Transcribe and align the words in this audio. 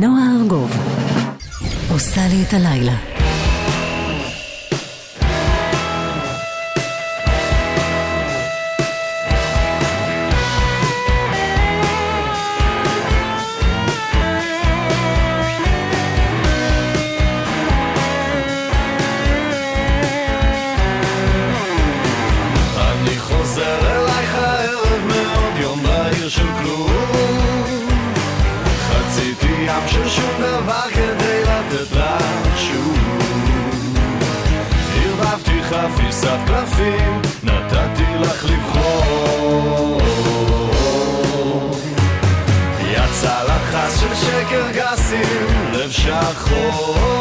נועה 0.00 0.36
ארגוב 0.40 0.70
עושה 1.90 2.20
לי 2.28 2.44
את 2.48 2.54
הלילה. 2.54 3.11
שום 30.22 30.42
דבר 30.42 30.90
כדי 30.94 31.42
לתת 31.42 31.92
לך 31.92 32.58
שוב 32.58 32.98
ערבבתי 34.96 35.62
חפיסת 35.62 36.38
קלפים, 36.46 37.20
נתתי 37.42 38.04
לך 38.20 38.44
לבחור. 38.44 40.00
יצא 42.80 43.42
לך 43.42 44.00
של 44.00 44.14
שקר 44.14 44.70
גסים, 44.72 45.46
לב 45.72 45.90
שחור 45.90 47.12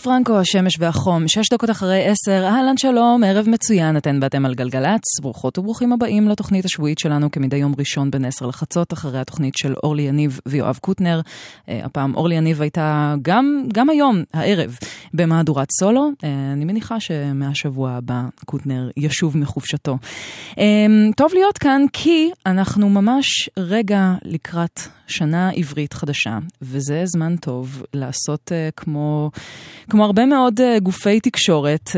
פרנקו, 0.00 0.38
השמש 0.38 0.76
והחום, 0.78 1.28
שש 1.28 1.48
דקות 1.52 1.70
אחרי 1.70 2.04
עשר, 2.06 2.44
אהלן 2.46 2.76
שלום, 2.76 3.24
ערב 3.24 3.48
מצוין, 3.48 3.96
אתן 3.96 4.18
ואתם 4.22 4.46
על 4.46 4.54
גלגלצ, 4.54 5.20
ברוכות 5.22 5.58
וברוכים 5.58 5.92
הבאים 5.92 6.28
לתוכנית 6.28 6.64
השבועית 6.64 6.98
שלנו 6.98 7.30
כמדי 7.30 7.56
יום 7.56 7.74
ראשון 7.78 8.10
בין 8.10 8.24
עשר 8.24 8.46
לחצות, 8.46 8.92
אחרי 8.92 9.20
התוכנית 9.20 9.54
של 9.56 9.74
אורלי 9.82 10.02
יניב 10.02 10.40
ויואב 10.46 10.78
קוטנר. 10.80 11.20
אה, 11.68 11.80
הפעם 11.84 12.14
אורלי 12.14 12.34
יניב 12.34 12.62
הייתה 12.62 13.14
גם, 13.22 13.64
גם 13.72 13.90
היום, 13.90 14.22
הערב, 14.34 14.78
במהדורת 15.14 15.68
סולו. 15.80 16.10
אה, 16.24 16.52
אני 16.52 16.64
מניחה 16.64 17.00
שמהשבוע 17.00 17.90
הבא 17.90 18.22
קוטנר 18.44 18.90
ישוב 18.96 19.36
מחופשתו. 19.36 19.98
אה, 20.58 20.64
טוב 21.16 21.30
להיות 21.34 21.58
כאן 21.58 21.82
כי 21.92 22.30
אנחנו 22.46 22.88
ממש 22.88 23.50
רגע 23.56 24.14
לקראת 24.24 24.80
שנה 25.10 25.50
עברית 25.50 25.92
חדשה, 25.92 26.38
וזה 26.62 27.02
זמן 27.04 27.36
טוב 27.36 27.82
לעשות 27.94 28.52
uh, 28.52 28.74
כמו, 28.76 29.30
כמו 29.90 30.04
הרבה 30.04 30.26
מאוד 30.26 30.60
גופי 30.82 31.20
תקשורת, 31.20 31.90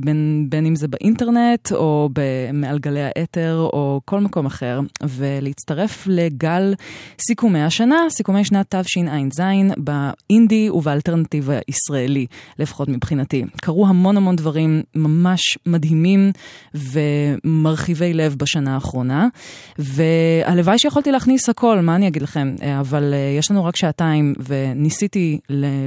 בין, 0.00 0.46
בין 0.48 0.66
אם 0.66 0.76
זה 0.76 0.88
באינטרנט 0.88 1.72
או 1.72 2.08
מעל 2.52 2.78
גלי 2.78 3.02
האתר 3.02 3.68
או 3.72 4.00
כל 4.04 4.20
מקום 4.20 4.46
אחר, 4.46 4.80
ולהצטרף 5.02 6.06
לגל 6.06 6.74
סיכומי 7.20 7.62
השנה, 7.62 7.96
סיכומי 8.08 8.44
שנת 8.44 8.74
תשע"ז, 8.74 9.40
באינדי 9.76 10.70
ובאלטרנטיב 10.70 11.50
הישראלי, 12.20 12.26
לפחות 12.58 12.88
מבחינתי. 12.88 13.44
קרו 13.62 13.86
המון 13.86 14.16
המון 14.16 14.36
דברים 14.36 14.82
ממש 14.94 15.40
מדהימים 15.66 16.32
ומרחיבי 16.74 18.14
לב 18.14 18.34
בשנה 18.38 18.74
האחרונה, 18.74 19.28
והלוואי 19.78 20.78
שיכולתי 20.78 21.12
להכניס 21.12 21.48
הכל, 21.48 21.80
מה 21.80 21.96
אני 21.96 22.08
אגיד 22.08 22.22
לכם, 22.22 22.54
אבל 22.80 23.14
אה, 23.14 23.36
יש 23.38 23.50
לנו 23.50 23.64
רק 23.64 23.76
שעתיים, 23.76 24.34
וניסיתי 24.48 25.38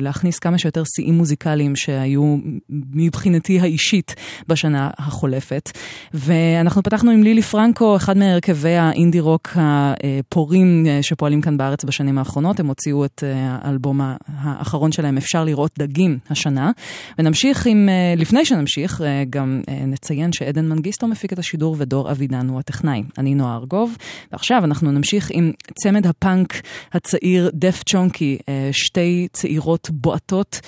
להכניס 0.02 0.40
כמה 0.40 0.58
שיותר 0.58 0.84
שיאים 0.96 1.14
מוזיקליים 1.14 1.76
שהיו 1.76 2.38
מבחינתי 2.70 3.60
האישית 3.60 4.16
בשנה 4.48 4.90
החולפת. 4.98 5.70
ואנחנו 6.14 6.84
פתחנו 6.84 7.12
עם 7.12 7.24
לילי 7.24 7.42
פרנקו, 7.42 7.96
אחד 7.96 8.18
מהרכבי 8.18 8.76
האינדי 8.76 9.20
רוק 9.20 9.50
הפורים 9.56 10.86
אה, 10.88 11.00
שפועלים 11.04 11.42
כאן 11.42 11.58
בארץ 11.58 11.84
בשנים 11.84 12.18
האחרונות. 12.18 12.60
הם 12.60 12.68
הוציאו 12.68 13.06
את 13.06 13.24
אה, 13.24 13.58
האלבום 13.62 14.02
האחרון 14.28 14.92
שלהם, 14.92 15.18
אפשר 15.18 15.44
לראות 15.44 15.72
דגים, 15.80 16.20
השנה. 16.30 16.72
ונמשיך 17.20 17.66
עם, 17.66 17.90
אה, 17.90 18.14
לפני 18.18 18.46
שנמשיך, 18.46 19.02
אה, 19.02 19.24
גם 19.30 19.62
אה, 19.70 19.86
נציין 19.86 20.34
שעדן 20.34 20.70
מנגיסטו 20.70 21.08
מפיק 21.08 21.34
את 21.34 21.40
השידור 21.40 21.76
ודור 21.80 22.12
אבידן 22.12 22.50
הוא 22.50 22.60
הטכנאי. 22.60 23.04
אני 23.18 23.36
נועה 23.36 23.56
ארגוב, 23.56 23.98
ועכשיו 24.32 24.66
אנחנו 24.66 24.92
נמשיך 24.92 25.28
עם 25.34 25.52
צמד 25.84 26.08
הפאנק 26.08 26.62
הצעיר 26.94 27.50
דף 27.54 27.84
צ'ונקי, 27.86 28.38
שתי 28.72 29.28
צעירות 29.34 29.90
בועטות 29.92 30.60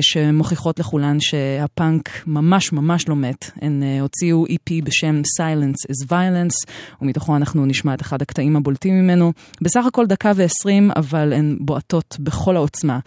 שמוכיחות 0.00 0.78
לכולן 0.78 1.16
שהפאנק 1.20 2.10
ממש 2.26 2.72
ממש 2.72 3.08
לא 3.08 3.16
מת. 3.16 3.50
הן 3.62 3.82
הוציאו 4.00 4.46
EP 4.46 4.84
בשם 4.84 5.22
Silence 5.40 5.90
is 5.92 6.06
Violence, 6.08 6.72
ומתוכו 7.02 7.36
אנחנו 7.36 7.66
נשמע 7.66 7.94
את 7.94 8.00
אחד 8.00 8.22
הקטעים 8.22 8.56
הבולטים 8.56 8.94
ממנו. 8.94 9.32
בסך 9.60 9.86
הכל 9.86 10.06
דקה 10.06 10.32
ועשרים, 10.36 10.90
אבל 10.96 11.32
הן 11.32 11.56
בועטות 11.60 12.16
בכל 12.20 12.56
העוצמה. 12.56 12.98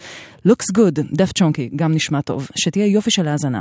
Looks 0.48 0.78
good, 0.78 1.02
דף 1.12 1.32
צ'ונקי, 1.32 1.70
גם 1.76 1.87
נשמע 1.94 2.20
טוב. 2.20 2.48
שתהיה 2.56 2.86
יופי 2.86 3.10
של 3.10 3.28
האזנה. 3.28 3.60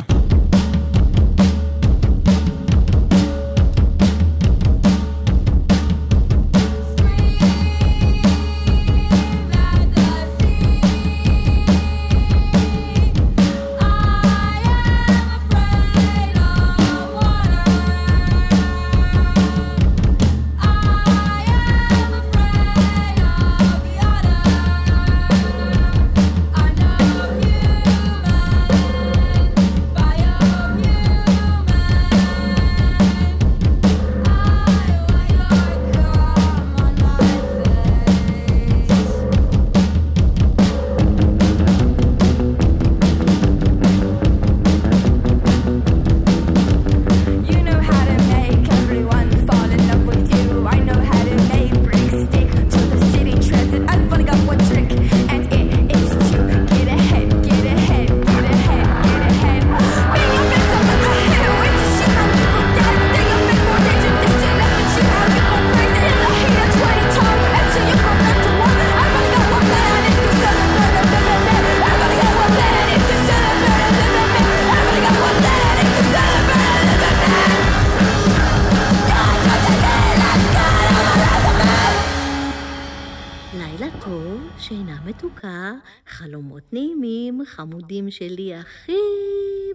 החמודים 87.59 88.11
שלי 88.11 88.55
הכי 88.55 88.97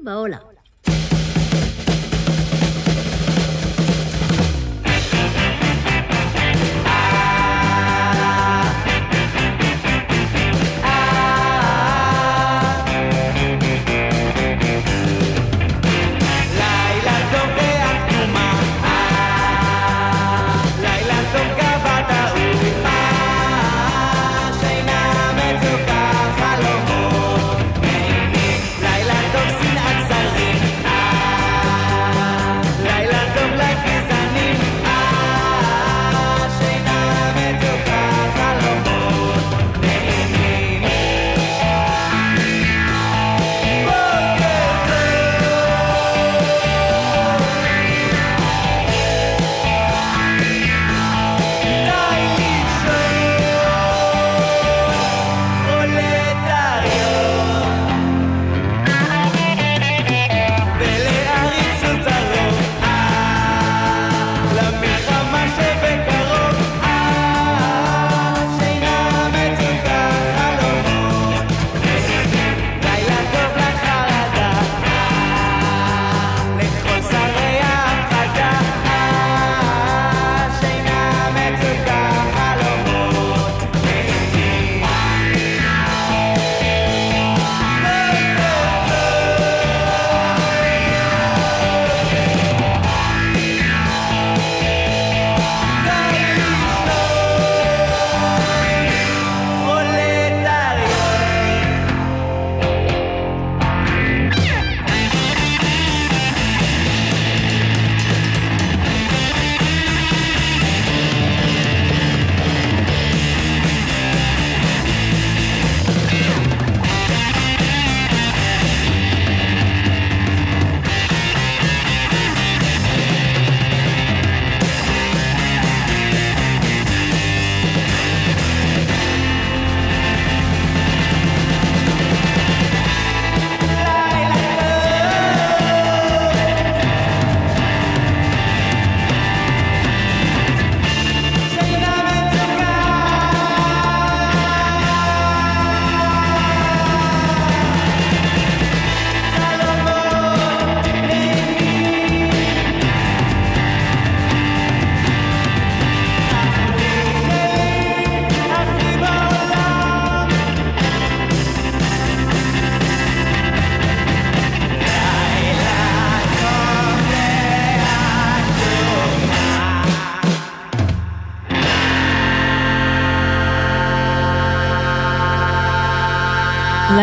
בעולם. 0.05 0.62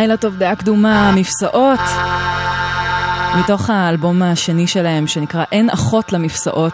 לילה 0.10 0.22
טוב, 0.22 0.38
דעה 0.38 0.56
קדומה, 0.56 1.12
מפסעות. 1.16 1.80
מתוך 3.40 3.70
האלבום 3.70 4.22
השני 4.22 4.68
שלהם, 4.68 5.08
שנקרא 5.08 5.44
אין 5.52 5.70
אחות 5.70 6.14
למפסעות. 6.14 6.74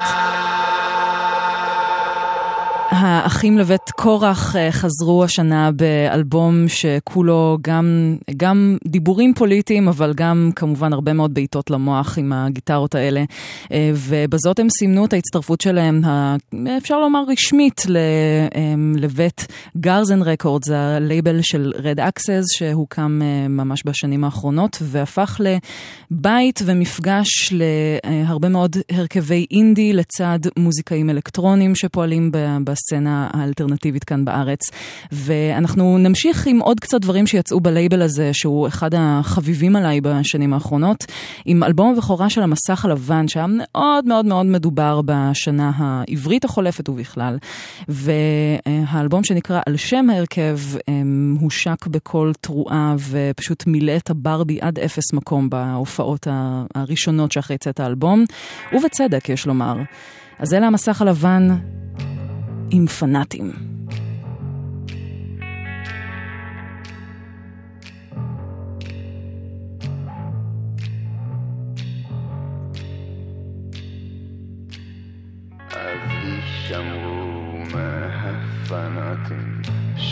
האחים 2.90 3.58
לבית 3.58 3.90
קורח 3.96 4.56
אה, 4.56 4.72
חזרו 4.72 5.24
השנה 5.24 5.72
באלבום 5.72 6.66
שכולו 6.68 7.58
גם, 7.62 8.16
גם 8.38 8.78
דיבורים 8.88 9.34
פוליטיים, 9.34 9.88
אבל 9.88 10.14
גם 10.16 10.50
כמובן 10.56 10.94
הרבה 10.94 11.14
מאוד 11.14 11.34
בעיטות 11.34 11.70
למוח 11.70 12.18
עם 12.18 12.34
הגיטרות 12.34 12.96
האלה. 12.96 13.24
אה, 13.72 13.92
ובזאת 13.94 14.60
הם 14.60 14.70
סימנו 14.70 15.06
את 15.06 15.14
ההצטרפות 15.14 15.62
שלהם, 15.62 16.02
אפשר 16.78 17.00
לומר 17.00 17.24
רשמית, 17.28 17.82
לבית 18.96 19.48
גרזן 19.78 20.22
Records, 20.22 20.70
הלייבל 20.70 21.42
של 21.42 21.74
Red 21.76 22.00
Axes, 22.00 22.44
שהוקם 22.58 23.20
אה, 23.24 23.48
ממש 23.48 23.84
בשנים 23.86 24.24
האחרונות, 24.24 24.78
והפך 24.82 25.42
לבית 26.12 26.62
ומפגש 26.66 27.54
להרבה 27.54 28.50
מאוד 28.50 28.76
הרכבי 28.92 29.46
אינדי 29.52 29.94
לצד 29.94 30.40
מוזיקאים 30.58 31.10
אלקטרונים 31.10 31.76
שפועלים 31.76 32.32
בסצנה 32.64 33.30
האלטרנטיבית 33.34 34.04
כאן 34.04 34.26
בארץ. 34.26 34.60
ואנחנו 35.12 35.98
נמשיך 35.98 36.48
עם 36.48 36.60
עוד 36.60 36.80
קצת 36.80 37.02
דברים 37.02 37.28
שיצאו 37.28 37.60
בלייבל 37.60 38.02
הזה, 38.02 38.34
שהוא 38.34 38.68
אחד 38.68 38.90
החביבים 38.98 39.76
עליי 39.76 40.02
בשנים 40.02 40.54
האחרונות, 40.54 41.06
עם 41.46 41.64
אלבום 41.64 41.94
הבכורה 41.94 42.30
של 42.30 42.42
המסך 42.42 42.86
הלבן, 42.86 43.28
שהיה 43.28 43.48
מאוד 43.58 44.06
מאוד 44.06 44.26
מאוד 44.26 44.46
מדובר 44.46 45.02
בשנה 45.06 45.72
העברית 45.76 46.46
החולפת 46.46 46.90
ובכלל. 46.90 47.38
והאלבום 47.88 49.24
שנקרא 49.24 49.62
על 49.66 49.78
שם 49.78 50.10
ההרכב 50.10 50.58
אמ, 50.88 51.38
הושק 51.40 51.88
בקול 51.88 52.34
תרועה 52.42 52.96
ופשוט 53.10 53.68
מילא 53.68 53.96
את 53.98 54.10
הברבי 54.10 54.58
עד 54.62 54.80
אפס 54.80 55.14
מקום 55.14 55.50
בהופעות 55.50 56.28
הראשונות 56.76 57.32
שאחרי 57.32 57.58
צאת 57.58 57.80
האלבום, 57.80 58.26
ובצדק 58.74 59.30
יש 59.30 59.48
לומר. 59.48 59.76
אז 60.40 60.54
אלה 60.54 60.68
המסך 60.68 61.02
הלבן 61.02 61.48
עם 62.72 62.88
פנאטים. 62.88 63.75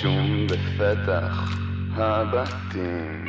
שום 0.04 0.48
בפתח 0.48 1.58
הבתים, 1.96 3.26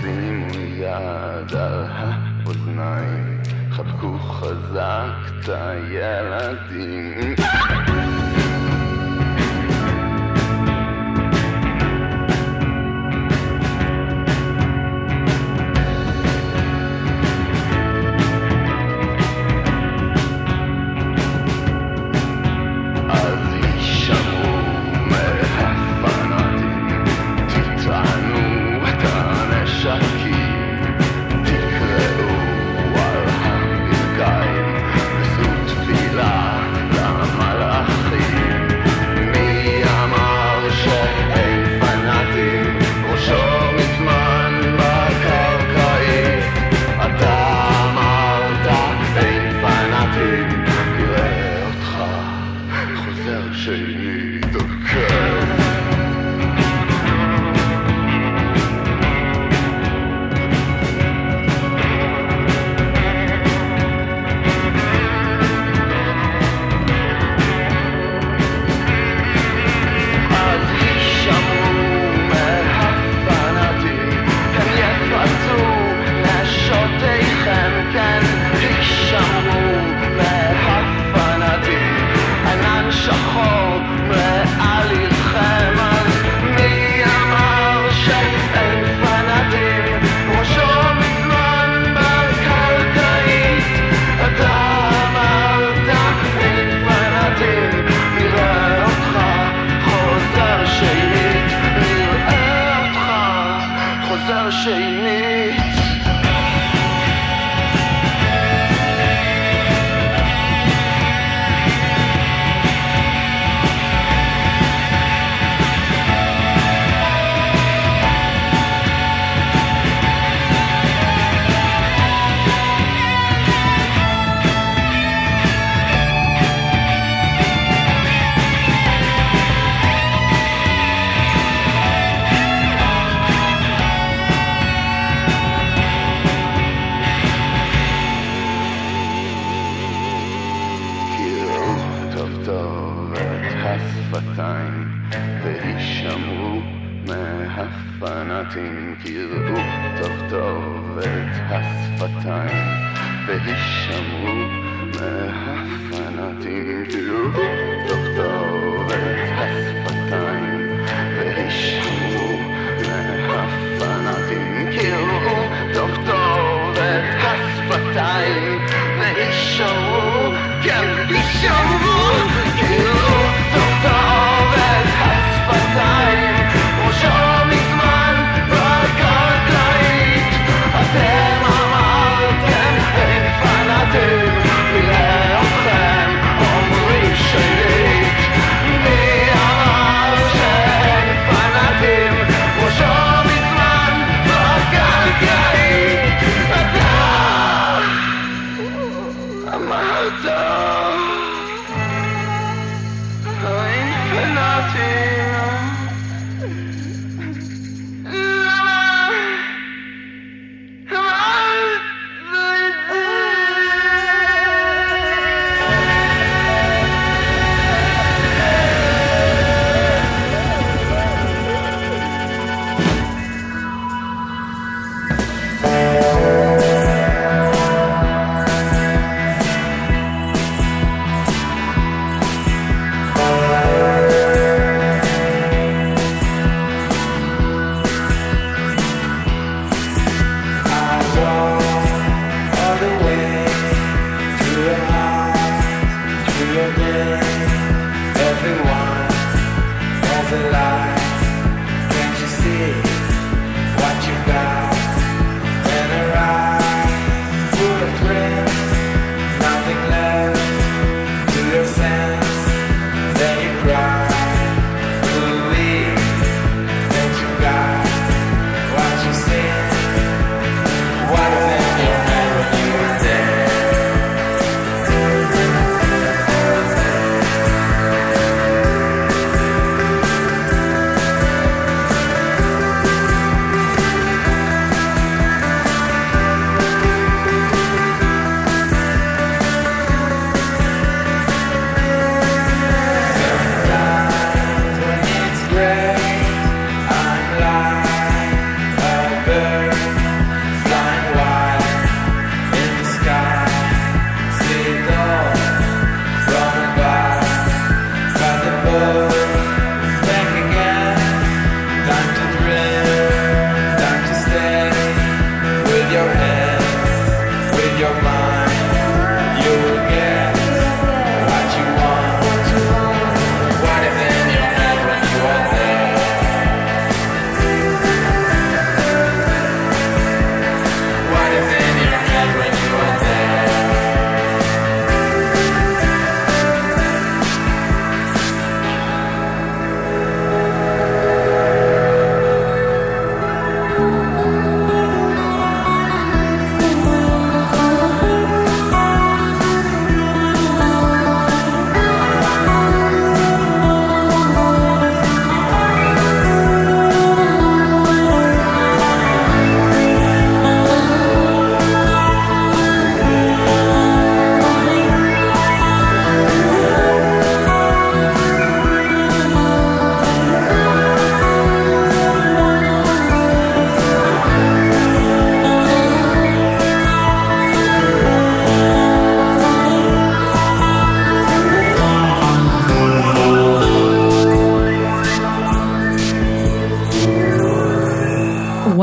שימו 0.00 0.54
יד 0.54 1.56
על 1.56 1.84
האוזניים, 1.88 3.42
חבקו 3.70 4.18
חזק 4.18 5.40
את 5.40 5.48
הילדים. 5.48 7.34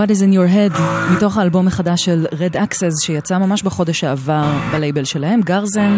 What 0.07 0.11
is 0.11 0.21
in 0.21 0.33
your 0.33 0.47
head, 0.47 0.81
מתוך 1.15 1.37
האלבום 1.37 1.67
החדש 1.67 2.05
של 2.05 2.25
Red 2.31 2.55
Axes 2.55 3.05
שיצא 3.05 3.37
ממש 3.37 3.63
בחודש 3.63 3.99
שעבר 3.99 4.57
בלייבל 4.71 5.03
שלהם, 5.03 5.41
גרזן, 5.41 5.97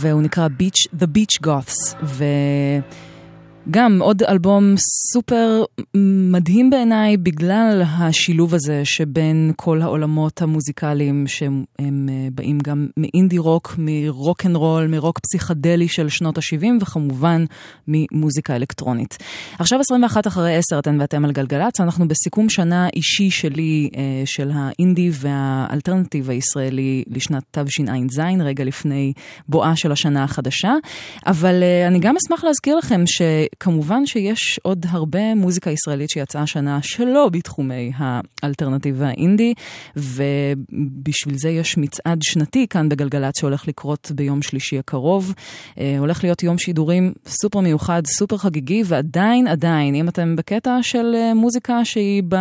והוא 0.00 0.22
נקרא 0.22 0.48
Beach, 0.60 0.98
The 1.00 1.06
Beach 1.06 1.46
Goths. 1.46 1.94
גם 3.70 4.02
עוד 4.02 4.22
אלבום 4.22 4.74
סופר 5.12 5.64
מדהים 6.30 6.70
בעיניי 6.70 7.16
בגלל 7.16 7.82
השילוב 7.98 8.54
הזה 8.54 8.80
שבין 8.84 9.52
כל 9.56 9.82
העולמות 9.82 10.42
המוזיקליים 10.42 11.26
שהם 11.26 11.64
אה, 11.80 12.28
באים 12.34 12.58
גם 12.58 12.86
מאינדי 12.96 13.38
רוק, 13.38 13.74
מרוק 13.78 14.46
אנד 14.46 14.56
רול, 14.56 14.86
מרוק 14.86 15.18
פסיכדלי 15.18 15.88
של 15.88 16.08
שנות 16.08 16.38
ה-70 16.38 16.66
וכמובן 16.80 17.44
ממוזיקה 17.88 18.56
אלקטרונית. 18.56 19.18
עכשיו 19.58 19.80
21 19.80 20.26
אחרי 20.26 20.56
10 20.56 20.78
אתן 20.78 21.00
ואתם 21.00 21.24
על 21.24 21.32
גלגלצ, 21.32 21.80
אנחנו 21.80 22.08
בסיכום 22.08 22.48
שנה 22.48 22.88
אישי 22.96 23.30
שלי 23.30 23.90
אה, 23.96 24.02
של 24.24 24.50
האינדי 24.54 25.10
והאלטרנטיב 25.12 26.30
הישראלי 26.30 27.04
לשנת 27.06 27.42
תשע"ז, 27.50 28.20
רגע 28.40 28.64
לפני 28.64 29.12
בואה 29.48 29.76
של 29.76 29.92
השנה 29.92 30.24
החדשה. 30.24 30.74
אבל 31.26 31.62
אה, 31.62 31.86
אני 31.86 31.98
גם 31.98 32.14
אשמח 32.16 32.44
להזכיר 32.44 32.76
לכם 32.76 33.02
ש... 33.06 33.22
כמובן 33.60 34.06
שיש 34.06 34.60
עוד 34.62 34.86
הרבה 34.88 35.34
מוזיקה 35.34 35.70
ישראלית 35.70 36.10
שיצאה 36.10 36.42
השנה 36.42 36.78
שלא 36.82 37.28
בתחומי 37.28 37.92
האלטרנטיב 37.96 38.94
והאינדי, 38.98 39.54
ובשביל 39.96 41.38
זה 41.38 41.50
יש 41.50 41.78
מצעד 41.78 42.18
שנתי 42.22 42.66
כאן 42.66 42.88
בגלגלצ 42.88 43.38
שהולך 43.40 43.68
לקרות 43.68 44.12
ביום 44.14 44.42
שלישי 44.42 44.78
הקרוב. 44.78 45.34
אה, 45.78 45.96
הולך 45.98 46.24
להיות 46.24 46.42
יום 46.42 46.58
שידורים 46.58 47.12
סופר 47.26 47.60
מיוחד, 47.60 48.02
סופר 48.06 48.36
חגיגי, 48.36 48.82
ועדיין, 48.86 49.46
עדיין, 49.46 49.94
אם 49.94 50.08
אתם 50.08 50.36
בקטע 50.36 50.78
של 50.82 51.14
אה, 51.14 51.34
מוזיקה 51.34 51.84
שהיא 51.84 52.22
ב... 52.28 52.36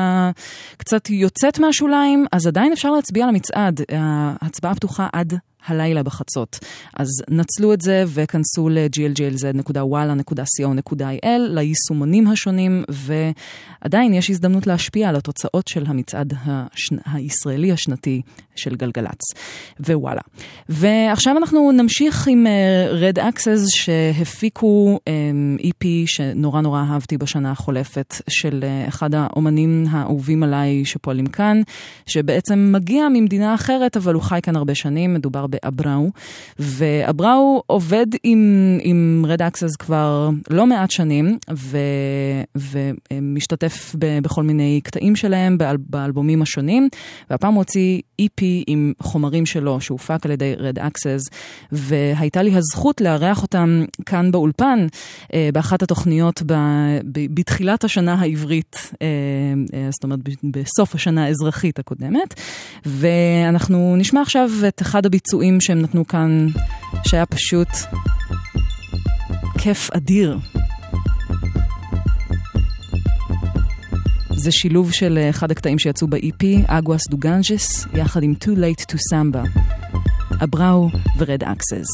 קצת 0.78 1.10
יוצאת 1.10 1.60
מהשוליים, 1.60 2.26
אז 2.32 2.48
עדיין 2.48 2.72
אפשר 2.72 2.91
להצביע 2.91 3.24
על 3.24 3.30
המצעד. 3.30 3.82
ההצבעה 4.41 4.76
פתוחה 4.76 5.08
עד 5.13 5.34
הלילה 5.69 6.03
בחצות. 6.03 6.60
אז 6.93 7.08
נצלו 7.29 7.73
את 7.73 7.82
זה 7.82 8.03
וכנסו 8.08 8.69
ל-glglz.walla.co.il, 8.69 11.39
ליישומונים 11.49 12.27
השונים, 12.27 12.84
ועדיין 12.89 14.13
יש 14.13 14.29
הזדמנות 14.29 14.67
להשפיע 14.67 15.10
על 15.10 15.15
התוצאות 15.15 15.67
של 15.67 15.84
המצעד 15.88 16.34
השנ... 16.45 16.95
הישראלי 17.05 17.71
השנתי 17.71 18.21
של 18.55 18.75
גלגלצ, 18.75 19.21
ווואלה. 19.79 20.21
ועכשיו 20.69 21.38
אנחנו 21.38 21.71
נמשיך 21.71 22.27
עם 22.27 22.47
uh, 22.47 22.49
Red 23.15 23.19
Access 23.19 23.60
שהפיקו 23.67 24.99
um, 24.99 25.65
EP 25.65 25.86
שנורא 26.05 26.62
נורא 26.62 26.82
אהבתי 26.82 27.17
בשנה 27.17 27.51
החולפת, 27.51 28.21
של 28.29 28.63
uh, 28.63 28.89
אחד 28.89 29.15
האומנים 29.15 29.86
האהובים 29.89 30.43
עליי 30.43 30.86
שפועלים 30.86 31.25
כאן, 31.25 31.62
שבעצם 32.05 32.69
מגיע 32.71 33.10
ממדינה 33.10 33.55
אחרת, 33.55 33.97
אבל 33.97 34.13
הוא 34.13 34.23
חי 34.23 34.39
כאן 34.43 34.55
הרבה 34.55 34.75
שנים, 34.75 35.13
מדובר 35.13 35.47
באבראו, 35.47 35.59
ואבראו 36.60 37.63
עובד 37.67 38.08
עם, 38.24 38.78
עם 38.82 39.26
Red 39.28 39.39
Access 39.39 39.78
כבר 39.80 40.30
לא 40.50 40.65
מעט 40.65 40.91
שנים, 40.91 41.38
ו, 41.54 41.78
ומשתתף 42.56 43.95
ב, 44.00 44.19
בכל 44.24 44.43
מיני 44.43 44.82
קטעים 44.84 45.15
שלהם 45.15 45.58
באל, 45.58 45.78
באלבומים 45.78 46.41
השונים, 46.41 46.89
והפעם 47.30 47.54
הוא 47.54 47.62
הוציא 47.62 48.02
EP 48.22 48.41
עם 48.67 48.93
חומרים 49.00 49.45
שלו 49.45 49.82
שהופק 49.82 50.26
על 50.26 50.32
ידי 50.32 50.54
Red 50.58 50.80
Access, 50.80 51.36
והייתה 51.72 52.41
לי 52.41 52.56
הזכות 52.56 53.02
לארח 53.02 53.41
אותם 53.41 53.84
כאן 54.06 54.32
באולפן, 54.32 54.88
אה, 55.34 55.50
באחת 55.54 55.84
התוכניות 55.84 56.41
ב, 56.45 56.54
ב, 57.12 57.19
בתחילת 57.34 57.84
השנה 57.84 58.13
העברית, 58.13 58.91
אה, 59.02 59.08
אה, 59.74 59.88
זאת 59.91 60.04
אומרת 60.04 60.19
בסוף 60.43 60.95
השנה 60.95 61.26
האזרחית 61.26 61.80
הקודמת, 61.80 62.34
ואנחנו 62.86 63.95
נשמע 63.98 64.22
עכשיו 64.22 64.50
את 64.67 64.82
אחד 64.82 65.06
הביצועים. 65.06 65.38
הביצועים 65.39 65.62
שהם 65.62 65.82
נתנו 65.82 66.08
כאן, 66.08 66.47
שהיה 67.08 67.25
פשוט 67.25 67.67
כיף 69.58 69.89
אדיר. 69.91 70.39
זה 74.34 74.52
שילוב 74.52 74.91
של 74.91 75.19
אחד 75.30 75.52
הקטעים 75.52 75.80
שיצאו 75.80 76.08
ב-EP, 76.08 76.45
Aguas 76.67 77.02
do 77.10 77.26
Ganges, 77.26 77.86
יחד 77.93 78.23
עם 78.23 78.34
Too 78.43 78.58
Late 78.58 78.84
to 78.91 78.95
Samba, 78.95 79.62
אבראו 80.43 80.89
ו 81.17 81.24
Red 81.24 81.43
Axes. 81.43 81.88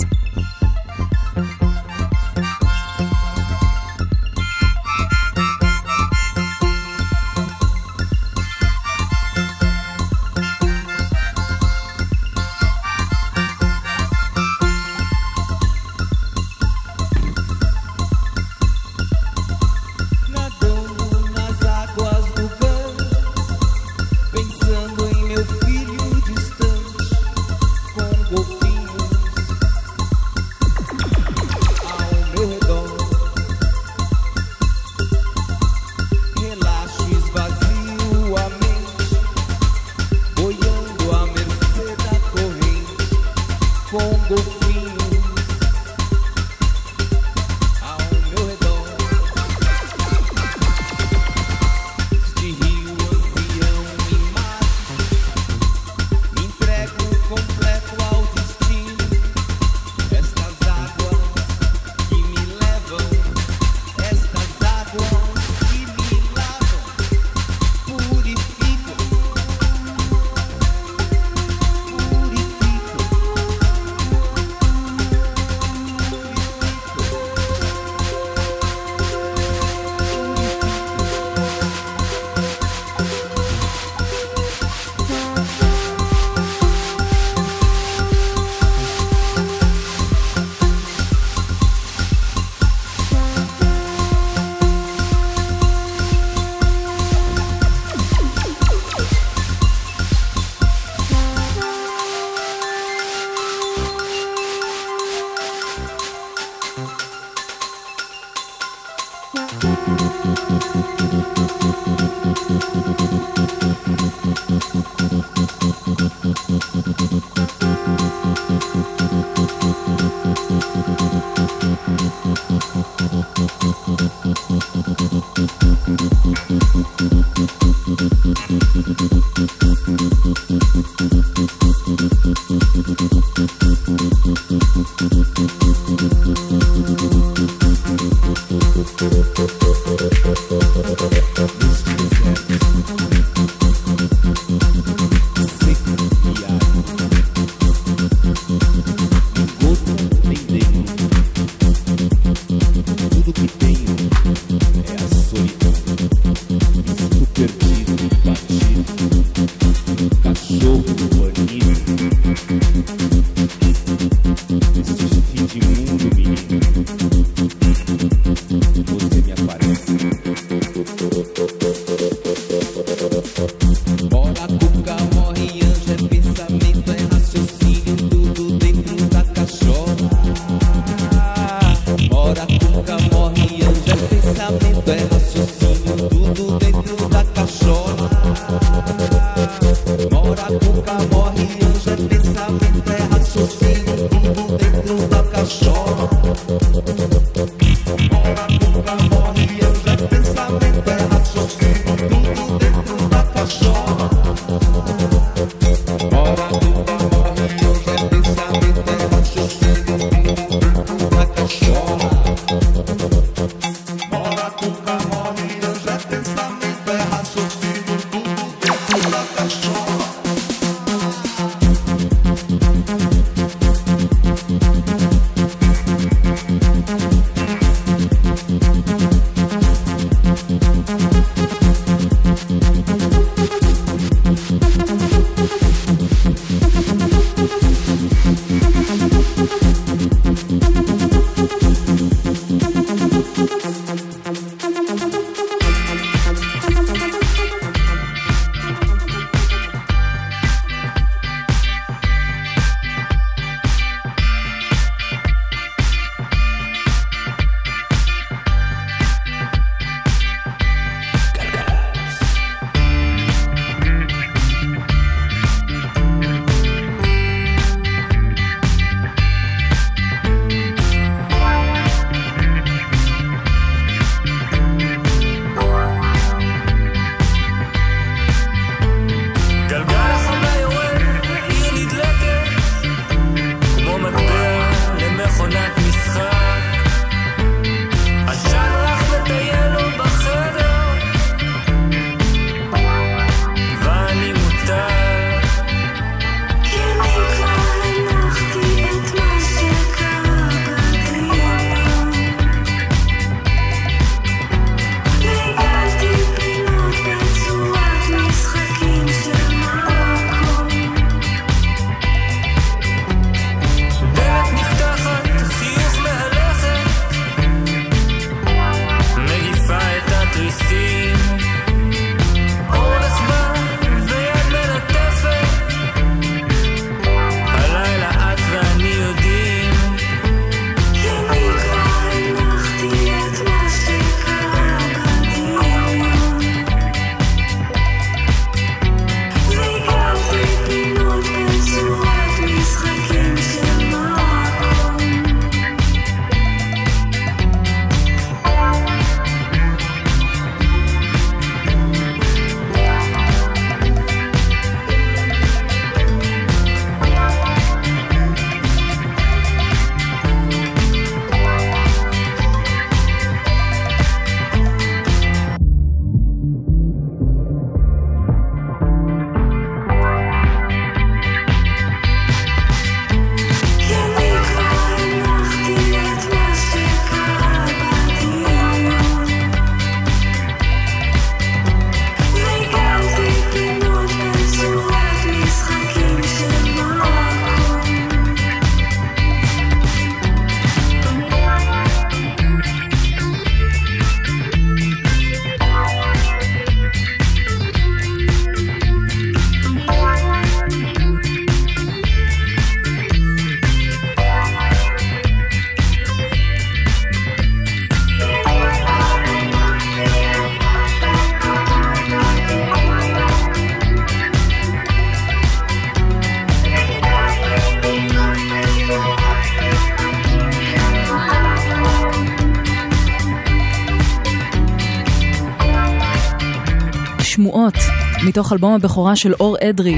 מתוך 428.36 428.54
אלבום 428.54 428.74
הבכורה 428.74 429.16
של 429.16 429.34
אור 429.34 429.58
אדרי, 429.70 429.96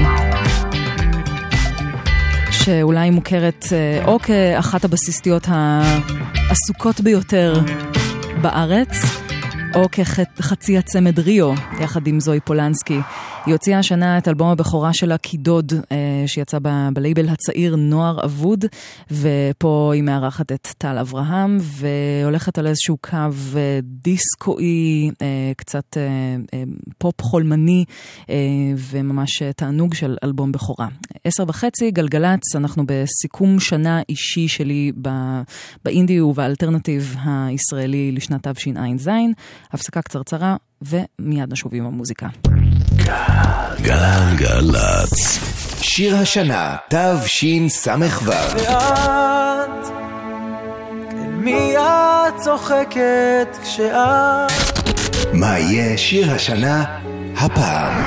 שאולי 2.50 3.10
מוכרת 3.10 3.64
אה, 3.72 4.04
או 4.06 4.18
כאחת 4.18 4.84
הבסיסטיות 4.84 5.46
העסוקות 5.48 7.00
ביותר 7.00 7.60
בארץ, 8.42 8.88
או 9.74 9.88
כחצי 9.92 10.78
הצמד 10.78 11.18
ריו, 11.18 11.54
יחד 11.80 12.06
עם 12.06 12.20
זוהי 12.20 12.40
פולנסקי. 12.40 13.00
היא 13.46 13.54
הוציאה 13.54 13.78
השנה 13.78 14.18
את 14.18 14.28
אלבום 14.28 14.48
הבכורה 14.48 14.90
שלה, 14.92 15.18
קידוד, 15.18 15.72
אה, 16.28 16.32
שיצא 16.32 16.58
בלייבל 16.92 17.28
הצעיר 17.28 17.76
נוער 17.76 18.24
אבוד, 18.24 18.64
ופה 19.10 19.90
היא 19.94 20.02
מארחת 20.02 20.52
את 20.52 20.68
טל 20.78 20.98
אברהם, 20.98 21.58
והולכת 21.60 22.58
על 22.58 22.66
איזשהו 22.66 22.96
קו 23.00 23.16
אה, 23.56 23.78
דיסקואי, 23.82 25.10
אה, 25.22 25.52
קצת 25.56 25.96
פופ 26.98 27.22
חולמני, 27.22 27.84
וממש 28.76 29.42
תענוג 29.56 29.94
של 29.94 30.16
אלבום 30.24 30.52
בכורה. 30.52 30.88
עשר 31.24 31.44
וחצי, 31.48 31.90
גלגלצ, 31.90 32.56
אנחנו 32.56 32.84
בסיכום 32.86 33.60
שנה 33.60 34.00
אישי 34.08 34.48
שלי 34.48 34.92
באינדי 35.84 36.20
ובאלטרנטיב 36.20 37.16
הישראלי 37.24 38.12
לשנת 38.12 38.48
תשע"ז. 38.48 39.10
הפסקה 39.72 40.02
קצרצרה, 40.02 40.56
ומיד 40.82 41.52
נשוב 41.52 41.74
עם 41.74 41.86
המוזיקה. 41.86 42.28
גלגלצ. 43.82 45.57
שיר 45.82 46.16
השנה, 46.16 46.76
תשס"ו. 46.88 47.90
ואת, 48.24 48.68
אל 51.12 51.30
מי 51.30 51.76
את 51.76 52.36
צוחקת 52.36 53.56
כשאת... 53.62 54.52
מה 55.32 55.58
יהיה 55.58 55.98
שיר 55.98 56.32
השנה 56.34 56.84
הפעם? 57.36 58.02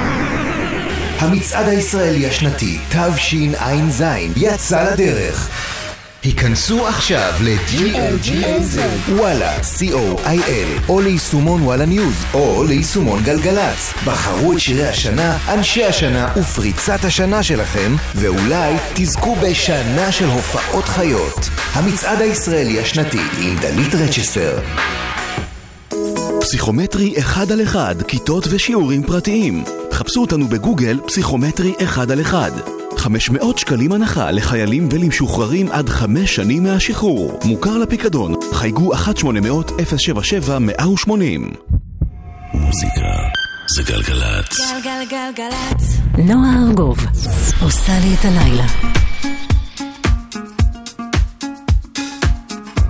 המצעד 1.20 1.68
הישראלי 1.68 2.28
השנתי, 2.28 2.80
תשע"ז, 2.90 4.04
יצא 4.36 4.92
לדרך. 4.94 5.50
היכנסו 6.24 6.88
עכשיו 6.88 7.34
ל-GLGLZ, 7.42 8.80
וואלה, 9.12 9.58
co.il, 9.58 10.90
או 10.90 11.02
ליישומון 11.02 11.62
וואלה 11.62 11.86
ניוז, 11.86 12.26
או 12.34 12.64
ליישומון 12.64 13.24
גלגלצ. 13.24 13.94
בחרו 14.06 14.54
את 14.54 14.60
שירי 14.60 14.88
השנה, 14.88 15.38
אנשי 15.54 15.86
השנה 15.86 16.34
ופריצת 16.38 17.06
השנה 17.06 17.44
שלכם, 17.44 17.96
ואולי 18.16 18.74
תזכו 18.94 19.36
בשנה 19.36 20.12
של 20.12 20.26
הופעות 20.26 20.86
חיות. 20.86 21.50
המצעד 21.74 22.22
הישראלי 22.22 22.80
השנתי 22.80 23.22
עם 23.42 23.56
דלית 23.62 23.96
רצ'סטר. 23.96 24.60
פסיכומטרי 26.42 27.14
אחד 27.20 27.52
על 27.52 27.64
אחד, 27.64 27.96
כיתות 28.08 28.48
ושיעורים 28.50 29.04
פרטיים. 29.04 29.64
חפשו 29.92 30.22
אותנו 30.22 30.48
בגוגל 30.48 31.00
פסיכומטרי 31.08 31.74
אחד 31.84 32.12
על 32.12 32.22
אחד. 32.22 32.81
500 33.02 33.58
שקלים 33.58 33.92
הנחה 33.92 34.32
לחיילים 34.32 34.90
ולמשוחררים 34.92 35.72
עד 35.72 35.90
5 35.90 36.36
שנים 36.36 36.64
מהשחרור. 36.64 37.40
מוכר 37.46 37.78
לפיקדון. 37.78 38.34
חייגו 38.54 38.94
1-800-077-180. 38.94 39.00
מוזיקה 42.54 43.12
זה 43.76 43.84
גלגלצ. 43.84 44.60
גלגלגלגלצ. 44.84 45.98
נועה 46.18 46.64
ארגוב 46.68 46.98
עושה 47.62 47.94
לי 48.00 48.14
את 48.14 48.26
הלילה. 48.26 48.66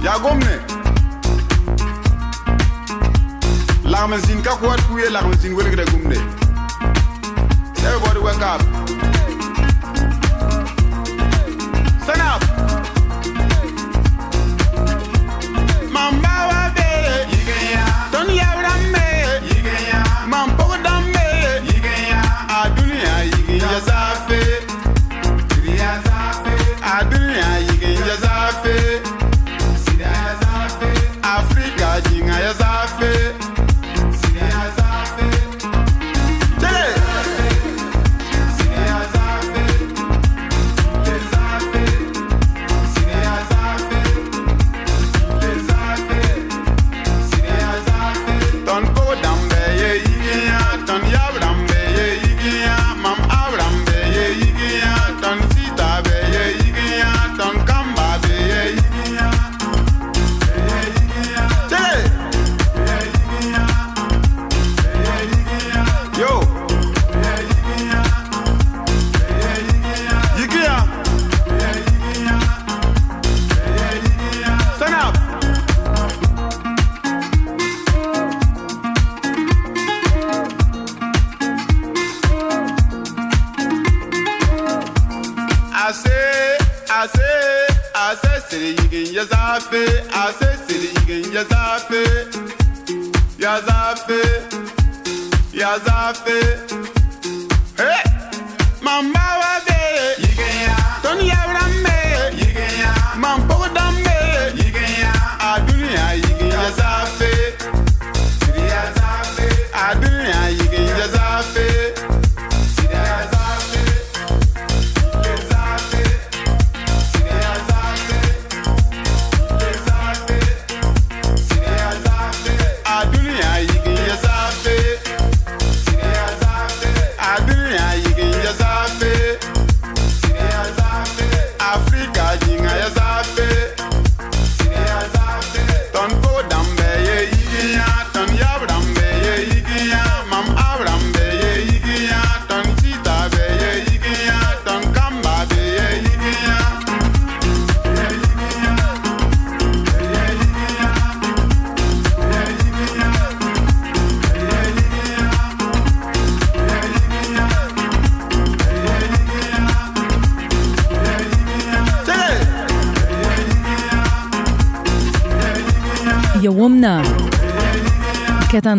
yaa 0.05 0.17
gomne 0.23 0.55
lagmasin 3.93 4.39
ka 4.45 4.53
kuwat 4.59 4.81
kuye 4.87 5.07
lagmasin 5.15 5.53
welgre 5.57 5.85
gumne 5.91 6.19
everybody 7.87 8.19
wake 8.27 8.45
up 8.53 8.61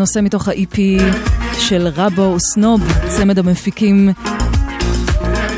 הנושא 0.02 0.18
מתוך 0.22 0.48
ה-EP 0.48 0.78
של 1.58 1.88
רבו 1.94 2.36
סנוב, 2.40 2.82
צמד 3.08 3.38
המפיקים 3.38 4.12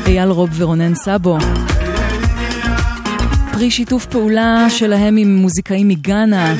אייל 0.07 0.29
רוב 0.29 0.49
ורונן 0.53 0.95
סאבו. 0.95 1.37
פרי 3.53 3.71
שיתוף 3.71 4.05
פעולה 4.05 4.65
שלהם 4.69 5.17
עם 5.17 5.35
מוזיקאים 5.35 5.87
מגאנה, 5.87 6.55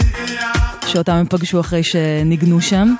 שאותם 0.87 1.13
הם 1.13 1.25
פגשו 1.29 1.59
אחרי 1.59 1.83
שניגנו 1.83 2.61
שם. 2.61 2.95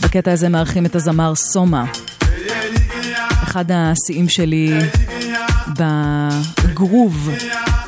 בקטע 0.00 0.32
הזה 0.32 0.48
מארחים 0.48 0.86
את 0.86 0.96
הזמר 0.96 1.34
סומה. 1.34 1.84
אחד 3.42 3.64
השיאים 3.70 4.28
שלי 4.28 4.72
בגרוב 6.64 7.30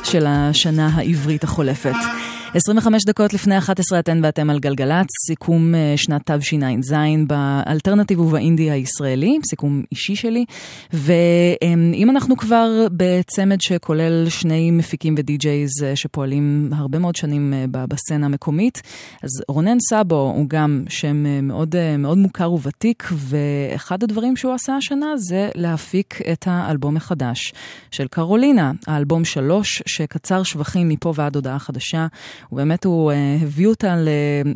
של 0.03 0.25
השנה 0.27 0.89
העברית 0.93 1.43
החולפת. 1.43 2.20
25 2.55 3.05
דקות 3.05 3.33
לפני 3.33 3.57
11 3.57 3.99
אתן 3.99 4.19
ואתם 4.23 4.49
על 4.49 4.59
גלגלצ, 4.59 5.07
סיכום 5.27 5.75
אה, 5.75 5.93
שנת 5.95 6.31
תשע"ז 6.31 6.95
באלטרנטיב 7.27 8.19
ובאינדי 8.19 8.71
הישראלי, 8.71 9.39
סיכום 9.49 9.83
אישי 9.91 10.15
שלי. 10.15 10.45
ואם 10.93 12.09
אנחנו 12.09 12.37
כבר 12.37 12.87
בצמד 12.91 13.61
שכולל 13.61 14.29
שני 14.29 14.71
מפיקים 14.71 15.15
ודי-ג'ייז 15.17 15.69
אה, 15.83 15.95
שפועלים 15.95 16.69
הרבה 16.75 16.99
מאוד 16.99 17.15
שנים 17.15 17.53
אה, 17.53 17.65
בסצנה 17.87 18.25
המקומית, 18.25 18.81
אז 19.23 19.29
רונן 19.47 19.77
סאבו 19.89 20.33
הוא 20.35 20.45
גם 20.49 20.83
שם 20.89 21.43
מאוד, 21.43 21.75
מאוד 21.97 22.17
מוכר 22.17 22.53
וותיק, 22.53 23.09
ואחד 23.13 24.03
הדברים 24.03 24.35
שהוא 24.35 24.53
עשה 24.53 24.75
השנה 24.75 25.17
זה 25.17 25.49
להפיק 25.55 26.19
את 26.31 26.47
האלבום 26.47 26.97
החדש 26.97 27.53
של 27.91 28.07
קרולינה, 28.07 28.71
האלבום 28.87 29.25
שלוש, 29.25 29.83
שקצר 29.85 30.43
שבחים 30.43 30.89
מפה 30.89 31.13
ועד 31.15 31.35
הודעה 31.35 31.59
חדשה. 31.59 32.07
ובאמת 32.51 32.85
הוא 32.85 33.11
uh, 33.11 33.15
הביא 33.43 33.67
אותה 33.67 33.95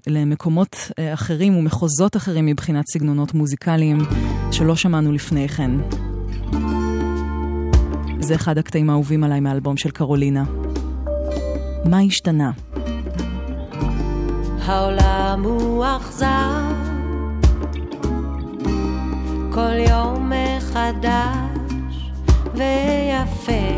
למקומות 0.07 0.75
uh, 0.75 0.93
אחרים 1.13 1.57
ומחוזות 1.57 2.15
אחרים 2.15 2.45
מבחינת 2.45 2.83
סגנונות 2.93 3.33
מוזיקליים 3.33 3.97
שלא 4.51 4.75
שמענו 4.75 5.11
לפני 5.11 5.47
כן. 5.47 5.71
זה 8.19 8.35
אחד 8.35 8.57
הקטעים 8.57 8.89
האהובים 8.89 9.23
עליי 9.23 9.39
מהאלבום 9.39 9.77
של 9.77 9.91
קרולינה. 9.91 10.43
מה 11.85 11.99
השתנה? 11.99 12.51
העולם 14.65 15.41
הוא 15.43 15.85
אכזר, 15.85 16.61
כל 19.51 19.89
יום 19.89 20.31
מחדש, 20.31 22.11
ויפה 22.55 23.75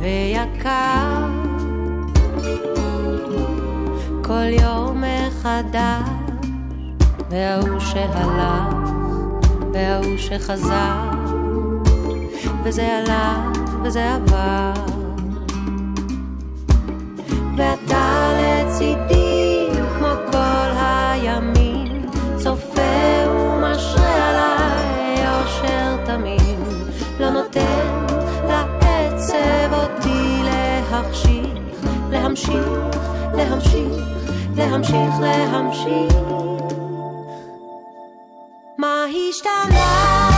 ויקר. 0.00 1.47
כל 4.28 4.62
יום 4.62 5.04
מחדש, 5.04 6.08
וההוא 7.30 7.80
שהלך, 7.80 8.74
וההוא 9.72 10.16
שחזר, 10.16 11.10
וזה 12.64 12.88
הלך 12.96 13.58
וזה 13.84 14.14
עבר. 14.14 14.72
ואתה 17.56 18.30
לצידי 18.38 19.68
כמו 19.98 20.08
כל 20.32 20.70
הימים, 20.76 22.02
צופה 22.36 23.30
ומשרה 23.30 24.28
עליי 24.28 25.26
אושר 25.28 25.96
תמים, 26.04 26.60
לא 27.20 27.30
נותן 27.30 28.06
לעצב 28.48 29.72
אותי 29.72 30.40
להחשיך, 30.44 31.48
להמשיך, 32.10 32.68
להמשיך. 33.34 34.07
להמשיך, 34.58 35.20
להמשיך. 35.20 36.14
מה 38.78 39.04
השתנה? 39.28 40.37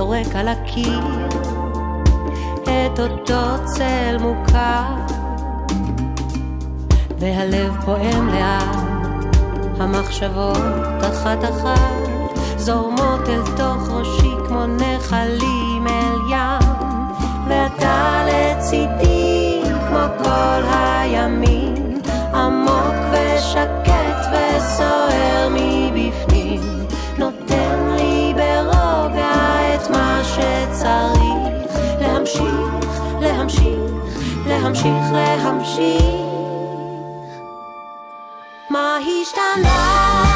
זורק 0.00 0.34
על 0.34 0.48
הקיר 0.48 1.00
את 2.62 3.00
אותו 3.00 3.64
צל 3.64 4.16
מוכר, 4.20 4.82
והלב 7.18 7.74
פועם 7.84 8.28
לאט, 8.28 9.36
המחשבות 9.78 10.56
אחת 11.00 11.44
אחת 11.44 12.08
זורמות 12.56 13.28
אל 13.28 13.42
תוך 13.56 13.90
ראשי 13.90 14.34
כמו 14.48 14.66
נחלים 14.66 15.86
אל 15.86 16.32
ים, 16.32 16.68
ואתה 17.48 18.26
לצידי 18.26 19.62
כמו 19.88 20.24
כל 20.24 20.62
הימים. 20.72 22.00
עמוק 22.34 22.94
ושקט 23.12 24.26
וסוער 24.32 25.48
מבפנים, 25.50 25.79
להמשיך, 34.70 35.12
להמשיך. 35.12 36.04
מה 38.70 38.96
השתנה? 38.96 40.29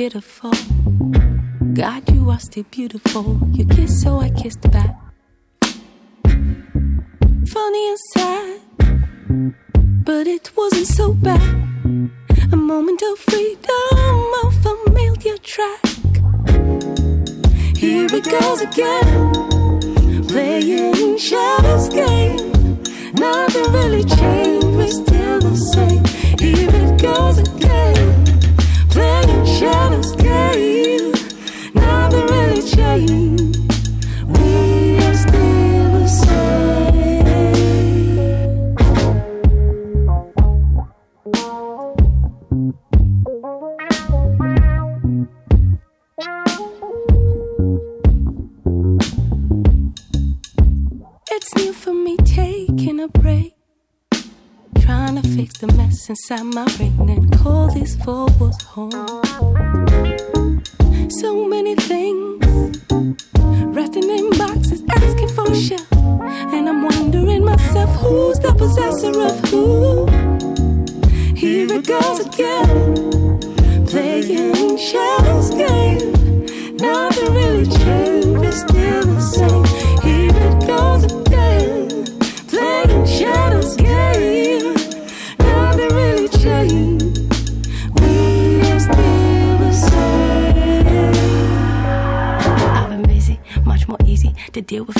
Pitiful. 0.00 0.52
God, 1.74 2.08
you 2.10 2.30
are 2.30 2.38
still 2.38 2.64
beautiful. 2.70 3.38
You 3.52 3.66
kissed, 3.66 4.00
so 4.00 4.18
I 4.18 4.30
kissed 4.30 4.62
back. 4.70 4.96
Funny 7.54 7.84
and 7.90 7.98
sad, 8.14 8.60
but 10.06 10.26
it 10.26 10.56
wasn't 10.56 10.86
so 10.86 11.12
bad. 11.12 11.42
A 12.50 12.56
moment 12.56 13.02
of 13.02 13.18
freedom, 13.18 14.16
a 14.42 14.50
familiar 14.62 15.36
track. 15.52 15.84
Here 17.76 18.08
it 18.18 18.24
goes 18.36 18.60
again, 18.62 19.12
playing 20.28 21.18
shadows 21.18 21.90
game. 21.90 22.38
Nothing 23.26 23.68
really 23.78 24.04
changed, 24.04 24.66
we're 24.78 24.96
still 25.02 25.40
the 25.40 25.56
same. 25.74 26.02
Here 26.40 26.70
it 26.84 27.02
goes 27.02 27.36
again, 27.36 28.29
It's 51.32 51.54
new 51.56 51.72
for 51.72 51.94
me 51.94 52.16
taking 52.18 53.00
a 53.00 53.08
break. 53.08 53.49
Trying 54.90 55.22
to 55.22 55.28
fix 55.36 55.56
the 55.58 55.68
mess 55.74 56.08
inside 56.08 56.42
my 56.42 56.64
brain 56.76 57.08
and 57.08 57.32
call 57.38 57.72
this 57.72 57.94
for 57.94 58.28
what's 58.38 58.60
home. 58.64 58.90
So 61.08 61.46
many 61.46 61.76
things 61.76 62.44
resting 63.76 64.10
in 64.10 64.30
boxes, 64.36 64.82
asking 64.90 65.28
for 65.28 65.48
a 65.48 65.54
shell. 65.54 65.86
And 66.52 66.68
I'm 66.68 66.82
wondering 66.82 67.44
myself, 67.44 67.88
who's 68.00 68.40
the 68.40 68.52
possessor 68.52 69.12
of 69.20 69.38
who? 69.50 70.29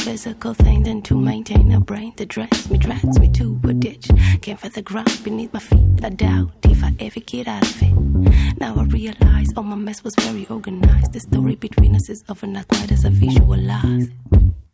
Physical 0.01 0.55
things 0.55 0.86
than 0.86 1.03
to 1.03 1.14
maintain 1.14 1.72
a 1.72 1.80
brain 1.80 2.12
that 2.16 2.28
drags 2.28 2.70
me, 2.70 2.78
drags 2.78 3.18
me 3.18 3.28
to 3.32 3.61
a 3.68 3.74
ditch. 3.74 4.09
Can't 4.40 4.59
feel 4.59 4.70
the 4.70 4.82
ground 4.82 5.20
beneath 5.22 5.53
my 5.53 5.61
feet. 5.61 6.05
I 6.05 6.09
doubt 6.09 6.51
if 6.64 6.82
I 6.82 6.92
ever 7.01 7.20
get 7.20 7.46
out 7.46 7.62
of 7.62 7.82
it. 7.82 8.59
Now 8.59 8.76
I 8.76 8.84
realize 8.84 9.48
all 9.57 9.62
my 9.62 9.76
mess 9.76 10.03
was 10.03 10.14
very 10.16 10.46
organized. 10.48 11.12
The 11.12 11.20
story 11.20 11.55
between 11.57 11.94
us 11.94 12.09
is 12.09 12.24
over 12.28 12.46
not 12.46 12.68
quite 12.68 12.90
as 12.90 13.05
I 13.05 13.11
visualize. 13.11 14.09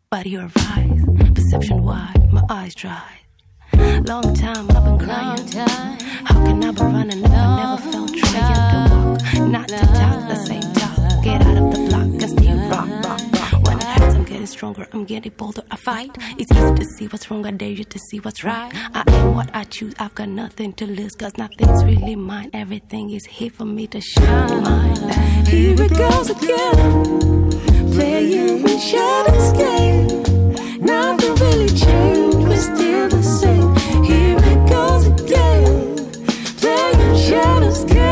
Body 0.09 0.29
your 0.31 0.49
eyes, 0.57 1.01
perception 1.35 1.83
wide, 1.83 2.31
my 2.31 2.43
eyes 2.49 2.73
dry. 2.73 3.11
Long 3.73 4.33
time 4.33 4.71
I've 4.71 4.85
been 4.85 4.99
crying. 4.99 5.47
How 6.23 6.45
can 6.45 6.63
I 6.63 6.71
be 6.71 6.81
running 6.81 7.23
if 7.23 7.31
I 7.31 7.55
never 7.59 7.91
felt 7.91 8.13
trying 8.15 8.53
to 8.55 8.95
walk? 8.95 9.49
Not 9.49 9.67
to 9.67 9.85
talk 9.99 10.19
the 10.29 10.35
same 10.47 10.61
talk. 10.73 11.23
Get 11.23 11.41
out 11.41 11.57
of 11.57 11.71
the 11.73 11.79
block 11.89 12.21
and 12.23 12.29
still 12.29 12.57
rock, 12.69 12.87
rock, 12.87 13.05
rock. 13.05 13.06
Stronger. 14.47 14.87
I'm 14.93 15.05
getting 15.05 15.31
bolder. 15.33 15.63
I 15.69 15.75
fight. 15.75 16.15
It's 16.37 16.51
easy 16.51 16.75
to 16.75 16.85
see 16.97 17.07
what's 17.07 17.29
wrong. 17.29 17.45
I 17.45 17.51
dare 17.51 17.69
you 17.69 17.83
to 17.83 17.99
see 17.99 18.19
what's 18.19 18.43
right. 18.43 18.71
I 18.73 19.03
am 19.07 19.35
what 19.35 19.49
I 19.53 19.63
choose. 19.65 19.93
I've 19.99 20.15
got 20.15 20.29
nothing 20.29 20.73
to 20.73 20.85
lose. 20.85 21.15
Cause 21.15 21.37
nothing's 21.37 21.83
really 21.83 22.15
mine. 22.15 22.49
Everything 22.53 23.11
is 23.11 23.25
here 23.25 23.49
for 23.49 23.65
me 23.65 23.87
to 23.87 24.01
shine. 24.01 25.09
Here 25.45 25.75
it 25.79 25.93
goes 25.95 26.29
again. 26.29 27.49
Playing 27.93 28.79
shadows 28.79 29.51
game. 29.57 30.07
Nothing 30.81 31.35
really 31.35 31.69
changed. 31.69 32.37
We're 32.37 32.57
still 32.57 33.09
the 33.09 33.23
same. 33.23 33.75
Here 34.03 34.37
it 34.37 34.69
goes 34.69 35.07
again. 35.07 35.95
Playing 36.57 37.17
shadows 37.17 37.83
game. 37.85 38.06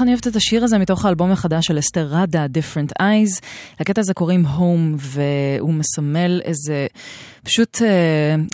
איך 0.00 0.04
אני 0.04 0.12
אוהבת 0.12 0.26
את 0.26 0.36
השיר 0.36 0.64
הזה 0.64 0.78
מתוך 0.78 1.04
האלבום 1.04 1.32
החדש 1.32 1.66
של 1.66 1.78
אסתר 1.78 2.08
ראדה, 2.10 2.46
Different 2.46 3.02
Eyes. 3.02 3.44
לקטע 3.80 4.00
הזה 4.00 4.14
קוראים 4.14 4.44
Home, 4.46 4.96
והוא 4.98 5.74
מסמל 5.74 6.40
איזה 6.44 6.86
פשוט 7.44 7.82
אה, 7.82 7.88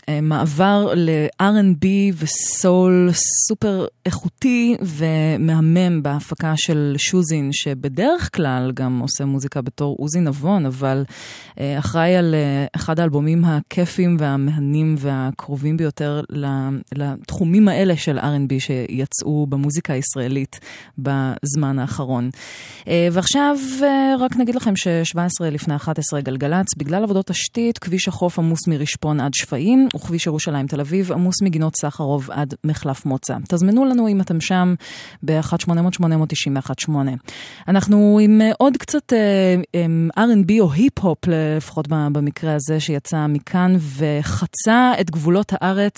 אה, 0.08 0.20
מעבר 0.20 0.92
ל-R&B 0.94 1.86
וסול 2.18 3.10
סופר 3.48 3.86
איכותי 4.06 4.76
ומהמם 4.82 6.02
בהפקה 6.02 6.52
של 6.56 6.94
שוזין, 6.98 7.52
שבדרך 7.52 8.36
כלל 8.36 8.72
גם 8.74 8.98
עושה 8.98 9.24
מוזיקה 9.24 9.62
בתור 9.62 9.96
עוזי 9.98 10.20
נבון, 10.20 10.66
אבל 10.66 11.04
אה, 11.60 11.78
אחראי 11.78 12.16
על 12.16 12.34
אה, 12.34 12.66
אחד 12.76 13.00
האלבומים 13.00 13.44
הכיפים 13.44 14.16
והמהנים 14.20 14.94
והקרובים 14.98 15.76
ביותר 15.76 16.20
לתחומים 16.94 17.68
האלה 17.68 17.96
של 17.96 18.18
R&B 18.18 18.52
שיצאו 18.58 19.46
במוזיקה 19.46 19.92
הישראלית 19.92 20.60
בזמן 20.98 21.78
האחרון. 21.78 22.30
אה, 22.88 23.08
ועכשיו 23.12 23.56
אה, 23.82 24.14
רק 24.18 24.36
נגיד 24.36 24.54
לכם 24.54 24.76
ש-17 24.76 25.44
לפני 25.44 25.76
11 25.76 26.20
גלגלצ, 26.20 26.66
בגלל 26.76 27.02
עבודות 27.02 27.26
תשתית, 27.26 27.78
כביש 27.78 28.08
החוף 28.08 28.38
עמוס 28.38 28.66
מרשפון 28.76 29.20
עד 29.20 29.34
שפיים, 29.34 29.88
וכביש 29.96 30.26
ירושלים 30.26 30.66
תל 30.66 30.80
אביב 30.80 31.12
עמוס 31.12 31.42
מגינות 31.42 31.76
סחרוב 31.76 32.30
עד 32.30 32.54
מחלף 32.64 33.06
מוצא. 33.06 33.34
תזמנו 33.48 33.84
לנו 33.84 34.08
אם 34.08 34.20
אתם 34.20 34.40
שם 34.40 34.74
ב-1-800-891-8. 35.22 36.90
אנחנו 37.68 38.18
עם 38.22 38.40
אה, 38.40 38.50
עוד 38.58 38.76
קצת 38.76 39.12
R&B 40.16 40.52
או 40.60 40.72
היפ-הופ, 40.72 41.18
לפחות 41.28 41.88
במקרה 41.88 42.54
הזה, 42.54 42.80
שיצא 42.80 43.26
מכאן 43.26 43.76
וחצה 43.78 44.92
את 45.00 45.10
גבולות 45.10 45.52
הארץ 45.52 45.96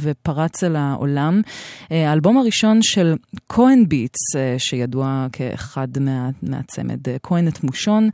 ופרץ 0.00 0.64
אל 0.64 0.76
העולם. 0.76 1.40
האלבום 1.90 2.38
הראשון 2.38 2.78
של 2.82 3.14
כהן 3.48 3.88
ביטס, 3.88 4.20
שידוע 4.58 5.26
כאחד 5.32 5.88
מה, 6.00 6.30
מהצמד 6.42 7.00
כהן 7.22 7.48
את 7.48 7.64
מושון, 7.64 8.08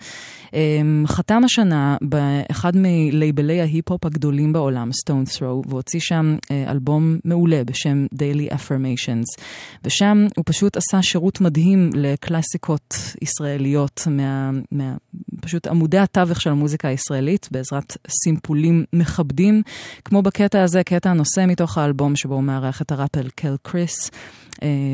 חתם 1.06 1.44
השנה 1.44 1.96
באחד 2.02 2.72
מלייבלי 2.74 3.60
ההיפ-הופ 3.76 4.04
הגדולים 4.04 4.52
בעולם, 4.52 4.90
Stone 4.90 5.36
Throw, 5.36 5.68
והוציא 5.68 6.00
שם 6.00 6.36
אלבום 6.68 7.18
מעולה 7.24 7.64
בשם 7.64 8.06
Daily 8.14 8.54
Affirmations. 8.54 9.42
ושם 9.84 10.26
הוא 10.36 10.44
פשוט 10.46 10.76
עשה 10.76 11.02
שירות 11.02 11.40
מדהים 11.40 11.90
לקלאסיקות 11.94 12.94
ישראליות, 13.22 14.02
מה, 14.10 14.50
מה, 14.72 14.96
פשוט 15.40 15.66
עמודי 15.66 15.98
התווך 15.98 16.40
של 16.40 16.50
המוזיקה 16.50 16.88
הישראלית, 16.88 17.48
בעזרת 17.50 17.96
סימפולים 18.24 18.84
מכבדים, 18.92 19.62
כמו 20.04 20.22
בקטע 20.22 20.62
הזה, 20.62 20.82
קטע 20.84 21.10
הנושא 21.10 21.44
מתוך 21.48 21.78
האלבום 21.78 22.16
שבו 22.16 22.34
הוא 22.34 22.42
מארח 22.42 22.82
את 22.82 22.92
הראפר 22.92 23.28
קל 23.34 23.56
קריס, 23.62 24.10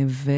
ו... 0.07 0.31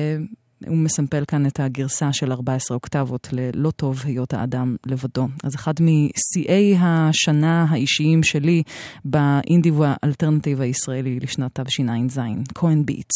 הוא 0.68 0.76
מסמפל 0.76 1.24
כאן 1.28 1.46
את 1.46 1.60
הגרסה 1.60 2.12
של 2.12 2.32
14 2.32 2.74
אוקטבות 2.74 3.28
ל"לא 3.32 3.70
טוב 3.70 4.02
היות 4.04 4.34
האדם 4.34 4.76
לבדו". 4.86 5.28
אז 5.44 5.54
אחד 5.54 5.74
משיאי 5.80 6.76
השנה 6.80 7.66
האישיים 7.70 8.22
שלי 8.22 8.62
באינדי 9.04 9.70
והאלטרנטיב 9.70 10.60
הישראלי 10.60 11.20
לשנת 11.20 11.60
תשע"ז, 11.60 12.20
כהן 12.54 12.86
ביטס. 12.86 13.14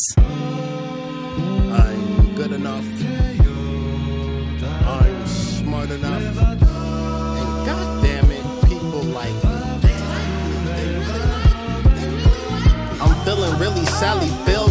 Feeling 13.39 13.59
really 13.61 13.87
Sally 14.01 14.31
Bill. 14.47 14.68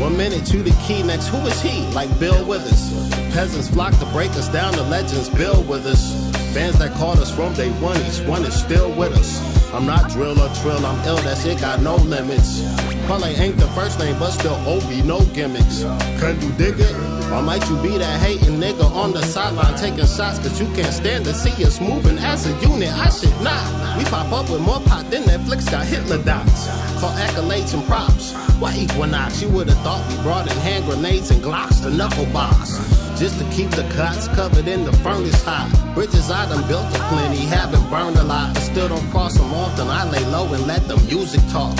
One 0.00 0.16
minute 0.16 0.50
you 0.50 0.62
the 0.62 0.70
key, 0.86 1.02
next 1.02 1.28
who 1.28 1.36
is 1.46 1.60
he? 1.60 1.86
Like 1.88 2.08
Bill 2.18 2.46
Withers. 2.46 2.90
Peasants 3.34 3.68
flock 3.68 3.92
to 3.98 4.06
break 4.06 4.30
us 4.30 4.48
down, 4.48 4.72
the 4.72 4.82
legends 4.84 5.28
Bill 5.28 5.62
Withers. 5.64 6.32
Fans 6.54 6.78
that 6.78 6.96
called 6.96 7.18
us 7.18 7.30
from 7.30 7.52
day 7.52 7.68
one, 7.82 8.00
each 8.06 8.26
one 8.26 8.42
is 8.44 8.58
still 8.58 8.90
with 8.92 9.12
us. 9.12 9.38
I'm 9.74 9.84
not 9.84 10.10
drill 10.10 10.40
or 10.40 10.48
trill, 10.54 10.84
I'm 10.86 11.06
ill, 11.06 11.18
that 11.18 11.36
shit 11.36 11.60
got 11.60 11.82
no 11.82 11.96
limits. 11.96 12.62
Probably 13.04 13.34
ain't 13.34 13.58
the 13.58 13.68
first 13.68 13.98
name, 13.98 14.18
but 14.18 14.30
still 14.30 14.56
Obi, 14.66 15.02
no 15.02 15.20
gimmicks. 15.34 15.82
Can 16.18 16.40
you 16.40 16.50
dig 16.52 16.80
it? 16.80 17.19
Or 17.32 17.42
might 17.42 17.68
you 17.70 17.80
be 17.80 17.96
that 17.96 18.20
hating 18.20 18.58
nigga 18.58 18.84
on 18.84 19.12
the 19.12 19.22
sideline 19.22 19.76
taking 19.78 20.06
shots 20.06 20.38
cause 20.40 20.60
you 20.60 20.66
can't 20.74 20.92
stand 20.92 21.24
to 21.26 21.32
see 21.32 21.64
us 21.64 21.80
moving 21.80 22.18
as 22.18 22.46
a 22.46 22.52
unit? 22.66 22.92
I 22.92 23.08
should 23.08 23.40
not. 23.40 23.96
We 23.96 24.04
pop 24.04 24.32
up 24.32 24.50
with 24.50 24.60
more 24.60 24.80
pot 24.80 25.08
than 25.10 25.22
Netflix 25.22 25.70
got 25.70 25.86
Hitler 25.86 26.22
dots. 26.24 26.66
Call 27.00 27.12
accolades 27.12 27.72
and 27.72 27.84
props. 27.86 28.34
Why 28.58 28.74
Equinox? 28.76 29.42
You 29.42 29.48
would've 29.48 29.78
thought 29.78 30.02
we 30.10 30.20
brought 30.22 30.50
in 30.50 30.58
hand 30.58 30.86
grenades 30.86 31.30
and 31.30 31.40
Glocks 31.40 31.82
to 31.82 31.90
knuckle 31.90 32.26
boss. 32.26 32.78
Just 33.20 33.38
to 33.38 33.44
keep 33.50 33.70
the 33.70 33.84
cots 33.94 34.26
covered 34.28 34.66
in 34.66 34.84
the 34.84 34.92
furnace 35.04 35.44
hot. 35.44 35.70
Bridges 35.94 36.30
I 36.30 36.48
done 36.48 36.66
built 36.66 36.86
a 36.94 36.98
plenty, 37.10 37.44
haven't 37.46 37.88
burned 37.90 38.16
a 38.16 38.24
lot, 38.24 38.54
but 38.54 38.62
still 38.62 38.88
don't 38.88 39.08
cross 39.10 39.34
them 39.36 39.52
often. 39.54 39.86
I 39.86 40.08
lay 40.10 40.24
low 40.26 40.52
and 40.52 40.66
let 40.66 40.88
the 40.88 40.96
music 41.06 41.40
talk. 41.52 41.78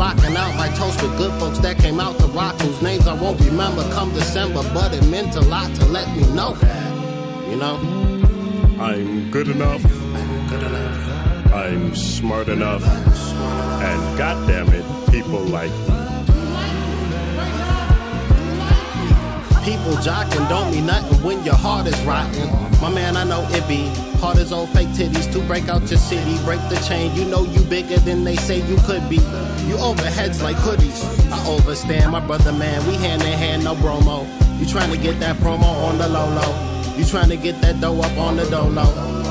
Clocking 0.00 0.34
out 0.34 0.56
my 0.56 0.68
toast 0.78 1.02
with 1.02 1.14
good 1.18 1.30
folks 1.38 1.58
that 1.58 1.76
came 1.76 2.00
out 2.00 2.18
rock, 2.32 2.58
whose 2.62 2.80
names 2.80 3.06
I 3.06 3.12
won't 3.12 3.38
remember 3.40 3.82
come 3.92 4.10
December, 4.14 4.62
but 4.72 4.94
it 4.94 5.06
meant 5.10 5.36
a 5.36 5.42
lot 5.42 5.74
to 5.74 5.84
let 5.84 6.08
me 6.16 6.22
know 6.32 6.54
that. 6.54 7.50
You 7.50 7.56
know? 7.56 7.76
I'm 8.80 9.30
good 9.30 9.48
enough. 9.48 9.82
Good 9.82 10.62
enough. 10.62 11.52
I'm 11.52 11.94
smart 11.94 12.48
enough. 12.48 12.82
And 12.82 14.16
goddamn 14.16 14.70
it, 14.70 15.10
people 15.10 15.40
like 15.40 15.70
me. 15.70 16.00
People 19.62 19.92
jocking 20.00 20.48
don't 20.48 20.70
mean 20.70 20.86
nothing 20.86 21.22
when 21.22 21.44
your 21.44 21.56
heart 21.56 21.86
is 21.86 22.00
rotten. 22.04 22.48
My 22.80 22.88
man, 22.88 23.18
I 23.18 23.24
know 23.24 23.46
it 23.50 23.68
be 23.68 23.88
hard 24.18 24.38
as 24.38 24.50
old 24.50 24.70
fake 24.70 24.88
titties 24.88 25.30
to 25.34 25.40
break 25.40 25.68
out 25.68 25.82
your 25.90 25.98
city, 25.98 26.42
break 26.44 26.60
the 26.70 26.82
chain. 26.88 27.14
You 27.14 27.26
know 27.26 27.44
you 27.44 27.60
bigger 27.64 27.98
than 27.98 28.24
they 28.24 28.36
say 28.36 28.66
you 28.66 28.78
could 28.86 29.06
be. 29.10 29.18
You 29.70 29.76
overheads 29.76 30.42
like 30.42 30.56
hoodies. 30.56 30.98
I 31.30 31.38
overstand, 31.46 32.10
my 32.10 32.18
brother 32.18 32.52
man. 32.52 32.84
We 32.88 32.94
hand 32.94 33.22
in 33.22 33.38
hand, 33.38 33.62
no 33.62 33.76
bromo. 33.76 34.26
You 34.58 34.66
trying 34.66 34.90
to 34.90 34.98
get 34.98 35.20
that 35.20 35.36
promo 35.36 35.62
on 35.62 35.96
the 35.96 36.08
low 36.08 36.28
low. 36.28 36.96
You 36.98 37.04
trying 37.04 37.28
to 37.28 37.36
get 37.36 37.60
that 37.60 37.80
dough 37.80 38.00
up 38.00 38.18
on 38.18 38.34
the 38.34 38.50
dolo. 38.50 38.82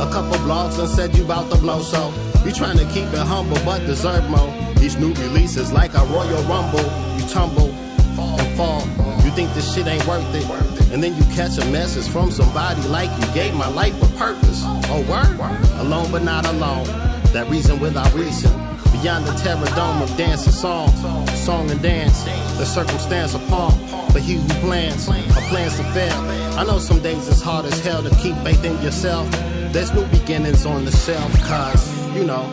A 0.01 0.09
couple 0.09 0.37
blogs 0.47 0.79
and 0.79 0.87
said 0.87 1.13
you 1.17 1.25
bout 1.25 1.51
to 1.51 1.57
blow 1.57 1.81
so. 1.81 2.13
You 2.45 2.53
trying 2.53 2.77
to 2.77 2.85
keep 2.85 3.11
it 3.11 3.19
humble 3.19 3.57
but 3.65 3.79
deserve 3.79 4.29
more. 4.29 4.47
Each 4.81 4.97
new 4.97 5.13
release 5.15 5.57
is 5.57 5.73
like 5.73 5.93
a 5.95 6.05
Royal 6.05 6.41
Rumble. 6.43 6.87
You 7.19 7.27
tumble 7.27 7.71
and 8.17 8.55
fall. 8.55 8.79
You 9.25 9.31
think 9.31 9.53
this 9.55 9.75
shit 9.75 9.87
ain't 9.87 10.07
worth 10.07 10.33
it. 10.33 10.49
And 10.93 11.03
then 11.03 11.17
you 11.17 11.23
catch 11.35 11.57
a 11.57 11.65
message 11.65 12.07
from 12.07 12.31
somebody 12.31 12.81
like 12.87 13.11
you 13.19 13.33
gave 13.33 13.53
my 13.55 13.67
life 13.67 14.01
a 14.01 14.07
purpose. 14.17 14.61
Oh, 14.87 15.05
word? 15.09 15.37
Alone 15.81 16.09
but 16.13 16.23
not 16.23 16.45
alone. 16.45 16.87
That 17.33 17.49
reason 17.49 17.77
without 17.81 18.13
reason. 18.13 18.58
Beyond 19.01 19.25
the 19.25 19.33
terror 19.33 19.65
dome 19.75 20.01
of 20.01 20.15
dance 20.17 20.45
and 20.45 20.53
song. 20.53 20.89
Song 21.27 21.71
and 21.71 21.81
dance. 21.81 22.23
The 22.57 22.65
circumstance 22.65 23.33
upon. 23.33 23.71
But 24.11 24.21
he 24.21 24.35
who 24.35 24.47
plans, 24.59 25.07
or 25.07 25.41
plans 25.49 25.77
to 25.77 25.83
fail. 25.93 26.19
I 26.59 26.65
know 26.65 26.79
some 26.79 26.99
days 27.01 27.27
it's 27.27 27.41
hard 27.41 27.65
as 27.65 27.79
hell 27.85 28.03
to 28.03 28.09
keep 28.15 28.35
faith 28.37 28.63
in 28.65 28.81
yourself. 28.81 29.29
There's 29.71 29.93
new 29.93 30.05
beginnings 30.07 30.65
on 30.65 30.83
the 30.83 30.91
shelf, 30.91 31.31
cause, 31.43 32.15
you 32.15 32.25
know, 32.25 32.43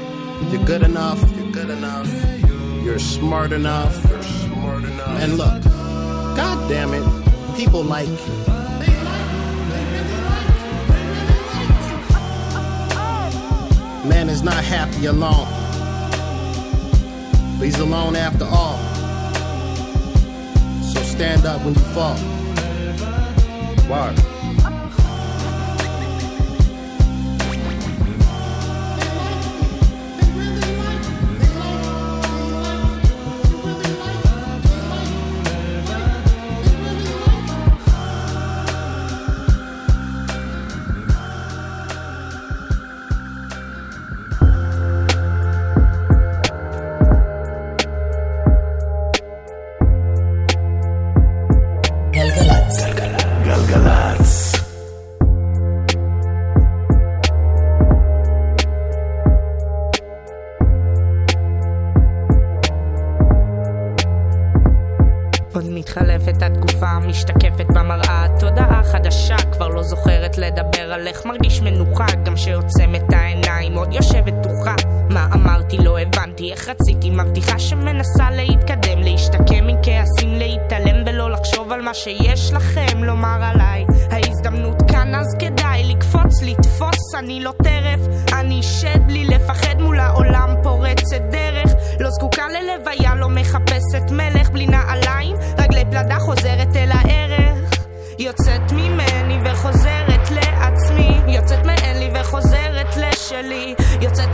you're 0.51 0.65
good 0.65 0.83
enough. 0.83 1.19
You're 1.37 1.51
good 1.51 1.71
enough. 1.71 2.09
You're 2.85 2.99
smart 2.99 3.53
enough. 3.53 3.99
You're 4.09 4.23
smart 4.23 4.85
enough. 4.85 5.23
And 5.23 5.39
look, 5.39 5.65
God 6.37 6.69
damn 6.69 6.93
it, 6.93 7.57
people 7.57 7.83
like 7.83 8.07
you. 8.07 8.17
Man 14.07 14.29
is 14.29 14.43
not 14.43 14.63
happy 14.63 15.07
alone, 15.07 15.49
but 17.59 17.65
he's 17.65 17.79
alone 17.79 18.17
after 18.17 18.45
all. 18.45 18.79
So 20.83 21.01
stand 21.03 21.47
up 21.47 21.63
when 21.65 21.75
you 21.75 21.81
fall. 21.81 22.17
Word. 23.89 24.36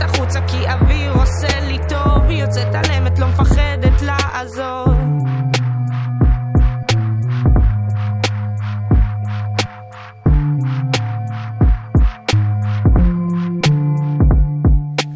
החוצה 0.03 0.39
כי 0.47 0.57
אוויר 0.67 1.11
עושה 1.11 1.59
לי 1.67 1.77
טוב 1.89 2.29
יוצאת 2.29 2.75
על 2.75 2.91
אמת 2.97 3.19
לא 3.19 3.27
מפחדת 3.27 4.01
לעזוב 4.01 5.13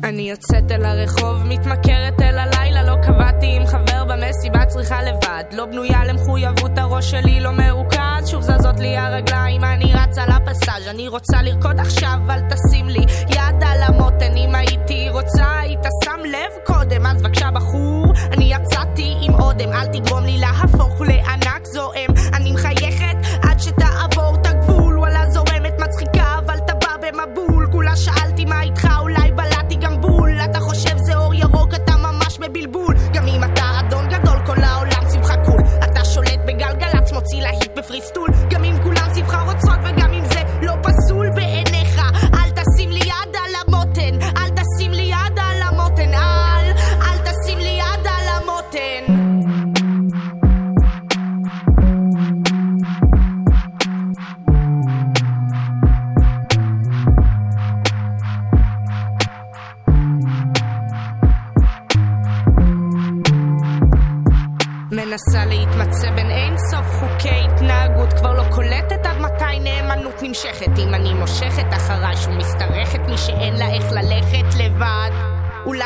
אני 0.03 0.29
יוצאת 0.29 0.71
אל 0.71 0.85
הרחוב, 0.85 1.43
מתמכרת 1.45 2.21
אל 2.21 2.37
הלילה, 2.37 2.83
לא 2.83 2.95
קבעתי 3.03 3.55
עם 3.55 3.65
חבר 3.65 4.03
במסיבה, 4.05 4.65
צריכה 4.65 5.03
לבד. 5.03 5.43
לא 5.51 5.65
בנויה 5.65 6.05
למחויבות, 6.05 6.76
הראש 6.97 7.11
שלי 7.11 7.39
לא 7.39 7.51
מרוכז, 7.51 8.27
שוב 8.27 8.41
זזות 8.41 8.79
לי 8.79 8.97
הרגליים, 8.97 9.63
אני 9.63 9.93
רצה 9.93 10.25
לפסאז', 10.25 10.87
אני 10.87 11.07
רוצה 11.07 11.41
לרקוד 11.41 11.79
עכשיו, 11.79 12.17
אל 12.29 12.41
תשים 12.49 12.89
לי 12.89 13.05
יד 13.29 13.63
על 13.65 13.83
המותן, 13.83 14.37
אם 14.37 14.55
הייתי 14.55 15.09
רוצה, 15.09 15.59
היית 15.59 15.83
שם 16.03 16.19
לב 16.25 16.51
קודם, 16.65 17.05
אז 17.05 17.21
בבקשה 17.21 17.51
בחור, 17.51 18.13
אני 18.31 18.53
יצאתי 18.53 19.15
עם 19.21 19.33
אודם, 19.33 19.73
אל 19.73 19.85
תגרום 19.85 20.23
לי 20.23 20.37
להפוך 20.37 21.01
לענק 21.01 21.65
זועם, 21.65 22.09
אני 22.33 22.51
מחייכת 22.51 23.17
עד 23.43 23.59
שתעבור 23.59 24.35
את 24.41 24.45
הגבול, 24.47 24.99
וואלה 24.99 25.29
זורמת 25.29 25.73
מצחיקה, 25.79 26.39
אבל 26.45 26.57
אתה 26.57 26.73
בא 26.73 26.93
במבול, 27.01 27.67
כולה 27.71 27.95
שאלתי 27.95 28.45
מה 28.45 28.61
איתך, 28.61 28.86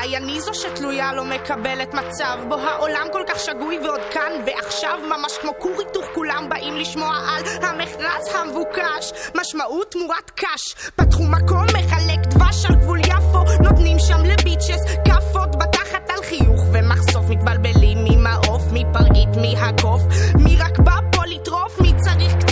אולי 0.02 0.18
אני 0.18 0.41
זו 0.41 0.54
שתלויה 0.54 1.14
לא 1.14 1.26
מקבלת 1.26 1.93
מצב 1.93 2.38
בו 2.49 2.56
העולם 2.56 3.08
כל 3.12 3.24
כך 3.28 3.39
שגוי 3.39 3.80
ועוד 3.80 4.02
כאן 4.12 4.32
ועכשיו 4.45 4.99
ממש 5.10 5.38
כמו 5.41 5.52
כור 5.60 5.72
היתוך 5.80 6.06
כולם 6.16 6.49
באים 6.49 6.78
לשמוע 6.78 7.16
על 7.16 7.43
המכרז 7.62 8.36
המבוקש. 8.36 9.14
משמעות 9.36 9.91
תמורת 9.91 10.32
קש 10.36 10.89
פתחו 10.95 11.24
מקום 11.24 11.64
מחלק 11.64 12.20
דבש 12.28 12.66
על 12.66 12.76
גבול 12.76 12.99
יפו 12.99 13.64
נותנים 13.64 13.99
שם 13.99 14.26
לביצ'ס 14.26 14.82
כאפות 15.06 15.56
בתחת 15.56 16.10
על 16.10 16.24
חיוך 16.24 16.62
ומחשוף 16.74 17.26
מתבלבלים 17.30 18.04
מי 18.04 18.16
מעוף 18.16 18.72
מי 18.72 18.84
פרגית 18.93 19.36
מי 19.41 19.56
הקוף 19.58 20.02
מי 20.36 20.58
רק 20.58 20.80
בא 20.80 20.95
פה 21.12 21.22
לטרוף 21.26 21.82
מי 21.82 21.93
צריך 21.97 22.36
קצת 22.36 22.51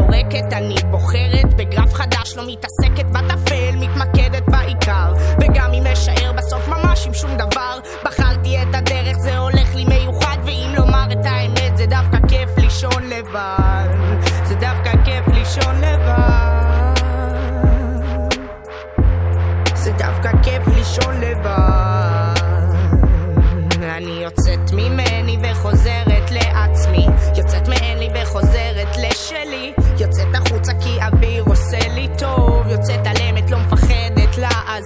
זורקת 0.00 0.52
אני 0.52 0.74
בוחרת. 0.90 1.54
בגרף 1.56 1.94
חדש 1.94 2.36
לא 2.36 2.42
מתעסקת 2.46 3.04
בטפל 3.04 3.76
מתמקדת 3.76 4.42
בעיקר. 4.48 5.14
וגם 5.40 5.72
אם 5.72 5.86
אשאר 5.86 6.32
בסוף 6.32 6.68
ממש 6.68 7.06
עם 7.06 7.14
שום 7.14 7.36
דבר. 7.36 7.78
בחרתי 8.04 8.62
את 8.62 8.74
הדרך 8.74 9.18
זה 9.18 9.38
הולך 9.38 9.74
לי 9.74 9.84
מיוחד 9.84 10.36
ואם 10.44 10.72
לומר 10.76 11.06
את 11.12 11.24
האמת 11.24 11.76
זה 11.76 11.86
דווקא 11.86 12.18
כיף 12.28 12.48
לישון 12.58 13.02
לבד 13.08 13.59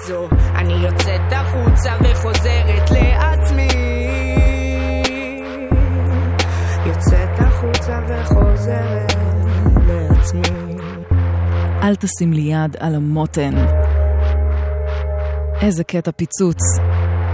לעזוב 0.04 0.30
אני 0.54 0.72
יוצאת 0.72 1.32
החוצה 1.32 1.92
וחוזרת 2.00 2.90
לעצמי 2.90 3.68
יוצאת 6.86 7.38
החוצה 7.38 8.00
וחוזרת 8.08 9.12
לעצמי 9.86 10.76
אל 11.82 11.96
תשים 11.96 12.32
לי 12.32 12.40
יד 12.40 12.76
על 12.78 12.94
המותן. 12.94 13.54
איזה 15.62 15.84
קטע 15.84 16.10
פיצוץ. 16.16 16.58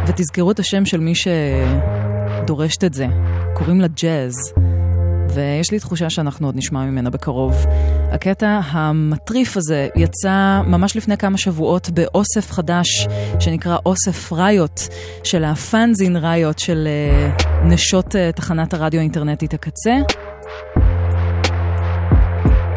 ותזכרו 0.07 0.51
את 0.51 0.59
השם 0.59 0.85
של 0.85 1.01
מי 1.01 1.13
שדורשת 1.15 2.85
את 2.85 2.95
זה. 2.95 3.07
קוראים 3.55 3.81
לה 3.81 3.87
ג'אז. 3.87 4.60
ויש 5.35 5.71
לי 5.71 5.79
תחושה 5.79 6.11
שאנחנו 6.11 6.49
עוד 6.49 6.57
נשמע 6.57 6.85
ממנה 6.85 7.11
בקרוב. 7.11 7.67
הקטע 8.13 8.61
המטריף 8.65 9.57
הזה 9.57 9.89
יצא 9.97 10.61
ממש 10.67 10.97
לפני 10.97 11.17
כמה 11.17 11.39
שבועות 11.39 11.91
באוסף 11.91 12.51
חדש 12.51 13.09
שנקרא 13.41 13.77
אוסף 13.87 14.33
ראיות, 14.33 14.89
של 15.25 15.45
הפאנזין 15.45 16.17
ראיות 16.17 16.59
של 16.59 16.89
uh, 17.39 17.45
נשות 17.65 18.15
uh, 18.15 18.37
תחנת 18.37 18.75
הרדיו 18.75 19.01
האינטרנטית 19.01 19.55
הקצה. 19.55 19.97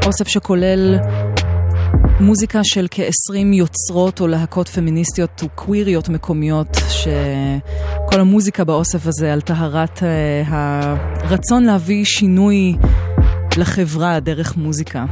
אוסף 0.06 0.28
שכולל 0.28 1.00
מוזיקה 2.20 2.60
של 2.64 2.88
כ-20 2.92 3.54
יוצרות 3.54 4.22
או 4.22 4.28
להקות 4.28 4.68
פמיניסטיות 4.68 5.42
וקוויריות 5.44 6.10
מקומיות, 6.10 6.78
שכל 6.90 8.20
המוזיקה 8.20 8.64
באוסף 8.64 9.08
הזה 9.08 9.34
על 9.34 9.42
טהרת 9.42 9.98
uh, 9.98 10.04
הרצון 10.50 11.64
להביא 11.64 12.06
שינוי 12.06 12.76
לחברה 13.58 14.20
דרך 14.20 14.58
מוזיקה. 14.58 15.06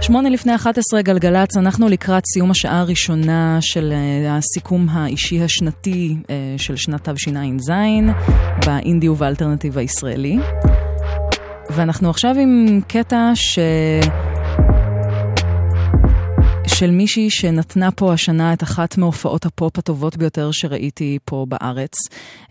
שמונה 0.00 0.30
לפני 0.30 0.54
11 0.54 1.02
גלגלצ, 1.02 1.56
אנחנו 1.56 1.88
לקראת 1.88 2.22
סיום 2.26 2.50
השעה 2.50 2.80
הראשונה 2.80 3.58
של 3.60 3.92
uh, 3.92 4.30
הסיכום 4.30 4.88
האישי 4.88 5.42
השנתי 5.42 6.16
uh, 6.22 6.28
של 6.56 6.76
שנת 6.76 7.08
תשע"ז 7.08 7.70
באינדי 8.66 9.08
ובאלטרנטיב 9.08 9.78
הישראלי. 9.78 10.38
ואנחנו 11.70 12.10
עכשיו 12.10 12.34
עם 12.38 12.80
קטע 12.88 13.30
ש... 13.34 13.58
של 16.66 16.90
מישהי 16.90 17.30
שנתנה 17.30 17.90
פה 17.90 18.12
השנה 18.12 18.52
את 18.52 18.62
אחת 18.62 18.98
מהופעות 18.98 19.46
הפופ 19.46 19.78
הטובות 19.78 20.16
ביותר 20.16 20.50
שראיתי 20.52 21.18
פה 21.24 21.46
בארץ. 21.48 21.94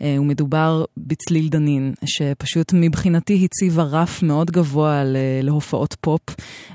ומדובר 0.02 0.86
בצליל 0.98 1.50
דנין, 1.50 1.94
שפשוט 2.06 2.74
מבחינתי 2.74 3.46
הציבה 3.46 3.84
רף 3.84 4.24
מאוד 4.24 4.52
גבוה 4.52 5.04
להופעות 5.44 5.96
פופ, 6.02 6.22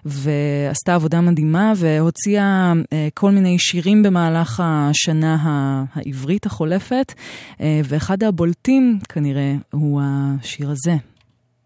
ועשתה 0.04 0.94
עבודה 0.94 1.20
מדהימה 1.20 1.72
והוציאה 1.76 2.72
כל 3.14 3.30
מיני 3.30 3.58
שירים 3.58 4.02
במהלך 4.02 4.62
השנה 4.64 5.84
העברית 5.94 6.46
החולפת, 6.46 7.14
ואחד 7.60 8.22
הבולטים 8.22 8.98
כנראה 9.08 9.54
הוא 9.70 10.00
השיר 10.04 10.70
הזה. 10.70 10.96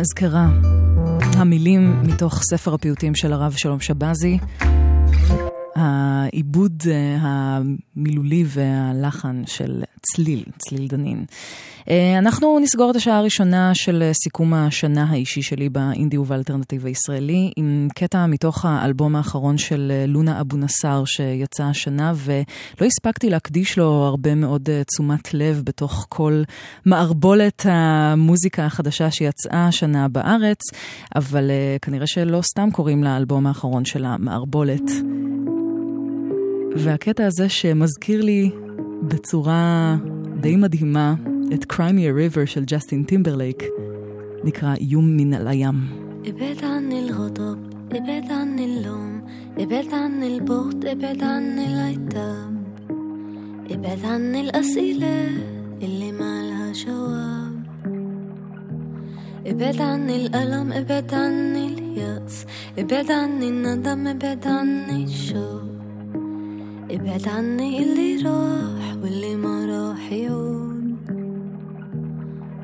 מזכרה. 0.00 0.48
המילים 1.36 2.02
מתוך 2.02 2.42
ספר 2.42 2.74
הפיוטים 2.74 3.14
של 3.14 3.32
הרב 3.32 3.52
שלום 3.56 3.80
שבזי. 3.80 4.38
העיבוד 5.76 6.82
אה, 6.90 7.16
המילולי 7.20 8.44
והלחן 8.46 9.42
של 9.46 9.82
צליל, 10.02 10.44
צליל 10.58 10.86
דנין. 10.88 11.24
אה, 11.88 12.18
אנחנו 12.18 12.58
נסגור 12.58 12.90
את 12.90 12.96
השעה 12.96 13.18
הראשונה 13.18 13.70
של 13.74 14.02
אה, 14.02 14.12
סיכום 14.12 14.54
השנה 14.54 15.06
האישי 15.10 15.42
שלי 15.42 15.68
באינדי 15.68 16.18
ובאלטרנטיב 16.18 16.86
הישראלי, 16.86 17.50
עם 17.56 17.88
קטע 17.94 18.26
מתוך 18.26 18.64
האלבום 18.64 19.16
האחרון 19.16 19.58
של 19.58 19.92
לונה 20.08 20.40
אבו 20.40 20.56
נסאר 20.56 21.04
שיצא 21.04 21.64
השנה, 21.64 22.12
ולא 22.16 22.86
הספקתי 22.86 23.30
להקדיש 23.30 23.78
לו 23.78 24.04
הרבה 24.04 24.34
מאוד 24.34 24.68
תשומת 24.86 25.34
לב 25.34 25.62
בתוך 25.64 26.06
כל 26.08 26.42
מערבולת 26.86 27.66
המוזיקה 27.68 28.66
החדשה 28.66 29.10
שיצאה 29.10 29.66
השנה 29.66 30.08
בארץ, 30.08 30.60
אבל 31.16 31.50
כנראה 31.82 32.06
שלא 32.06 32.42
סתם 32.42 32.68
קוראים 32.72 33.04
לאלבום 33.04 33.46
האחרון 33.46 33.84
של 33.84 34.04
המערבולת. 34.04 34.90
והקטע 36.76 37.26
הזה 37.26 37.48
שמזכיר 37.48 38.22
לי 38.22 38.50
בצורה 39.02 39.96
די 40.40 40.56
מדהימה 40.56 41.14
את 41.53 41.65
קריימי 41.65 42.11
ריבר 42.11 42.45
של 42.45 42.63
ג'סטין 42.65 43.03
טימברלייק, 43.03 43.63
נקרא 44.43 44.75
איום 44.75 45.17
מן 45.17 45.33
על 45.33 45.47
הים. 45.47 45.75
ابعد 46.25 46.63
عن 46.63 46.91
الغضب 46.91 47.59
ابعد 47.91 48.31
عن 48.31 48.59
اللوم 48.59 49.21
ابعد 49.57 49.93
عن 49.93 50.23
البغض 50.23 50.85
ابعد 50.85 51.23
عن 51.23 51.59
العتاب 51.59 52.55
ابعد 53.71 54.05
عن 54.05 54.35
الأسئلة 54.35 55.27
اللي 55.81 56.11
ما 56.11 56.41
لها 56.49 56.71
جواب 56.71 57.55
ابعد 59.47 59.81
عن 59.81 60.09
الألم 60.09 60.71
ابعد 60.73 61.13
عن 61.13 61.55
اليأس 61.55 62.45
ابعد 62.77 63.11
عن 63.11 63.43
الندم 63.43 64.07
ابعد 64.07 64.47
عن 64.47 64.89
الشوق 65.03 65.63
ابعد 66.91 67.27
عني 67.27 67.83
اللي 67.83 68.15
راح 68.29 68.97
واللي 69.03 69.35
ما 69.35 69.65
راح 69.65 70.11
يعود 70.11 70.68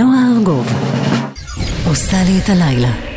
נועה 0.00 0.32
ארגוב 0.36 0.66
עושה 1.86 2.16
לי 2.26 2.38
את 2.44 2.48
הלילה. 2.48 3.09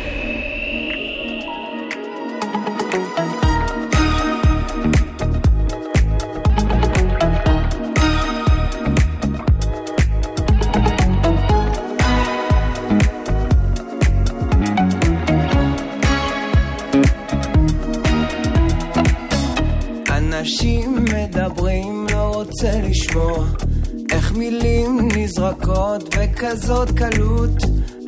נזרקות 26.04 26.14
בכזאת 26.14 26.90
קלות. 26.90 27.62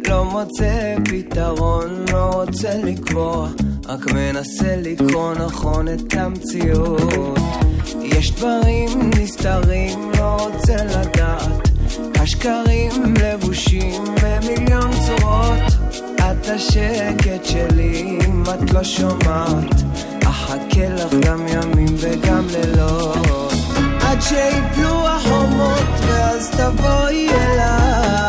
לא 0.08 0.24
מוצא 0.24 0.96
פתרון, 1.04 2.04
לא 2.12 2.30
רוצה 2.32 2.74
לקבוע. 2.84 3.48
רק 3.88 4.12
מנסה 4.12 4.76
לקרוא 4.76 5.34
נכון 5.34 5.88
את 5.88 6.14
המציאות. 6.14 7.38
יש 8.02 8.32
דברים 8.32 9.10
נסתרים, 9.18 10.10
לא 10.18 10.36
רוצה 10.36 10.76
לדעת. 10.84 11.68
השקרים 12.14 13.14
לבושים 13.22 14.04
במיליון 14.22 14.90
צורות. 15.06 15.72
את 16.16 16.48
השקט 16.48 17.44
שלי 17.44 18.18
אם 18.26 18.42
את 18.42 18.72
לא 18.72 18.84
שומעת. 18.84 19.74
אחכה 20.24 20.88
לך 20.88 21.14
גם 21.26 21.46
ימים 21.48 21.94
וגם 21.98 22.46
לילות 22.52 23.45
עד 24.16 24.22
שיפלו 24.22 25.08
החומות 25.08 26.00
ואז 26.00 26.50
תבואי 26.50 27.28
אליי 27.30 28.25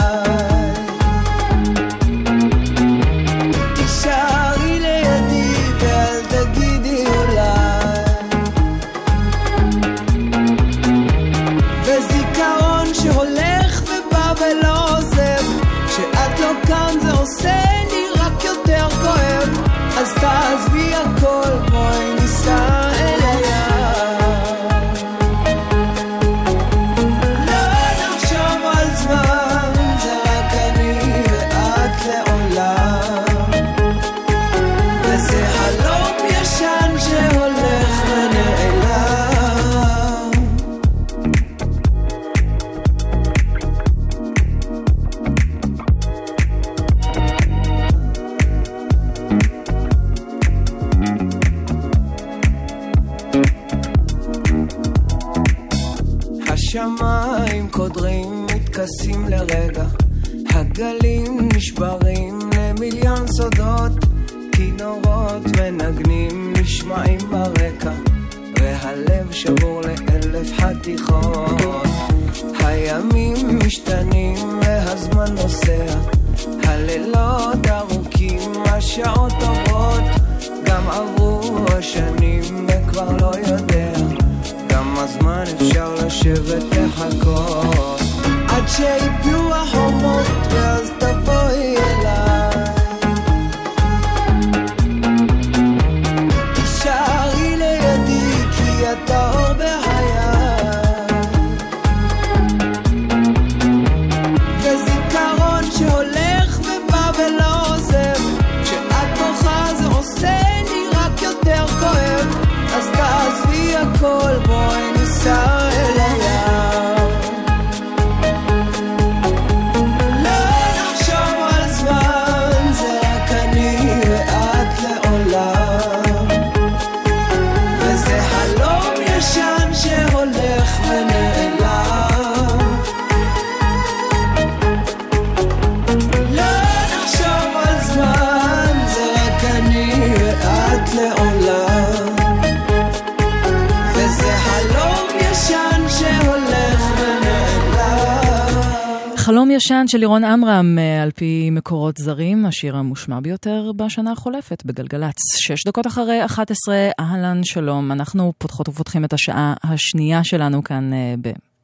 ישן 149.87 149.91
של 149.91 149.97
לירון 149.97 150.23
עמרם, 150.23 150.77
אה, 150.79 151.03
על 151.03 151.11
פי 151.11 151.49
מקורות 151.51 151.97
זרים, 151.97 152.45
השיר 152.45 152.77
המושמע 152.77 153.19
ביותר 153.19 153.71
בשנה 153.75 154.11
החולפת 154.11 154.65
בגלגלצ. 154.65 155.15
שש 155.37 155.63
דקות 155.67 155.87
אחרי 155.87 156.25
11, 156.25 156.75
אהלן, 156.99 157.41
שלום. 157.43 157.91
אנחנו 157.91 158.33
פותחות 158.37 158.69
ופותחים 158.69 159.05
את 159.05 159.13
השעה 159.13 159.53
השנייה 159.63 160.23
שלנו 160.23 160.63
כאן 160.63 160.93
אה, 160.93 161.15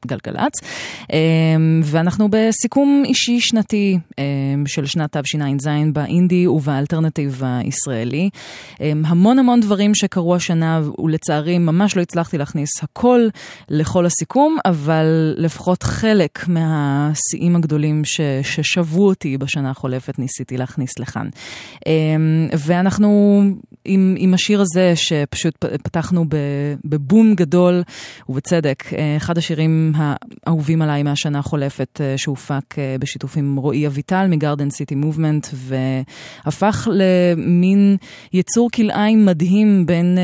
גלגלצ. 0.07 0.53
אמ, 1.13 1.81
ואנחנו 1.83 2.27
בסיכום 2.29 3.03
אישי 3.05 3.39
שנתי 3.39 3.97
אמ, 4.17 4.63
של 4.67 4.85
שנת 4.85 5.17
תשע"ז 5.17 5.67
באינדי 5.93 6.47
ובאלטרנטיב 6.47 7.41
הישראלי. 7.43 8.29
אמ, 8.81 9.03
המון 9.05 9.39
המון 9.39 9.59
דברים 9.59 9.95
שקרו 9.95 10.35
השנה, 10.35 10.81
ולצערי 11.03 11.57
ממש 11.57 11.97
לא 11.97 12.01
הצלחתי 12.01 12.37
להכניס 12.37 12.69
הכל 12.83 13.27
לכל 13.69 14.05
הסיכום, 14.05 14.57
אבל 14.65 15.35
לפחות 15.37 15.83
חלק 15.83 16.47
מהשיאים 16.47 17.55
הגדולים 17.55 18.05
ש, 18.05 18.21
ששבו 18.43 19.07
אותי 19.07 19.37
בשנה 19.37 19.69
החולפת 19.69 20.19
ניסיתי 20.19 20.57
להכניס 20.57 20.99
לכאן. 20.99 21.27
ואנחנו 22.57 23.43
עם, 23.85 24.15
עם 24.17 24.33
השיר 24.33 24.61
הזה 24.61 24.93
שפשוט 24.95 25.65
פתחנו 25.83 26.25
בבום 26.85 27.35
גדול, 27.35 27.83
ובצדק, 28.29 28.83
אה, 28.93 29.17
אחד 29.17 29.37
השירים 29.37 29.93
האהובים 29.95 30.81
עליי 30.81 31.03
מהשנה 31.03 31.39
החולפת, 31.39 32.01
אה, 32.01 32.17
שהופק 32.17 32.79
אה, 32.79 32.95
בשיתוף 32.99 33.37
עם 33.37 33.55
רועי 33.55 33.87
אביטל 33.87 34.27
מגרדן 34.27 34.69
סיטי 34.69 34.95
מובמנט, 34.95 35.47
והפך 35.53 36.87
למין 36.91 37.97
יצור 38.33 38.69
כלאיים 38.71 39.25
מדהים 39.25 39.85
בין 39.85 40.17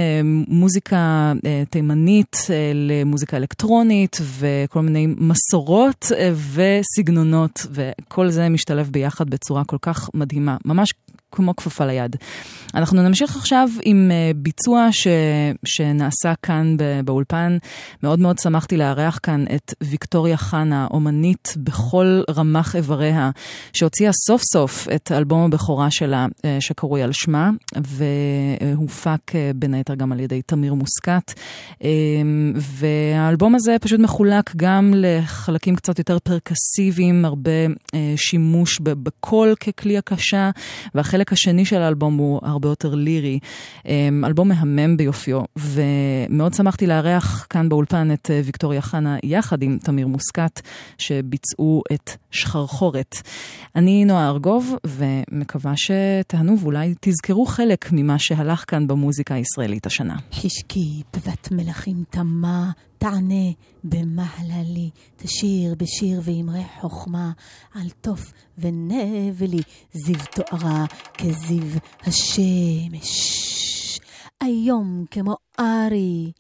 מוזיקה 0.48 1.34
תימנית 1.70 2.38
למוזיקה 2.74 3.38
אלקטרונית, 3.38 4.18
וכל 4.40 4.82
מיני 4.82 5.08
מסורות 5.18 6.12
וסגנונות, 6.54 7.66
וכל 7.72 8.30
זה 8.30 8.50
משתלב 8.50 8.90
ביחד 8.92 9.30
בצורה 9.30 9.64
כל 9.64 9.78
כך 9.82 10.10
מדהימה. 10.14 10.58
ממש 10.66 10.90
כמו 11.32 11.56
כפפה 11.56 11.86
ליד. 11.86 12.16
אנחנו 12.76 13.02
נמשיך 13.02 13.36
עכשיו 13.36 13.70
עם 13.84 14.12
אה, 14.12 14.32
ביצוע 14.36 14.88
ש, 14.92 15.08
שנעשה 15.66 16.34
כאן 16.44 16.78
באולפן. 17.06 17.58
מאוד 18.04 18.20
מאוד 18.20 18.40
שמחתי 18.40 18.78
לארח 18.78 19.20
כאן 19.24 19.46
את 19.56 19.74
ויקטוריה 19.84 20.38
חנה, 20.38 20.88
אומנית 20.92 21.54
בכל 21.58 22.22
רמ"ח 22.30 22.76
איבריה, 22.76 23.30
שהוציאה 23.74 24.12
סוף 24.28 24.42
סוף 24.54 24.88
את 24.96 25.12
אלבום 25.12 25.42
הבכורה 25.42 25.92
שלה, 25.92 26.26
אה, 26.46 26.58
שקרוי 26.60 27.04
על 27.04 27.12
שמה, 27.12 27.50
והופק 27.76 29.36
אה, 29.36 29.52
בין 29.56 29.74
היתר 29.74 29.96
גם 29.96 30.12
על 30.12 30.20
ידי 30.20 30.42
תמיר 30.42 30.74
מוסקת. 30.74 31.34
והאלבום 32.56 33.56
הזה 33.56 33.76
פשוט 33.82 34.00
מחולק 34.00 34.56
גם 34.56 34.94
לחלקים 34.96 35.76
קצת 35.76 36.00
יותר 36.00 36.20
פרקסיביים, 36.20 37.26
הרבה 37.26 37.52
שימוש 38.16 38.80
בקול 38.80 39.56
ככלי 39.56 39.98
הקשה, 39.98 40.50
והחלק 40.96 41.19
השני 41.32 41.66
של 41.66 41.82
האלבום 41.82 42.18
הוא 42.18 42.40
הרבה 42.44 42.70
יותר 42.70 42.96
לירי. 42.96 43.40
אמ, 43.86 44.26
אלבום 44.26 44.48
מהמם 44.48 44.98
ביופיו, 44.98 45.42
ומאוד 45.58 46.54
שמחתי 46.54 46.88
לארח 46.88 47.48
כאן 47.50 47.70
באולפן 47.70 48.12
את 48.14 48.32
אה, 48.32 48.42
ויקטוריה 48.46 48.82
חנה 48.82 49.18
יחד 49.24 49.62
עם 49.62 49.78
תמיר 49.84 50.08
מוסקת, 50.08 50.62
שביצעו 50.98 51.84
את 51.94 52.12
שחרחורת. 52.32 53.16
אני 53.76 54.06
נועה 54.06 54.30
ארגוב, 54.30 54.76
ומקווה 54.86 55.74
שתהנו 55.76 56.60
ואולי 56.60 56.96
תזכרו 57.02 57.46
חלק 57.46 57.90
ממה 57.92 58.20
שהלך 58.20 58.64
כאן 58.68 58.88
במוזיקה 58.88 59.36
הישראלית 59.36 59.86
השנה. 59.86 60.16
חשקי 60.34 61.02
בבת 61.14 61.52
מלכים 61.52 62.04
תמה 62.10 62.72
תענה 63.00 63.52
במהללי, 63.84 64.90
תשיר 65.18 65.76
בשיר 65.78 66.22
ואמרי 66.24 66.64
חוכמה, 66.82 67.32
על 67.76 67.90
תוף 68.02 68.32
ונבלי, 68.58 69.62
זיו 69.94 70.20
תוארה 70.36 70.86
כזיו 71.18 71.80
השמש. 72.02 73.40
היום 74.42 75.06
כמו 75.12 75.36
ארי, 75.60 76.32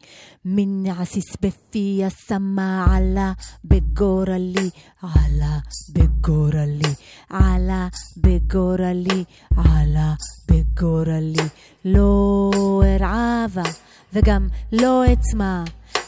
מן 0.45 0.85
עסיס 0.87 1.35
בפי 1.41 2.01
השמה 2.05 2.95
עלה 2.95 3.31
בגורלי, 3.65 4.69
עלה 5.01 5.57
בגורלי, 5.93 6.93
עלה 7.29 7.87
בגורלי, 8.17 9.23
עלה 9.57 10.13
בגורלי. 10.51 11.49
לא 11.85 12.51
ארעבה 12.83 13.71
וגם 14.13 14.47
לא 14.71 15.03
אצמא. 15.13 15.63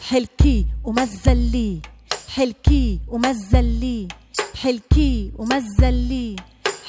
حلكي 0.09 0.65
ومزلي 0.83 1.81
حلكي 2.35 2.99
ومزلي 3.07 4.07
حلكي 4.63 5.31
ومزلي 5.37 6.35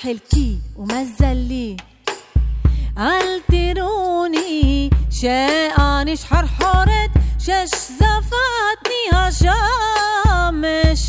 حلكي 0.02 0.58
ومزلي 0.76 1.76
التروني 2.98 4.90
شاقانش 5.22 6.24
حرحرت 6.24 7.10
شش 7.38 7.70
زفتني 8.00 9.02
هشامش 9.12 11.00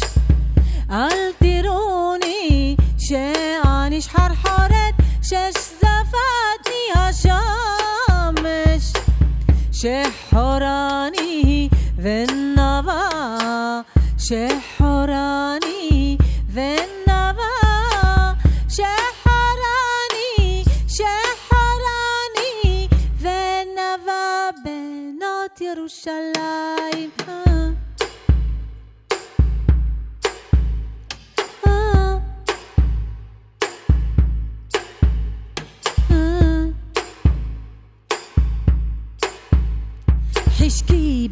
التروني 0.92 2.78
شاقانش 3.10 4.08
حرحرت 4.08 4.96
شش 5.22 5.54
زفتني 5.82 6.82
هشامش 6.96 8.84
شحراني 9.72 11.13
والنوى 12.05 13.05
شحراني 14.29 16.19
والنوى 16.57 17.55
شحراني 18.79 20.65
شحراني 20.99 22.89
والنوى 23.25 24.53
بنات 24.65 25.61
يروشلايم 25.61 26.72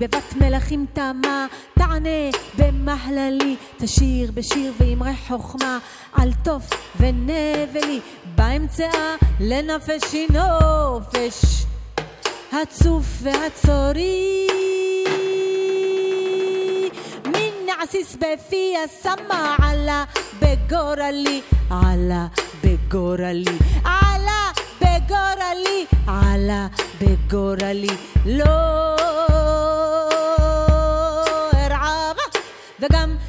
בבת 0.01 0.33
מלכים 0.35 0.85
תמה, 0.93 1.45
תענה 1.73 2.29
במהללי, 2.57 3.55
תשיר 3.77 4.31
בשיר 4.31 4.73
ואמרי 4.77 5.13
חוכמה, 5.27 5.79
על 6.13 6.29
תוף 6.43 6.69
ונבלי, 6.99 7.99
באמצעה 8.35 9.15
לנפשי 9.39 10.27
נופש, 10.33 11.65
הצוף 12.51 13.05
והצורי. 13.21 14.47
מן 17.25 17.69
עסיס 17.81 18.15
בפי 18.15 18.73
השמה 18.85 19.55
עלה 19.63 20.03
בגורלי, 20.39 21.41
עלה 21.69 22.27
בגורלי, 22.63 23.57
עלה 23.83 24.51
בגורלי, 24.81 25.85
עלה 26.07 26.67
בגורלי, 27.01 27.95
לא 28.25 29.00
וגם 32.81 33.09
לא 33.09 33.20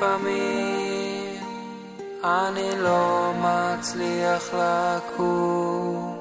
לפעמים 0.00 1.44
אני 2.24 2.82
לא 2.82 3.32
מצליח 3.38 4.54
לקום? 4.54 6.19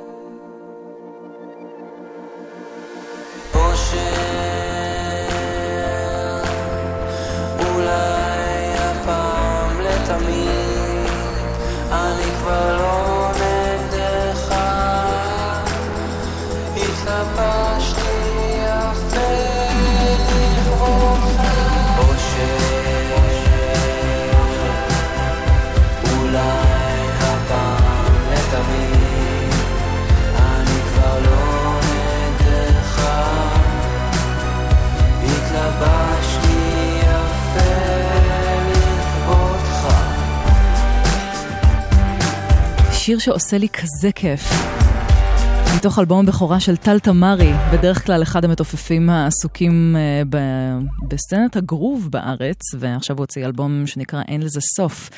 שיר 43.10 43.20
שעושה 43.20 43.58
לי 43.58 43.70
כזה 43.70 44.12
כיף. 44.16 44.42
מתוך 45.80 46.00
אלבום 46.00 46.26
בכורה 46.26 46.60
של 46.60 46.78
טל 46.78 47.00
תמרי, 47.00 47.52
בדרך 47.74 48.06
כלל 48.06 48.24
אחד 48.24 48.46
המתופפים 48.46 49.10
העסוקים 49.10 49.96
אה, 49.96 50.22
ב- 50.30 50.80
בסצנת 51.08 51.56
הגרוב 51.56 52.08
בארץ, 52.12 52.60
ועכשיו 52.80 53.16
הוא 53.16 53.24
הוציא 53.24 53.46
אלבום 53.46 53.88
שנקרא 53.88 54.22
אין 54.28 54.42
לזה 54.42 54.60
סוף. 54.78 55.10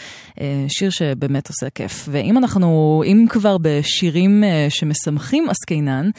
אה, 0.42 0.66
שיר 0.68 0.90
שבאמת 0.90 1.50
עושה 1.50 1.70
כיף. 1.70 2.10
ואם 2.12 2.38
אנחנו, 2.38 3.04
אם 3.06 3.26
כבר 3.30 3.58
בשירים 3.62 4.44
אה, 4.44 4.68
שמשמחים 4.70 5.50
עסקינן, 5.50 6.10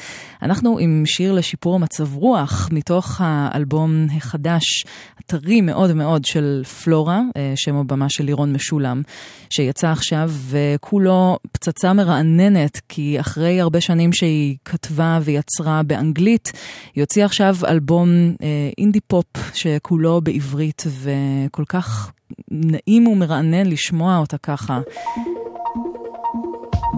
אנחנו 0.42 0.78
עם 0.78 1.02
שיר 1.06 1.32
לשיפור 1.32 1.74
המצב 1.74 2.14
רוח, 2.14 2.68
מתוך 2.72 3.20
האלבום 3.24 4.06
החדש, 4.16 4.84
הטרי 5.18 5.60
מאוד 5.60 5.92
מאוד 5.92 6.24
של 6.24 6.62
פלורה, 6.84 7.20
שם 7.56 7.76
הבמה 7.76 8.06
של 8.08 8.24
לירון 8.24 8.52
משולם, 8.52 9.02
שיצא 9.50 9.88
עכשיו, 9.88 10.30
וכולו 10.48 11.38
פצצה 11.52 11.92
מרעננת, 11.92 12.80
כי 12.88 13.20
אחרי 13.20 13.60
הרבה 13.60 13.80
שנים 13.80 14.12
שהיא 14.12 14.31
כתבה 14.64 15.18
ויצרה 15.22 15.82
באנגלית, 15.82 16.52
היא 16.94 17.02
הוציאה 17.02 17.26
עכשיו 17.26 17.56
אלבום 17.68 18.08
אה, 18.42 18.70
אינדי 18.78 19.00
פופ 19.00 19.26
שכולו 19.54 20.20
בעברית, 20.20 20.82
וכל 21.02 21.64
כך 21.68 22.12
נעים 22.50 23.06
ומרענן 23.06 23.66
לשמוע 23.66 24.18
אותה 24.18 24.38
ככה. 24.38 24.80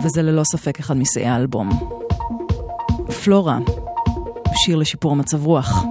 וזה 0.03 0.23
ללא 0.23 0.45
ספק 0.45 0.79
אחד 0.79 0.97
משיאי 0.97 1.27
האלבום. 1.27 1.71
פלורה, 3.25 3.59
שיר 4.55 4.77
לשיפור 4.77 5.17
מצב 5.17 5.47
רוח. 5.47 5.85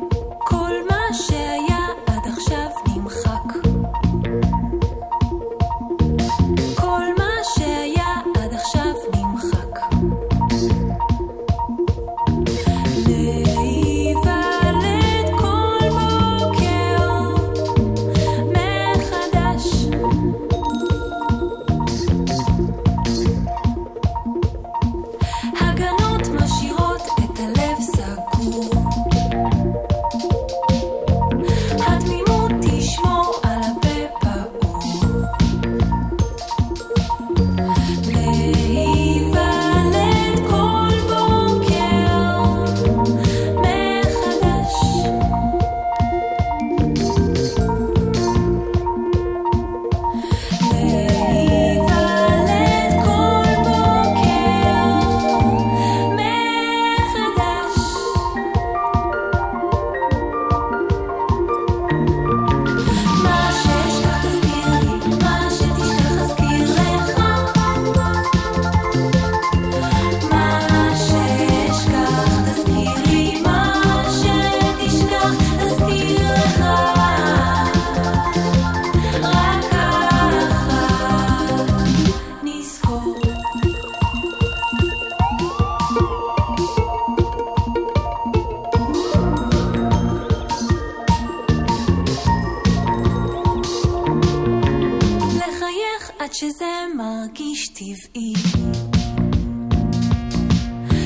טבעי. 97.93 98.33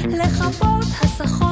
לכבות 0.08 0.86
הסחות 1.02 1.47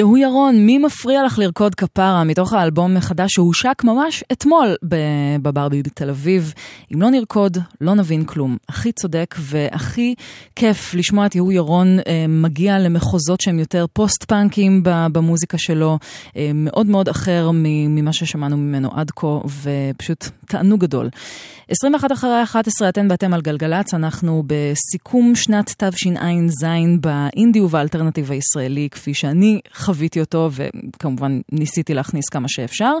יהוא 0.00 0.18
ירון, 0.18 0.66
מי 0.66 0.78
מפריע 0.78 1.24
לך 1.24 1.38
לרקוד 1.38 1.74
כפרה 1.74 2.24
מתוך 2.24 2.52
האלבום 2.52 2.94
מחדש 2.94 3.32
שהושק 3.32 3.82
ממש 3.84 4.24
אתמול 4.32 4.76
בברבי 5.42 5.82
בתל 5.82 6.10
אביב. 6.10 6.54
אם 6.94 7.02
לא 7.02 7.10
נרקוד, 7.10 7.58
לא 7.80 7.94
נבין 7.94 8.24
כלום. 8.24 8.56
הכי 8.68 8.92
צודק 8.92 9.34
והכי 9.38 10.14
כיף 10.56 10.94
לשמוע 10.94 11.26
את 11.26 11.34
יהוא 11.34 11.52
ירון 11.52 11.98
אה, 12.06 12.24
מגיע 12.28 12.78
למחוזות 12.78 13.40
שהם 13.40 13.58
יותר 13.58 13.86
פוסט-פאנקים 13.92 14.82
במוזיקה 14.84 15.58
שלו, 15.58 15.98
אה, 16.36 16.50
מאוד 16.54 16.86
מאוד 16.86 17.08
אחר 17.08 17.50
ממה 17.52 18.12
ששמענו 18.12 18.56
ממנו 18.56 18.90
עד 18.94 19.10
כה, 19.10 19.38
ופשוט 19.62 20.28
תענוג 20.46 20.80
גדול. 20.80 21.08
21 21.70 22.12
אחרי 22.12 22.42
11 22.42 22.88
אתן 22.88 23.06
ואתם 23.10 23.34
על 23.34 23.40
גלגלצ, 23.40 23.94
אנחנו 23.94 24.42
בסיכום 24.46 25.34
שנת 25.34 25.74
תשע"ז 25.78 26.64
באינדי 27.00 27.60
ובאלטרנטיב 27.60 28.32
הישראלי, 28.32 28.88
כפי 28.90 29.14
שאני 29.14 29.60
חוויתי 29.90 30.20
אותו, 30.20 30.50
וכמובן 30.52 31.40
ניסיתי 31.52 31.94
להכניס 31.94 32.28
כמה 32.28 32.48
שאפשר. 32.48 32.92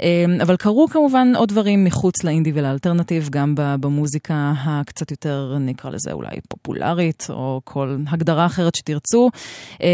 אמ, 0.00 0.40
אבל 0.42 0.56
קרו 0.56 0.88
כמובן 0.88 1.32
עוד 1.36 1.48
דברים 1.48 1.84
מחוץ 1.84 2.24
לאינדי 2.24 2.52
ולאלטרנטיב, 2.54 3.28
גם 3.30 3.54
במוזיקה 3.56 4.52
הקצת 4.56 5.10
יותר, 5.10 5.56
נקרא 5.60 5.90
לזה 5.90 6.12
אולי 6.12 6.30
פופולרית, 6.48 7.26
או 7.30 7.60
כל 7.64 7.96
הגדרה 8.06 8.46
אחרת 8.46 8.74
שתרצו. 8.74 9.30
אמ, 9.80 9.86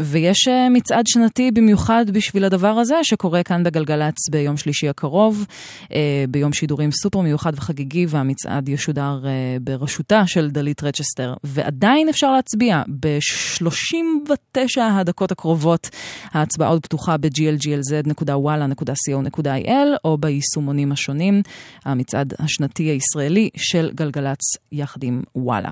ויש 0.00 0.48
אה, 0.48 0.68
מצעד 0.68 1.06
שנתי 1.06 1.50
במיוחד 1.50 2.04
בשביל 2.12 2.44
הדבר 2.44 2.68
הזה, 2.68 2.94
שקורה 3.02 3.42
כאן 3.42 3.62
בגלגלצ 3.64 4.28
ביום 4.30 4.56
שלישי 4.56 4.88
הקרוב, 4.88 5.46
אה, 5.92 6.24
ביום 6.28 6.52
שידורים 6.52 6.90
סופר 6.92 7.20
מיוחד 7.20 7.52
וחגיגי, 7.56 8.06
והמצעד 8.08 8.68
ישודר 8.68 9.20
אה, 9.24 9.56
בראשותה 9.60 10.26
של 10.26 10.50
דלית 10.50 10.82
רצ'סטר. 10.82 11.34
ועדיין 11.44 12.08
אפשר 12.08 12.32
להצביע 12.32 12.82
ב-39 13.00 14.80
הדקות 14.80 15.32
הקרובות. 15.32 15.83
לחצות. 15.84 15.94
ההצבעה 16.32 16.68
עוד 16.68 16.82
פתוחה 16.82 17.16
ב-glglz.וואלה.co.il 17.16 19.88
או 20.04 20.18
ביישומונים 20.18 20.92
השונים, 20.92 21.42
המצעד 21.84 22.34
השנתי 22.38 22.82
הישראלי 22.82 23.50
של 23.56 23.90
גלגלצ 23.94 24.38
יחד 24.72 25.04
עם 25.04 25.22
וואלה. 25.36 25.70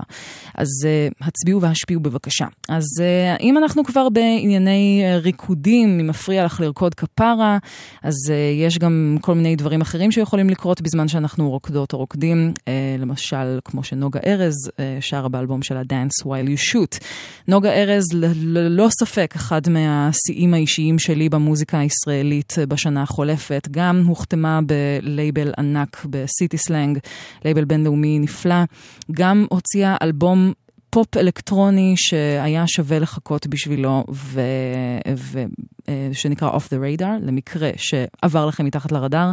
אז 0.55 0.67
uh, 0.83 0.87
הצביעו 1.21 1.61
והשפיעו 1.61 2.01
בבקשה. 2.01 2.45
אז 2.69 2.83
uh, 2.97 3.01
אם 3.41 3.57
אנחנו 3.57 3.83
כבר 3.83 4.09
בענייני 4.09 5.03
uh, 5.03 5.07
ריקודים, 5.23 5.99
אם 5.99 6.07
מפריע 6.07 6.45
לך 6.45 6.59
לרקוד 6.59 6.95
כפרה, 6.95 7.57
אז 8.03 8.15
uh, 8.27 8.31
יש 8.65 8.79
גם 8.79 9.17
כל 9.21 9.35
מיני 9.35 9.55
דברים 9.55 9.81
אחרים 9.81 10.11
שיכולים 10.11 10.49
לקרות 10.49 10.81
בזמן 10.81 11.07
שאנחנו 11.07 11.49
רוקדות 11.49 11.93
או 11.93 11.97
רוקדים, 11.97 12.53
uh, 12.55 12.61
למשל 13.01 13.59
כמו 13.65 13.83
שנוגה 13.83 14.19
ארז 14.25 14.55
uh, 14.67 14.71
שרה 14.99 15.29
באלבום 15.29 15.61
שלה 15.61 15.81
Dance 15.81 16.25
While 16.25 16.47
You 16.47 16.59
Shoot. 16.71 16.99
נוגה 17.47 17.73
ארז 17.73 18.03
ללא 18.13 18.87
ספק 18.99 19.33
אחד 19.35 19.61
מהשיאים 20.03 20.53
האישיים 20.53 20.99
שלי 20.99 21.29
במוזיקה 21.29 21.79
הישראלית 21.79 22.53
בשנה 22.67 23.01
החולפת. 23.01 23.67
גם 23.71 24.03
הוחתמה 24.07 24.59
בלייבל 24.65 25.53
ענק 25.57 26.05
ב 26.09 26.19
City 26.19 26.57
Slang, 26.57 26.99
לייבל 27.45 27.65
בינלאומי 27.65 28.19
נפלא. 28.19 28.63
גם 29.11 29.45
הוציאה 29.49 29.95
אלבום 30.01 30.53
פופ 30.93 31.17
אלקטרוני 31.17 31.93
שהיה 31.97 32.67
שווה 32.67 32.99
לחכות 32.99 33.47
בשבילו, 33.47 34.03
ו... 34.11 34.41
ו... 35.17 35.43
אה, 35.89 36.09
שנקרא 36.13 36.51
Off 36.51 36.67
the 36.67 36.99
Radar, 36.99 37.25
למקרה 37.25 37.69
שעבר 37.77 38.45
לכם 38.45 38.65
מתחת 38.65 38.91
לרדאר. 38.91 39.31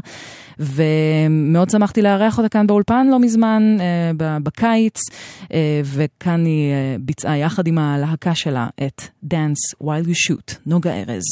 ומאוד 0.59 1.71
שמחתי 1.71 2.03
לארח 2.03 2.39
אותה 2.39 2.49
כאן 2.49 2.67
באולפן 2.67 3.07
לא 3.07 3.19
מזמן, 3.19 3.77
אה, 3.81 4.39
בקיץ, 4.43 5.01
אה, 5.53 5.81
וכאן 5.85 6.45
היא 6.45 6.73
ביצעה 7.01 7.39
יחד 7.39 7.67
עם 7.67 7.79
הלהקה 7.79 8.35
שלה 8.35 8.69
את 8.87 9.03
Dance 9.25 9.83
While 9.83 10.07
You 10.07 10.31
Shoot, 10.31 10.55
נוגה 10.67 10.93
ארז. 10.95 11.23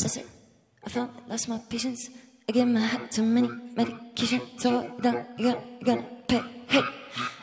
I 2.51 2.53
give 2.53 2.69
my 2.77 2.81
heart 2.81 3.11
to 3.17 3.21
many 3.21 3.51
medication, 3.77 4.41
so 4.63 4.69
I 4.69 5.03
don't, 5.03 5.19
you 5.39 5.45
gotta, 5.47 5.61
you 5.81 5.87
gotta 5.89 6.05
pay. 6.29 6.43
Hey. 6.73 6.85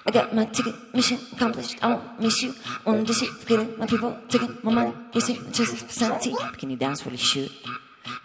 I 0.07 0.11
got 0.11 0.35
my 0.35 0.45
ticket, 0.45 0.75
mission 0.93 1.17
accomplished. 1.33 1.77
I 1.81 1.87
won't 1.93 2.19
miss 2.19 2.43
you. 2.43 2.53
This 3.05 3.19
shit, 3.19 3.29
forgetting 3.29 3.75
my 3.79 3.87
people, 3.87 4.15
taking 4.29 4.55
my 4.61 4.71
money, 4.71 4.93
wasting 5.13 5.43
my 5.43 5.49
chances 5.49 5.81
for 5.81 5.89
sanity. 5.89 6.35
Can 6.59 6.69
you 6.69 6.75
dance 6.77 7.03
while 7.03 7.11
you 7.11 7.17
shoot? 7.17 7.51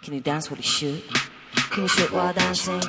Can 0.03 0.13
you 0.13 0.21
dance 0.21 0.51
while 0.51 0.57
you 0.57 0.63
shoot? 0.63 1.03
Can 1.71 1.83
you 1.83 1.89
shoot 1.89 2.11
while 2.11 2.33
dancing? 2.33 2.81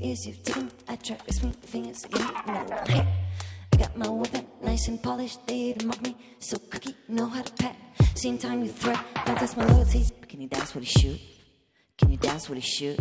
You've 0.00 0.42
taken. 0.42 0.70
I 0.88 0.96
track 0.96 1.24
with 1.26 1.44
my 1.44 1.52
fingers 1.62 2.04
again. 2.04 2.30
No, 2.46 2.66
hey. 2.86 3.06
I 3.72 3.76
got 3.76 3.96
my 3.96 4.08
weapon 4.08 4.46
nice 4.62 4.88
and 4.88 5.02
polished. 5.02 5.46
They 5.46 5.72
to 5.72 5.86
mock 5.86 6.02
me, 6.02 6.16
so 6.38 6.58
cookie 6.58 6.94
know 7.08 7.26
how 7.26 7.42
to 7.42 7.52
pat. 7.52 7.76
Same 8.14 8.38
time 8.38 8.64
you 8.64 8.70
threat, 8.70 8.98
don't 9.24 9.38
test 9.38 9.56
my 9.56 9.64
loyalty. 9.66 10.04
But 10.20 10.28
can 10.28 10.40
you 10.40 10.48
dance 10.48 10.74
while 10.74 10.82
you 10.82 10.90
shoot? 10.90 11.20
Can 11.96 12.10
you 12.10 12.16
dance 12.16 12.48
while 12.48 12.56
you 12.56 12.62
shoot? 12.62 12.98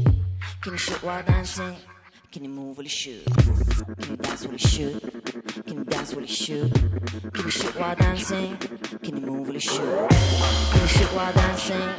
Can 0.62 0.74
you 0.74 0.78
shoot 0.78 1.02
while 1.04 1.24
dancing? 1.24 1.76
Can 2.32 2.44
you 2.44 2.50
move 2.50 2.78
while 2.78 2.84
you 2.84 2.90
shoot? 2.90 3.26
Can 4.00 4.12
you 4.12 4.18
dance 4.18 4.44
while 4.44 4.54
you 4.54 4.60
shoot? 4.60 5.66
Can 5.66 5.78
you 5.78 5.84
dance 5.86 6.14
while 6.14 6.22
you 6.22 6.28
shoot? 6.28 6.74
Can 7.34 7.46
you 7.46 7.52
shoot 7.52 7.80
while 7.80 7.96
dancing? 7.96 8.58
Can 9.04 9.18
you 9.18 9.26
move 9.26 9.48
while 9.48 9.54
you 9.54 9.60
shoot? 9.60 10.10
Can 10.10 10.82
you 10.82 10.88
shoot 10.88 11.14
while 11.16 11.34
dancing? 11.34 11.90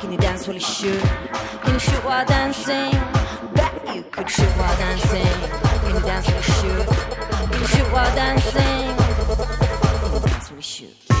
Can 0.00 0.12
you 0.12 0.18
dance 0.18 0.46
while 0.46 0.54
you 0.54 0.60
shoot? 0.60 1.02
Can 1.62 1.74
you 1.74 1.78
shoot 1.78 2.04
while 2.04 2.26
dancing? 2.26 3.23
You 3.92 4.02
could 4.10 4.30
shoot 4.30 4.48
while 4.56 4.76
dancing 4.78 5.20
in 5.20 5.94
the 5.94 6.00
dance 6.00 6.26
we 6.26 6.42
shoot. 6.42 6.86
You 7.42 7.58
could 7.58 7.68
shoot 7.68 7.92
while 7.92 8.14
dancing 8.14 8.88
in 8.88 10.12
the 10.12 10.20
dance 10.24 10.50
we 10.52 10.62
shoot. 10.62 11.14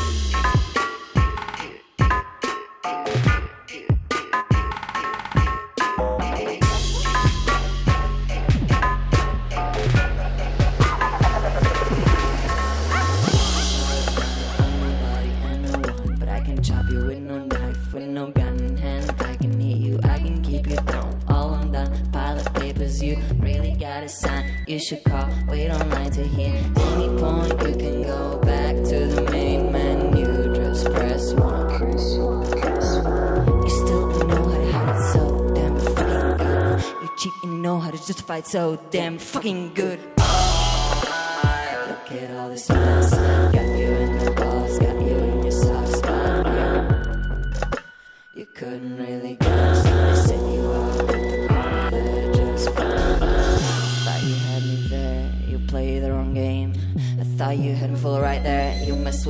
You 24.74 24.80
should 24.80 25.04
call. 25.04 25.28
Wait 25.46 25.70
online 25.70 26.10
to 26.10 26.26
hear 26.26 26.52
any 26.74 27.08
point. 27.20 27.52
You 27.62 27.76
can 27.76 28.02
go 28.02 28.40
back 28.40 28.74
to 28.74 29.06
the 29.06 29.22
main 29.30 29.70
menu. 29.70 30.52
Just 30.52 30.86
press 30.86 31.32
one. 31.34 31.70
You 33.62 33.70
still 33.70 34.08
know 34.26 34.42
how 34.50 34.58
to 34.58 34.72
hide 34.72 35.12
so 35.12 35.52
damn 35.54 35.78
fucking 35.78 36.36
good. 36.38 37.02
You 37.02 37.10
cheat 37.16 37.32
and 37.44 37.52
you 37.52 37.58
know 37.58 37.78
how 37.78 37.90
to 37.92 37.98
justify 37.98 38.38
it 38.38 38.46
so 38.48 38.76
damn 38.90 39.18
fucking 39.18 39.74
good. 39.74 40.13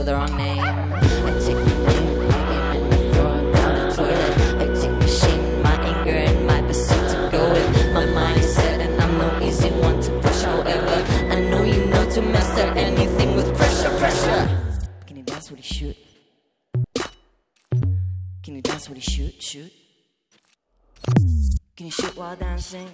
With 0.04 0.12
the 0.12 0.16
wrong 0.16 0.36
name. 0.36 0.60
I 0.60 1.32
take 1.40 1.56
my 1.56 1.94
my 2.28 2.76
and 2.76 2.94
I 2.94 3.12
throw 3.12 3.52
down 3.52 3.74
the 3.74 3.96
toilet. 3.96 4.32
I 4.62 4.66
take 4.80 4.92
my 4.92 5.06
shame, 5.06 5.62
my 5.62 5.76
anger, 5.90 6.18
and 6.30 6.46
my 6.46 6.60
pursuit 6.62 7.08
to 7.10 7.28
go 7.32 7.50
with. 7.52 7.94
My 7.94 8.06
mind 8.06 8.38
is 8.40 8.54
set, 8.54 8.80
and 8.80 9.00
I'm 9.00 9.18
no 9.18 9.46
easy 9.46 9.70
one 9.70 10.00
to 10.02 10.10
push. 10.20 10.42
However, 10.42 10.96
I 11.34 11.40
know 11.50 11.62
you 11.62 11.86
know 11.86 12.10
to 12.10 12.22
master 12.22 12.66
anything 12.76 13.34
with 13.36 13.56
pressure, 13.56 13.90
pressure. 13.98 14.42
Can 15.06 15.16
you 15.16 15.22
dance 15.22 15.50
with 15.50 15.60
you 15.60 15.74
shoot? 15.76 15.96
Can 18.42 18.54
you 18.56 18.62
dance 18.62 18.88
with 18.88 18.98
you 18.98 19.08
shoot, 19.12 19.42
shoot? 19.42 19.72
Can 21.76 21.86
you 21.86 21.92
shoot 21.92 22.16
while 22.16 22.36
dancing? 22.36 22.90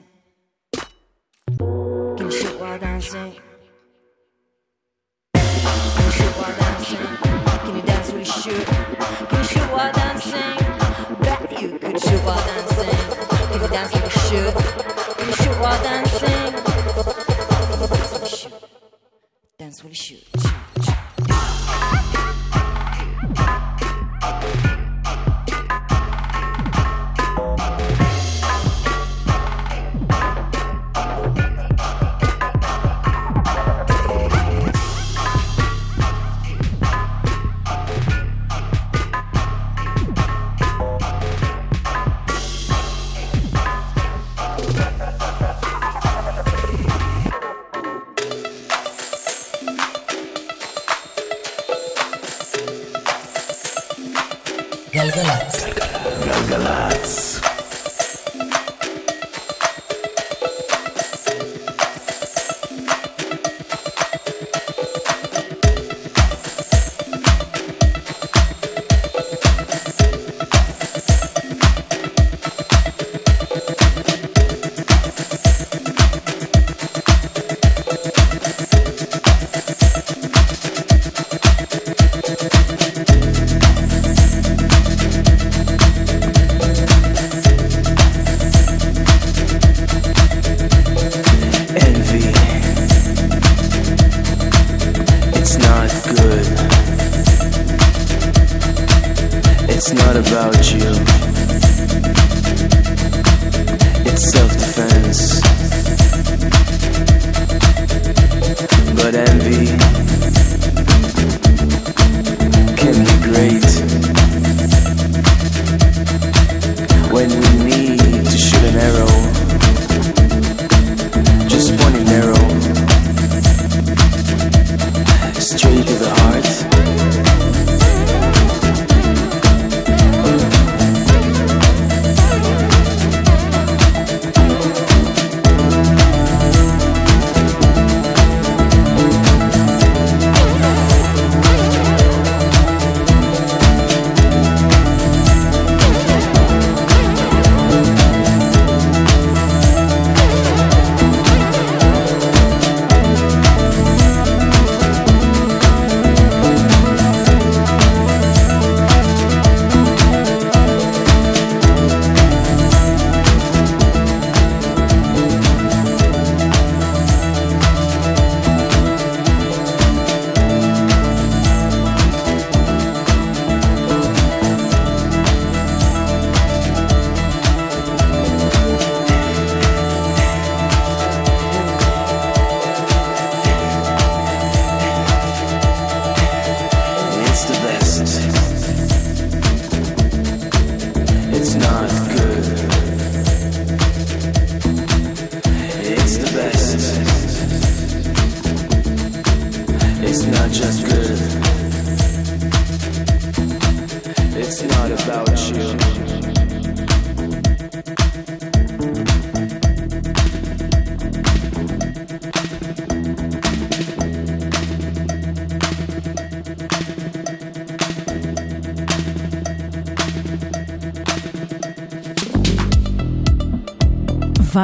Can 1.59 2.31
you 2.31 2.31
shoot 2.31 2.61
while 2.61 2.79
dancing? 2.79 3.50
Can 6.83 7.77
you 7.77 7.83
dance 7.83 8.11
with 8.11 8.23
a 8.23 8.25
shoot? 8.25 8.67
Can 8.67 9.39
you 9.39 9.45
shoot 9.45 9.71
while 9.71 9.93
dancing? 9.93 10.57
Bet 11.21 11.61
you 11.61 11.79
could 11.79 12.01
shoot 12.01 12.21
while 12.25 12.43
dancing. 12.47 12.99
Can 13.51 13.61
you 13.61 13.69
dance 13.69 13.93
with 13.93 14.07
a 14.07 14.11
shoe? 14.11 14.51
Can 15.15 15.27
you 15.29 15.35
shoot 15.35 15.61
while 15.61 15.83
dancing? 15.83 16.53
Dance 17.79 18.13
with 18.15 18.23
a 18.23 18.37
shoot. 18.37 18.53
Dance 19.59 19.85
with 19.85 19.93
a 19.93 19.95
shoe. 19.95 20.90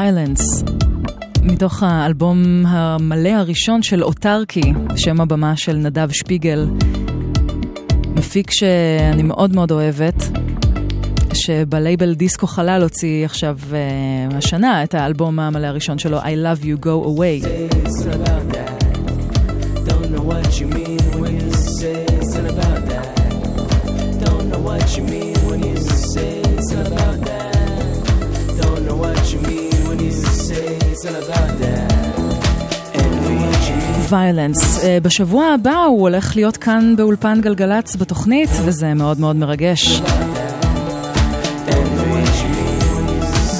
ויילנס, 0.06 0.64
מתוך 1.42 1.82
האלבום 1.82 2.66
המלא 2.66 3.28
הראשון 3.28 3.82
של 3.82 4.04
אוטרקי, 4.04 4.72
שם 4.96 5.20
הבמה 5.20 5.56
של 5.56 5.76
נדב 5.76 6.08
שפיגל, 6.10 6.66
מפיק 8.14 8.50
שאני 8.50 9.22
מאוד 9.22 9.54
מאוד 9.54 9.70
אוהבת, 9.70 10.14
שבלייבל 11.34 12.14
דיסקו 12.14 12.46
חלל 12.46 12.82
הוציא 12.82 13.24
עכשיו 13.24 13.58
uh, 13.70 14.34
השנה 14.34 14.84
את 14.84 14.94
האלבום 14.94 15.40
המלא 15.40 15.66
הראשון 15.66 15.98
שלו, 15.98 16.20
I 16.20 16.22
Love 16.22 16.62
You 16.62 16.84
Go 16.84 17.06
Away. 17.06 17.46
ויילנס. 34.10 34.78
Uh, 34.78 34.86
בשבוע 35.02 35.46
הבא 35.46 35.76
הוא 35.76 36.00
הולך 36.00 36.36
להיות 36.36 36.56
כאן 36.56 36.94
באולפן 36.96 37.40
גלגלצ 37.40 37.96
בתוכנית, 37.96 38.50
וזה 38.64 38.94
מאוד 38.94 39.20
מאוד 39.20 39.36
מרגש. 39.36 40.02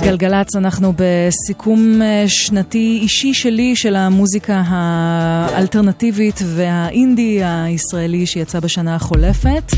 גלגלצ, 0.02 0.56
אנחנו 0.56 0.93
בסיכום 0.97 2.01
uh, 2.01 2.28
שנתי 2.28 2.98
אישי 3.02 3.35
שלי 3.35 3.77
של 3.77 3.97
המוזיקה 3.97 4.62
האלטרנטיבית 4.66 6.40
והאינדי 6.55 7.40
הישראלי 7.44 8.27
שיצא 8.27 8.60
בשנה 8.60 8.94
החולפת. 8.94 9.73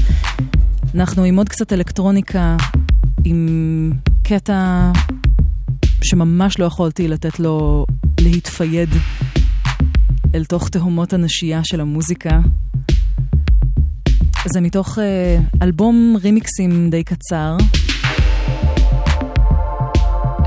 אנחנו 0.95 1.25
עם 1.25 1.37
עוד 1.37 1.49
קצת 1.49 1.73
אלקטרוניקה, 1.73 2.57
עם 3.25 3.93
קטע 4.23 4.91
שממש 6.05 6.59
לא 6.59 6.65
יכולתי 6.65 7.09
לתת 7.09 7.41
לו 7.41 7.87
להתפייד 8.21 8.89
אל 10.35 10.45
תוך 10.45 10.69
תהומות 10.69 11.13
הנשייה 11.13 11.61
של 11.65 11.81
המוזיקה. 11.81 12.39
זה 14.47 14.61
מתוך 14.61 14.99
אה, 14.99 15.39
אלבום 15.63 16.17
רימיקסים 16.23 16.91
די 16.91 17.05
קצר, 17.05 17.57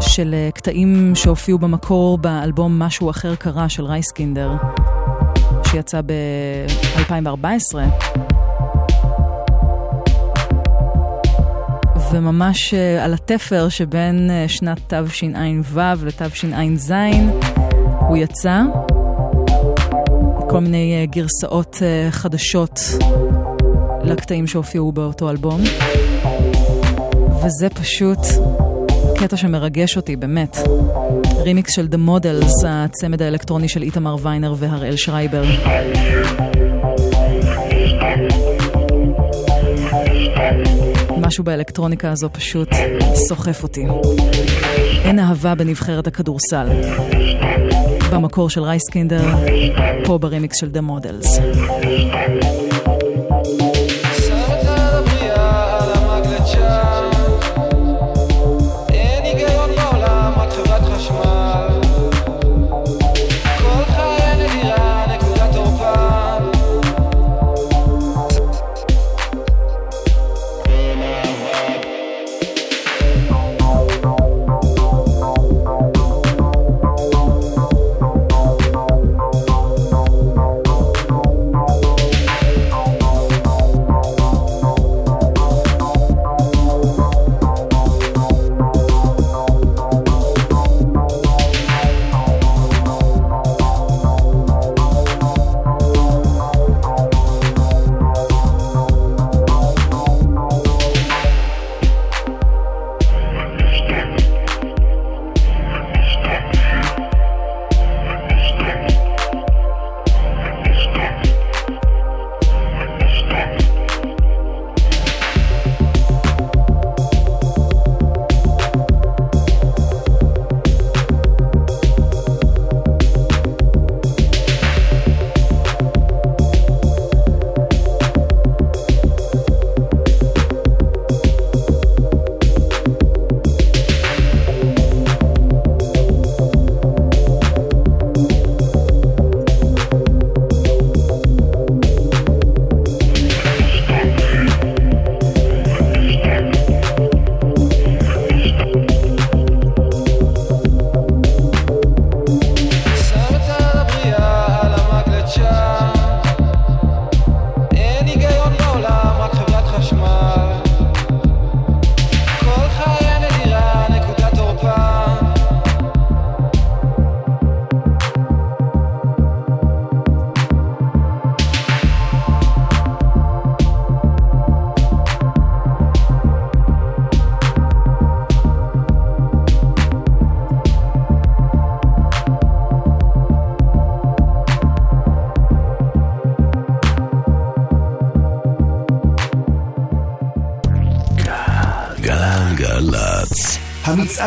של 0.01 0.33
אה, 0.33 0.49
קטעים 0.53 1.11
שהופיעו 1.15 1.59
במקור 1.59 2.17
באלבום 2.17 2.79
משהו 2.79 3.09
אחר 3.09 3.35
קרה 3.35 3.69
של 3.69 3.83
רייסקינדר, 3.83 4.51
שיצא 5.67 6.01
ב-2014. 6.01 7.75
וממש 12.11 12.73
אה, 12.73 13.05
על 13.05 13.13
התפר 13.13 13.69
שבין 13.69 14.29
שנת 14.47 14.93
תשע"ו 14.93 16.05
לתשע"ז 16.05 16.93
הוא 18.07 18.17
יצא. 18.17 18.61
כל 20.51 20.59
מיני 20.59 20.97
אה, 20.99 21.05
גרסאות 21.05 21.77
אה, 21.81 22.11
חדשות 22.11 22.79
לקטעים 24.03 24.47
שהופיעו 24.47 24.91
באותו 24.91 25.29
אלבום. 25.29 25.61
וזה 27.45 27.69
פשוט 27.69 28.19
קטע 29.19 29.37
שמרגש 29.37 29.97
אותי, 29.97 30.15
באמת. 30.15 30.57
רימיקס 31.37 31.75
של 31.75 31.87
The 31.91 32.09
Models, 32.09 32.67
הצמד 32.67 33.21
האלקטרוני 33.21 33.69
של 33.69 33.81
איתמר 33.81 34.15
ויינר 34.21 34.53
והראל 34.57 34.95
שרייבר. 34.95 35.43
משהו 41.17 41.43
באלקטרוניקה 41.43 42.11
הזו 42.11 42.29
פשוט 42.31 42.69
סוחף 43.13 43.63
אותי. 43.63 43.81
אין 45.03 45.19
אהבה 45.19 45.55
בנבחרת 45.55 46.07
הכדורסל. 46.07 46.67
במקור 48.11 48.49
של 48.49 48.63
רייסקינדר, 48.63 49.21
פה 50.05 50.17
ברימיקס 50.17 50.59
של 50.59 50.69
The 50.73 50.81
Models. 50.89 51.41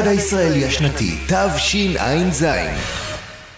המצעד 0.05 0.19
הישראלי 0.19 0.65
השנתי, 0.65 1.17
תשע"ז. 1.27 2.45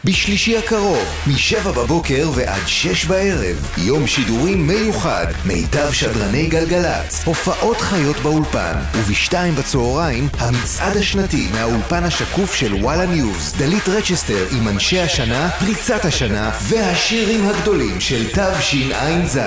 בשלישי 0.04 0.56
הקרוב, 0.56 1.04
משבע 1.26 1.70
בבוקר 1.70 2.30
ועד 2.34 2.62
שש 2.66 3.04
בערב, 3.04 3.74
יום 3.78 4.06
שידורים 4.06 4.66
מיוחד, 4.66 5.26
מיטב 5.46 5.92
שדרני 5.92 6.46
גלגלצ, 6.46 7.24
הופעות 7.24 7.76
חיות 7.76 8.16
באולפן, 8.16 8.74
ובשתיים 8.92 9.54
בצהריים, 9.54 10.28
המצעד 10.38 10.96
השנתי 10.96 11.48
מהאולפן 11.52 12.04
השקוף 12.04 12.54
של 12.54 12.74
וואלה 12.74 13.06
ניוז, 13.06 13.54
דלית 13.58 13.88
רצ'סטר 13.88 14.46
עם 14.56 14.68
אנשי 14.68 15.00
השנה, 15.00 15.50
פריצת 15.50 16.04
השנה, 16.04 16.50
והשירים 16.62 17.48
הגדולים 17.48 18.00
של 18.00 18.26
תשע"ז. 18.28 19.40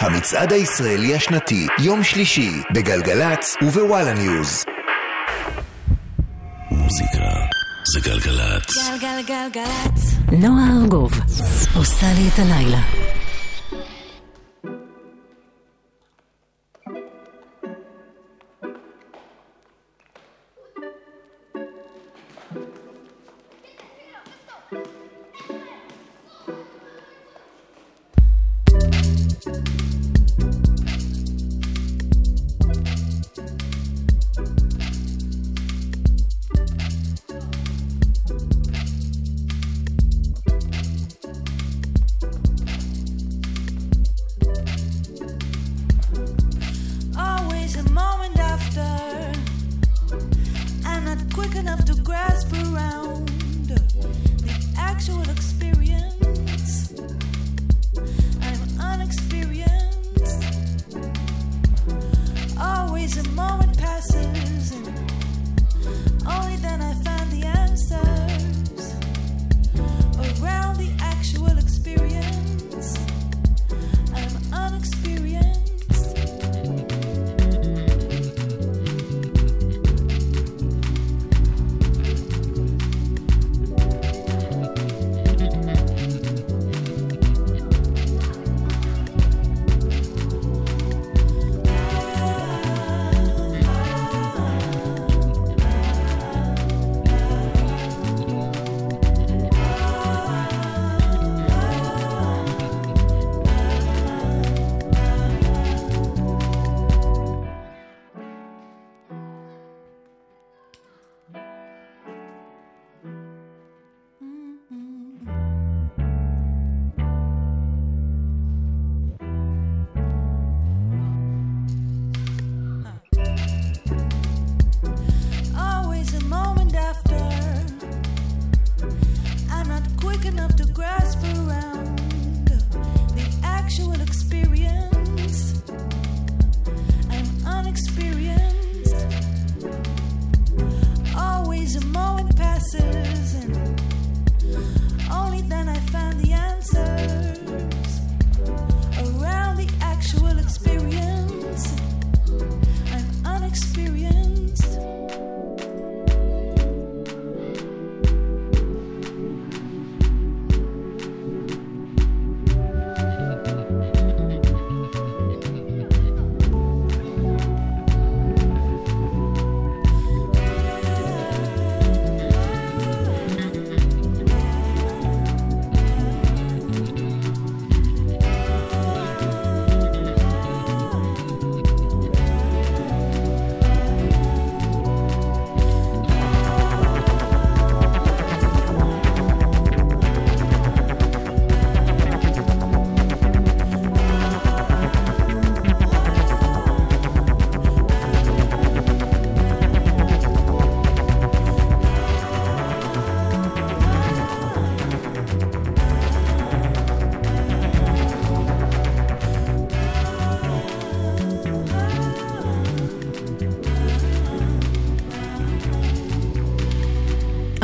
המצעד 0.00 0.52
הישראלי 0.52 1.14
השנתי, 1.14 1.66
יום 1.78 2.02
שלישי, 2.02 2.50
בגלגלצ 2.74 3.56
ובוואלה 3.62 4.12
ניוז. 4.14 4.64
גלגלגלגלצ. 9.30 10.14
נועה 10.32 10.70
ארגוב 10.82 11.12
עושה 11.76 12.06
לי 12.18 12.28
את 12.28 12.38
הלילה. 12.38 12.99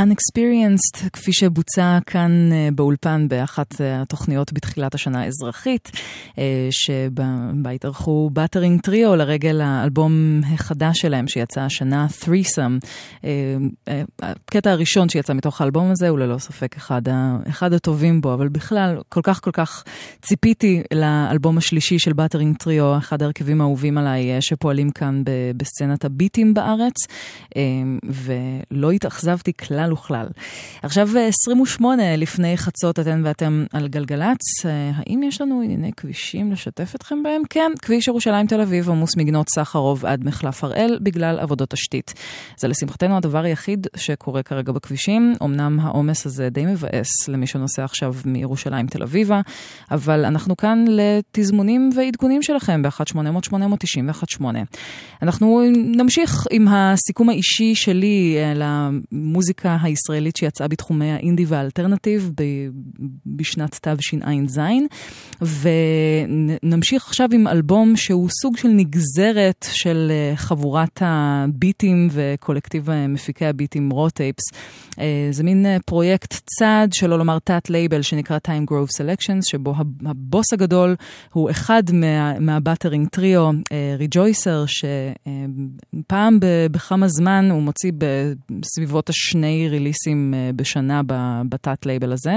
Unexperienced, 0.06 1.10
כפי 1.12 1.32
שבוצע 1.32 1.98
כאן 2.06 2.52
אה, 2.52 2.68
באולפן 2.74 3.28
באחת 3.28 3.80
אה, 3.80 4.02
התוכניות 4.02 4.52
בתחילת 4.52 4.94
השנה 4.94 5.22
האזרחית, 5.22 5.90
שבה 6.70 7.70
התארחו 7.70 8.30
Buttering 8.32 8.80
Trio 8.80 9.16
לרגל 9.16 9.60
האלבום 9.60 10.40
החדש 10.54 10.98
שלהם 10.98 11.28
שיצא 11.28 11.60
השנה, 11.60 12.06
Threesome. 12.20 12.86
הקטע 14.22 14.70
הראשון 14.70 15.08
שיצא 15.08 15.32
מתוך 15.34 15.60
האלבום 15.60 15.90
הזה 15.90 16.08
הוא 16.08 16.18
ללא 16.18 16.38
ספק 16.38 16.76
אחד, 16.76 17.02
אחד 17.48 17.72
הטובים 17.72 18.20
בו, 18.20 18.34
אבל 18.34 18.48
בכלל 18.48 19.00
כל 19.08 19.20
כך 19.22 19.40
כל 19.40 19.50
כך 19.50 19.84
ציפיתי 20.22 20.82
לאלבום 20.94 21.58
השלישי 21.58 21.98
של 21.98 22.12
Buttering 22.12 22.56
Trio, 22.56 22.98
אחד 22.98 23.22
ההרכבים 23.22 23.60
האהובים 23.60 23.98
עליי 23.98 24.42
שפועלים 24.42 24.90
כאן 24.90 25.22
בסצנת 25.56 26.04
הביטים 26.04 26.54
בארץ, 26.54 26.94
ולא 28.04 28.90
התאכזבתי 28.90 29.52
כלל. 29.52 29.76
כלל 29.76 29.92
וכלל. 29.92 30.26
עכשיו 30.82 31.08
28 31.28 32.16
לפני 32.16 32.56
חצות 32.56 33.00
אתן 33.00 33.22
ואתם 33.24 33.64
על 33.72 33.88
גלגלצ. 33.88 34.66
האם 34.94 35.22
יש 35.22 35.40
לנו 35.40 35.60
ענייני 35.64 35.92
כבישים 36.26 36.52
לשתף 36.52 36.94
אתכם 36.94 37.22
בהם? 37.22 37.42
כן, 37.50 37.72
כביש 37.82 38.08
ירושלים 38.08 38.46
תל 38.46 38.60
אביב 38.60 38.90
עמוס 38.90 39.16
מגנות 39.16 39.46
סחרוב 39.54 40.06
עד 40.06 40.24
מחלף 40.24 40.64
הראל 40.64 40.98
בגלל 41.02 41.38
עבודות 41.38 41.70
תשתית. 41.70 42.14
זה 42.58 42.68
לשמחתנו 42.68 43.16
הדבר 43.16 43.44
היחיד 43.44 43.86
שקורה 43.96 44.42
כרגע 44.42 44.72
בכבישים. 44.72 45.34
אמנם 45.42 45.80
העומס 45.80 46.26
הזה 46.26 46.48
די 46.48 46.66
מבאס 46.66 47.28
למי 47.28 47.46
שנוסע 47.46 47.84
עכשיו 47.84 48.14
מירושלים 48.24 48.86
תל 48.86 49.02
אביבה, 49.02 49.40
אבל 49.90 50.24
אנחנו 50.24 50.56
כאן 50.56 50.84
לתזמונים 50.88 51.90
ועדכונים 51.96 52.42
שלכם 52.42 52.82
ב-1-800-891-8. 52.82 54.44
אנחנו 55.22 55.62
נמשיך 55.74 56.46
עם 56.50 56.68
הסיכום 56.68 57.28
האישי 57.28 57.74
שלי 57.74 58.36
למוזיקה 58.54 59.76
הישראלית 59.82 60.36
שיצאה 60.36 60.68
בתחומי 60.68 61.12
האינדי 61.12 61.44
והאלטרנטיב 61.44 62.30
בשנת 63.26 63.88
תשע"ז, 63.88 64.60
ונמשיך 66.62 67.06
עכשיו 67.06 67.28
עם 67.32 67.48
אלבום 67.48 67.96
שהוא 67.96 68.28
סוג 68.42 68.56
של 68.56 68.68
נגזרת 68.68 69.66
של 69.72 70.12
חבורת 70.36 70.98
הביטים 71.00 72.08
וקולקטיב 72.12 72.88
מפיקי 73.08 73.46
הביטים 73.46 73.90
רוטייפס. 73.90 74.44
זה 75.30 75.44
מין 75.44 75.66
פרויקט 75.86 76.34
צעד, 76.58 76.92
שלא 76.92 77.18
לומר 77.18 77.38
תת-לייבל, 77.38 78.02
שנקרא 78.02 78.38
Time 78.46 78.70
Grove 78.70 79.00
Selections, 79.00 79.42
שבו 79.50 79.74
הבוס 80.06 80.52
הגדול 80.52 80.96
הוא 81.32 81.50
אחד 81.50 81.82
מה, 81.92 82.38
מה 82.38 82.51
Buttering 82.51 83.08
Trio, 83.08 83.50
Rejoicer, 83.98 84.64
שפעם 84.66 86.38
בכמה 86.70 87.08
זמן 87.08 87.48
הוא 87.50 87.62
מוציא 87.62 87.92
בסביבות 88.50 89.08
השני 89.08 89.68
ריליסים 89.70 90.34
בשנה 90.56 91.00
בתת-לייבל 91.48 92.12
הזה. 92.12 92.32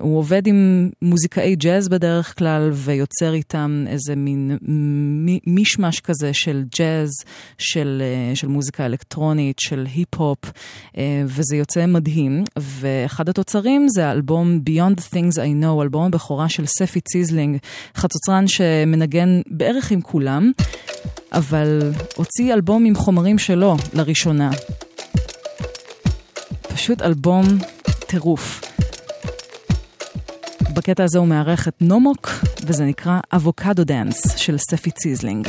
הוא 0.00 0.18
עובד 0.18 0.46
עם 0.46 0.90
מוזיקאי 1.02 1.56
ג'אז 1.56 1.88
בדרך 1.88 2.38
כלל, 2.38 2.45
ויוצר 2.72 3.34
איתם 3.34 3.84
איזה 3.88 4.14
מין 4.16 4.58
מישמש 5.46 6.00
כזה 6.00 6.34
של 6.34 6.64
ג'אז, 6.78 7.10
של, 7.58 8.02
של 8.34 8.48
מוזיקה 8.48 8.86
אלקטרונית, 8.86 9.58
של 9.58 9.86
היפ-הופ, 9.94 10.38
וזה 11.26 11.56
יוצא 11.56 11.86
מדהים. 11.86 12.44
ואחד 12.58 13.28
התוצרים 13.28 13.88
זה 13.88 14.06
האלבום 14.06 14.60
Beyond 14.70 15.00
the 15.00 15.14
Things 15.14 15.36
I 15.36 15.62
Know, 15.62 15.82
אלבום 15.82 16.04
הבכורה 16.04 16.48
של 16.48 16.66
ספי 16.66 17.00
ציזלינג, 17.00 17.58
חצוצרן 17.96 18.48
שמנגן 18.48 19.40
בערך 19.46 19.90
עם 19.90 20.00
כולם, 20.00 20.52
אבל 21.32 21.92
הוציא 22.16 22.54
אלבום 22.54 22.84
עם 22.84 22.94
חומרים 22.94 23.38
שלו 23.38 23.76
לראשונה. 23.94 24.50
פשוט 26.74 27.02
אלבום 27.02 27.44
טירוף. 28.06 28.75
בקטע 30.76 31.04
הזה 31.04 31.18
הוא 31.18 31.28
מארח 31.28 31.68
את 31.68 31.74
Nomok, 31.80 32.30
וזה 32.66 32.84
נקרא 32.84 33.20
Avocado 33.32 33.84
Dance 33.84 34.36
של 34.36 34.58
ספי 34.58 34.90
ציזלינג. 34.90 35.48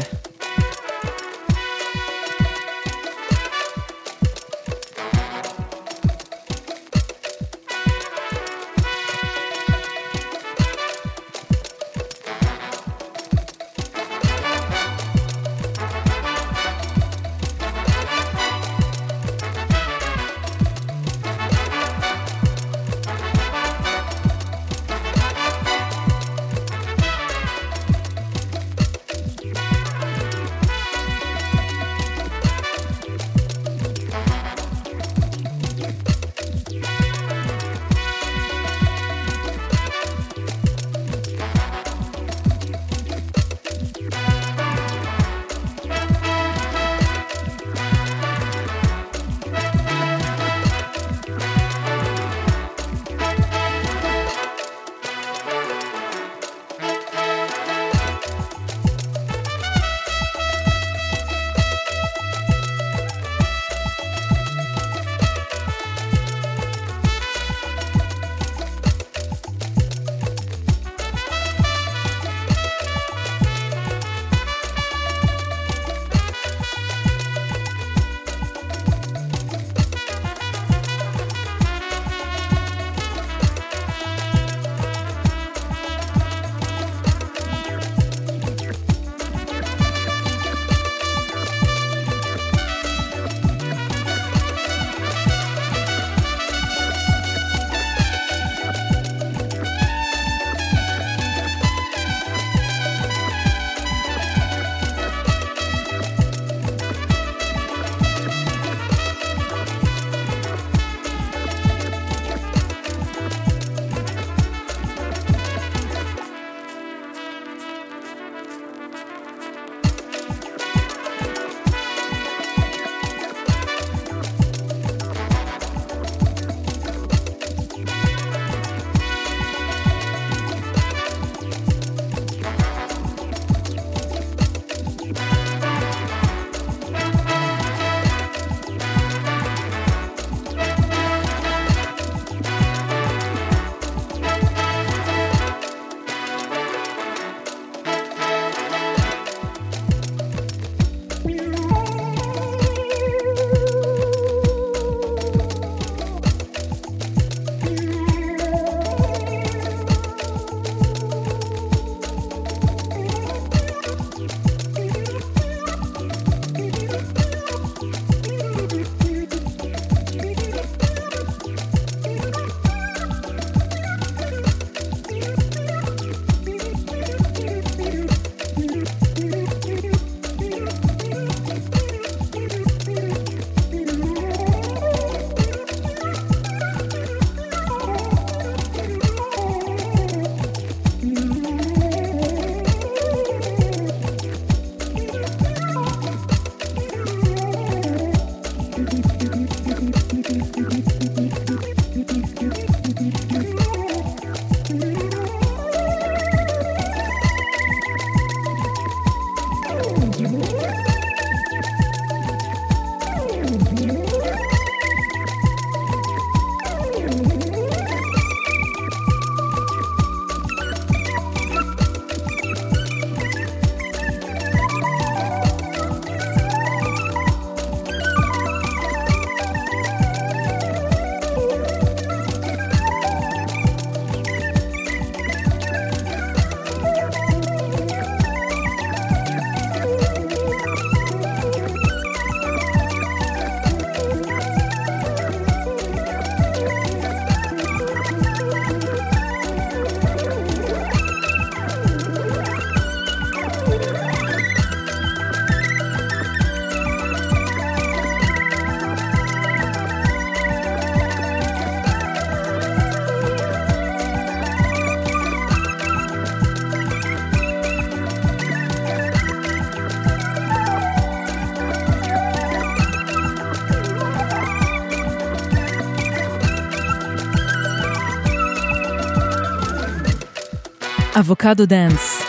אבוקדו 281.19 281.65
דאנס, 281.65 282.21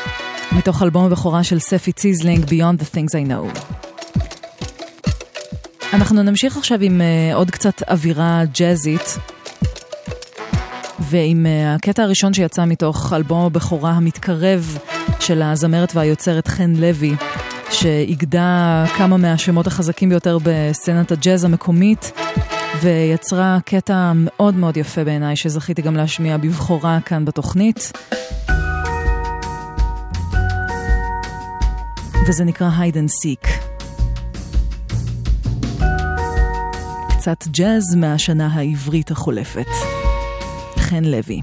מתוך 0.52 0.82
אלבום 0.82 1.04
הבכורה 1.04 1.44
של 1.44 1.58
ספי 1.58 1.92
ציזלינג, 1.92 2.44
Beyond 2.44 2.82
the 2.82 2.94
Things 2.94 3.12
I 3.12 3.30
Know. 3.30 3.58
אנחנו 5.92 6.22
נמשיך 6.22 6.56
עכשיו 6.56 6.78
עם 6.80 7.00
uh, 7.00 7.36
עוד 7.36 7.50
קצת 7.50 7.82
אווירה 7.90 8.42
ג'אזית, 8.54 9.18
ועם 11.00 11.46
uh, 11.46 11.76
הקטע 11.76 12.02
הראשון 12.02 12.34
שיצא 12.34 12.64
מתוך 12.64 13.12
אלבום 13.12 13.46
הבכורה 13.46 13.90
המתקרב 13.90 14.78
של 15.20 15.42
הזמרת 15.42 15.92
והיוצרת 15.94 16.48
חן 16.48 16.72
לוי, 16.76 17.14
שאיגדה 17.70 18.84
כמה 18.96 19.16
מהשמות 19.16 19.66
החזקים 19.66 20.08
ביותר 20.08 20.38
בסצנת 20.42 21.12
הג'אז 21.12 21.44
המקומית. 21.44 22.12
ויצרה 22.82 23.58
קטע 23.64 24.12
מאוד 24.14 24.54
מאוד 24.54 24.76
יפה 24.76 25.04
בעיניי, 25.04 25.36
שזכיתי 25.36 25.82
גם 25.82 25.96
להשמיע 25.96 26.36
בבכורה 26.36 26.98
כאן 27.04 27.24
בתוכנית. 27.24 27.92
וזה 32.28 32.44
נקרא 32.44 32.70
hide 32.78 32.94
and 32.94 33.10
seek. 33.24 33.48
קצת 37.08 37.46
ג'אז 37.46 37.94
מהשנה 37.96 38.46
העברית 38.46 39.10
החולפת. 39.10 39.66
חן 40.76 41.04
לוי. 41.04 41.40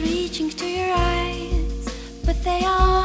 reaching 0.00 0.50
to 0.60 0.66
your 0.78 0.92
eyes, 1.14 1.84
but 2.26 2.36
they 2.44 2.60
are. 2.64 2.95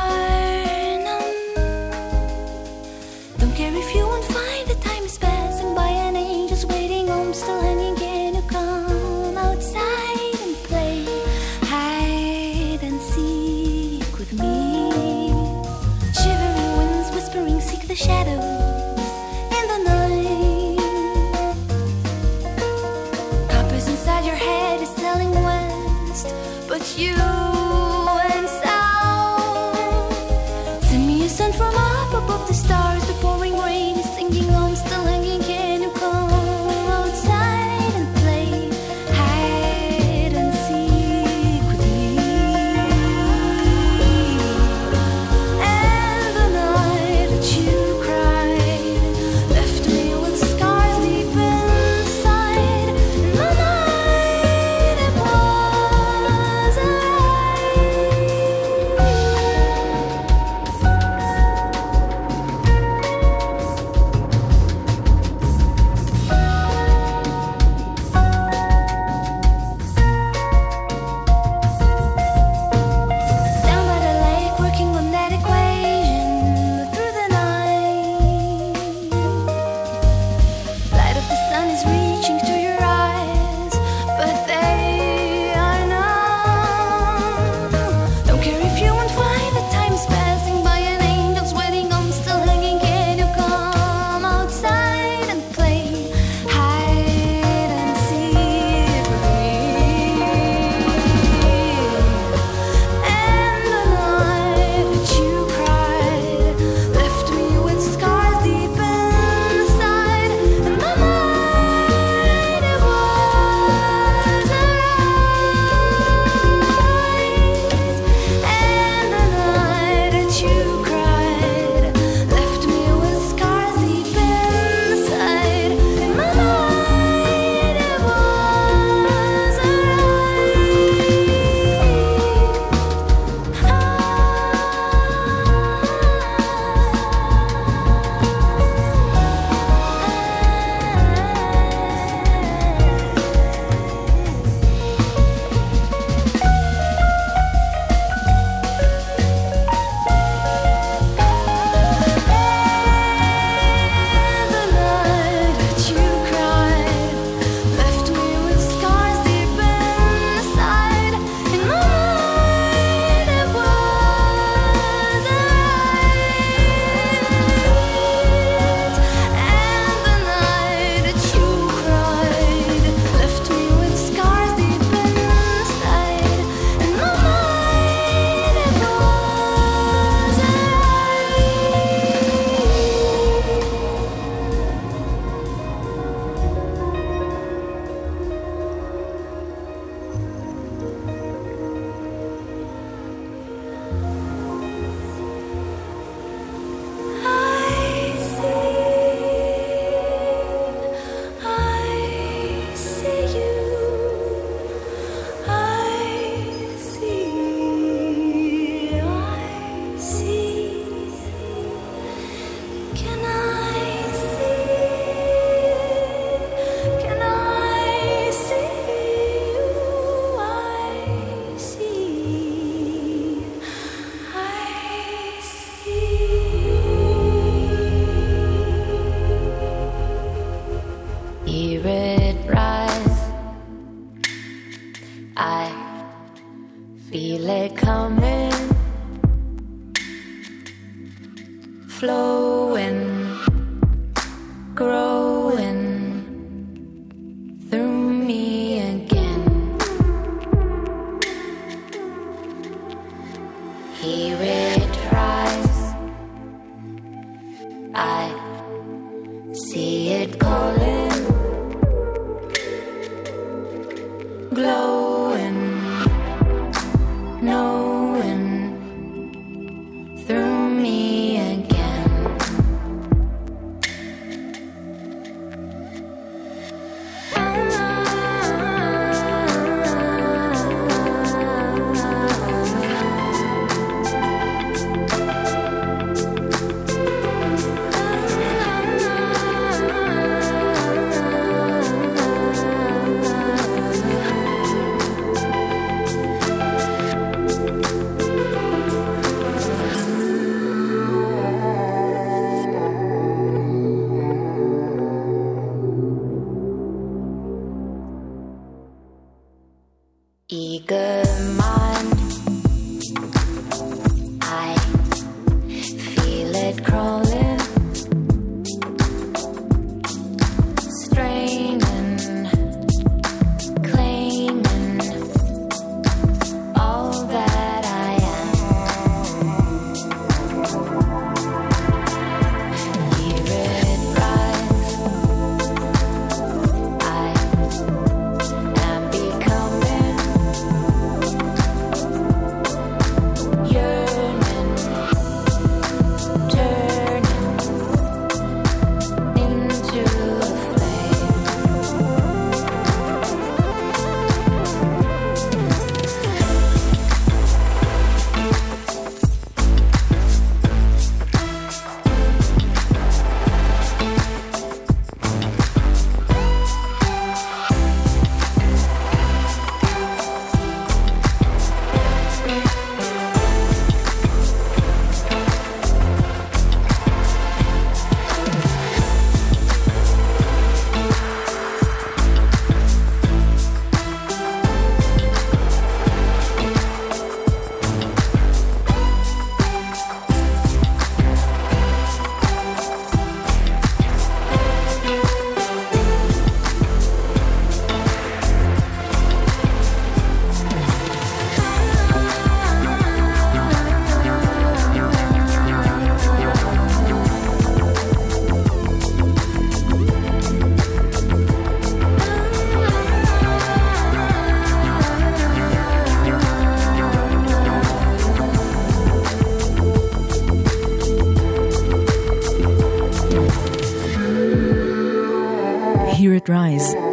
Rise. 426.50 427.11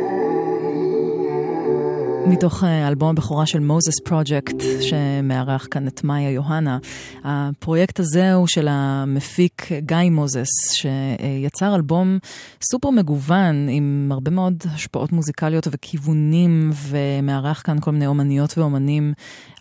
מתוך 2.29 2.65
אה, 2.65 2.89
אלבום 2.89 3.11
הבכורה 3.11 3.47
של 3.47 3.59
מוזס 3.59 4.01
פרויקט, 4.05 4.57
שמארח 4.81 5.67
כאן 5.71 5.89
את 5.89 6.05
מאיה 6.05 6.31
יוהנה. 6.31 6.79
הפרויקט 7.25 8.01
הזה 8.01 8.33
הוא 8.33 8.47
של 8.47 8.69
המפיק 8.71 9.69
גיא 9.79 10.11
מוזס, 10.11 10.49
שיצר 10.73 11.75
אלבום 11.75 12.19
סופר 12.63 12.91
מגוון, 12.91 13.69
עם 13.69 14.09
הרבה 14.13 14.31
מאוד 14.31 14.65
השפעות 14.75 15.13
מוזיקליות 15.13 15.69
וכיוונים, 15.71 16.71
ומארח 16.75 17.63
כאן 17.65 17.81
כל 17.81 17.91
מיני 17.91 18.07
אומניות 18.07 18.59
ואומנים. 18.59 19.13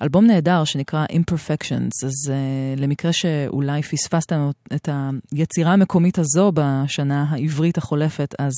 אלבום 0.01 0.25
נהדר 0.25 0.63
שנקרא 0.63 1.05
Imperfections, 1.05 2.05
אז 2.05 2.31
uh, 2.31 2.79
למקרה 2.81 3.13
שאולי 3.13 3.81
פספסתם 3.81 4.49
את 4.75 4.89
היצירה 5.31 5.73
המקומית 5.73 6.19
הזו 6.19 6.51
בשנה 6.53 7.25
העברית 7.29 7.77
החולפת, 7.77 8.35
אז 8.39 8.53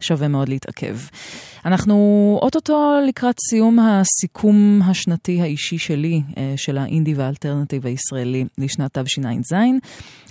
שווה 0.00 0.28
מאוד 0.28 0.48
להתעכב. 0.48 0.96
אנחנו 1.64 2.38
אוטוטו 2.42 2.94
לקראת 3.08 3.34
סיום 3.54 3.78
הסיכום 3.78 4.80
השנתי 4.84 5.40
האישי 5.40 5.78
שלי, 5.78 6.22
uh, 6.30 6.34
של 6.56 6.78
האינדי 6.78 7.14
והאלטרנטיב 7.14 7.86
הישראלי 7.86 8.44
לשנת 8.58 8.98
תשע"ז. 8.98 9.54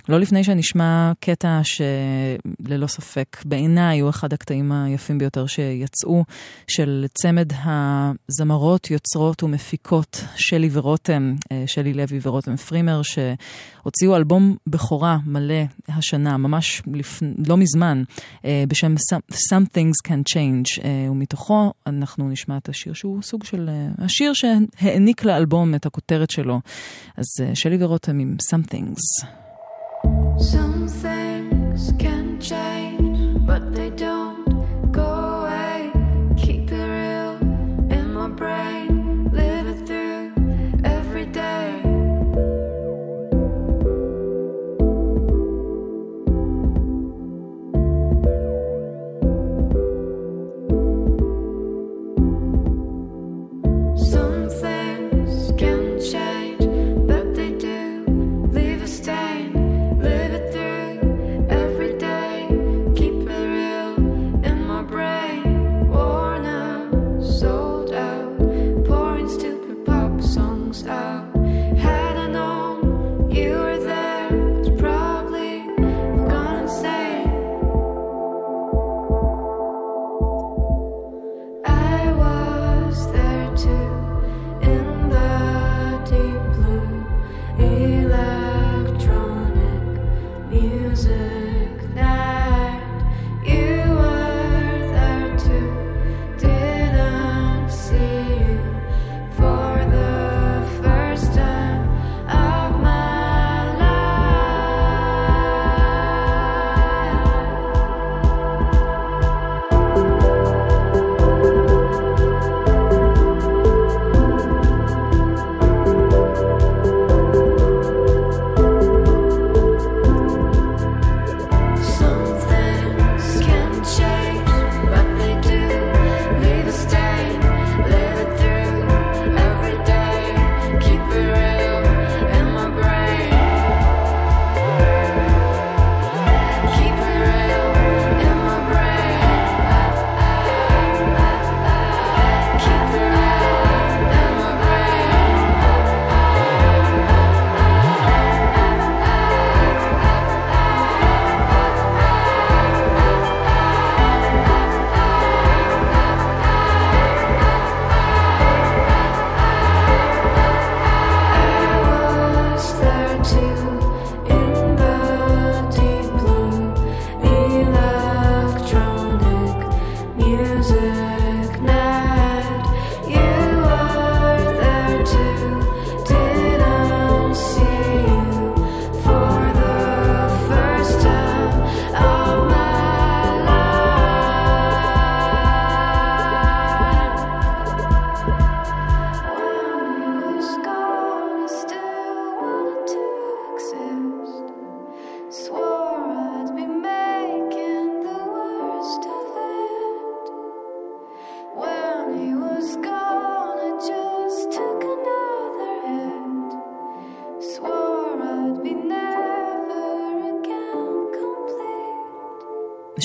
לא 0.08 0.20
לפני 0.20 0.44
שנשמע 0.44 1.12
קטע 1.20 1.60
שללא 1.64 2.86
ספק 2.86 3.36
בעיניי 3.44 4.00
הוא 4.00 4.10
אחד 4.10 4.32
הקטעים 4.32 4.72
היפים 4.72 5.18
ביותר 5.18 5.46
שיצאו, 5.46 6.24
של 6.68 7.06
צמד 7.14 7.52
הזמרות, 7.64 8.90
יוצרות 8.90 9.42
ומפיקות 9.42 10.24
שלי 10.36 10.68
ורותם, 10.72 11.34
שלי 11.66 11.92
לוי 11.94 12.18
ורותם 12.22 12.56
פרימר, 12.56 13.00
שהוציאו 13.02 14.16
אלבום 14.16 14.56
בכורה 14.66 15.18
מלא 15.26 15.62
השנה, 15.88 16.36
ממש 16.36 16.82
לפ... 16.92 17.22
לא 17.46 17.56
מזמן, 17.56 18.02
בשם 18.68 18.94
Some 19.32 19.66
Things 19.76 20.08
Can 20.08 20.34
Change, 20.34 20.86
ומתוכו 21.10 21.72
אנחנו 21.86 22.28
נשמע 22.28 22.56
את 22.56 22.68
השיר 22.68 22.92
שהוא 22.92 23.22
סוג 23.22 23.44
של, 23.44 23.70
השיר 23.98 24.32
שהעניק 24.32 25.24
לאלבום 25.24 25.74
את 25.74 25.86
הכותרת 25.86 26.30
שלו. 26.30 26.60
אז 27.16 27.24
שלי 27.54 27.84
ורותם 27.84 28.18
עם 28.18 28.36
Some 28.50 28.74
Things. 28.74 29.43
Some 30.38 30.88
things 30.88 31.92
can 31.98 32.23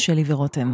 שלי 0.10 0.24
ורותם. 0.28 0.74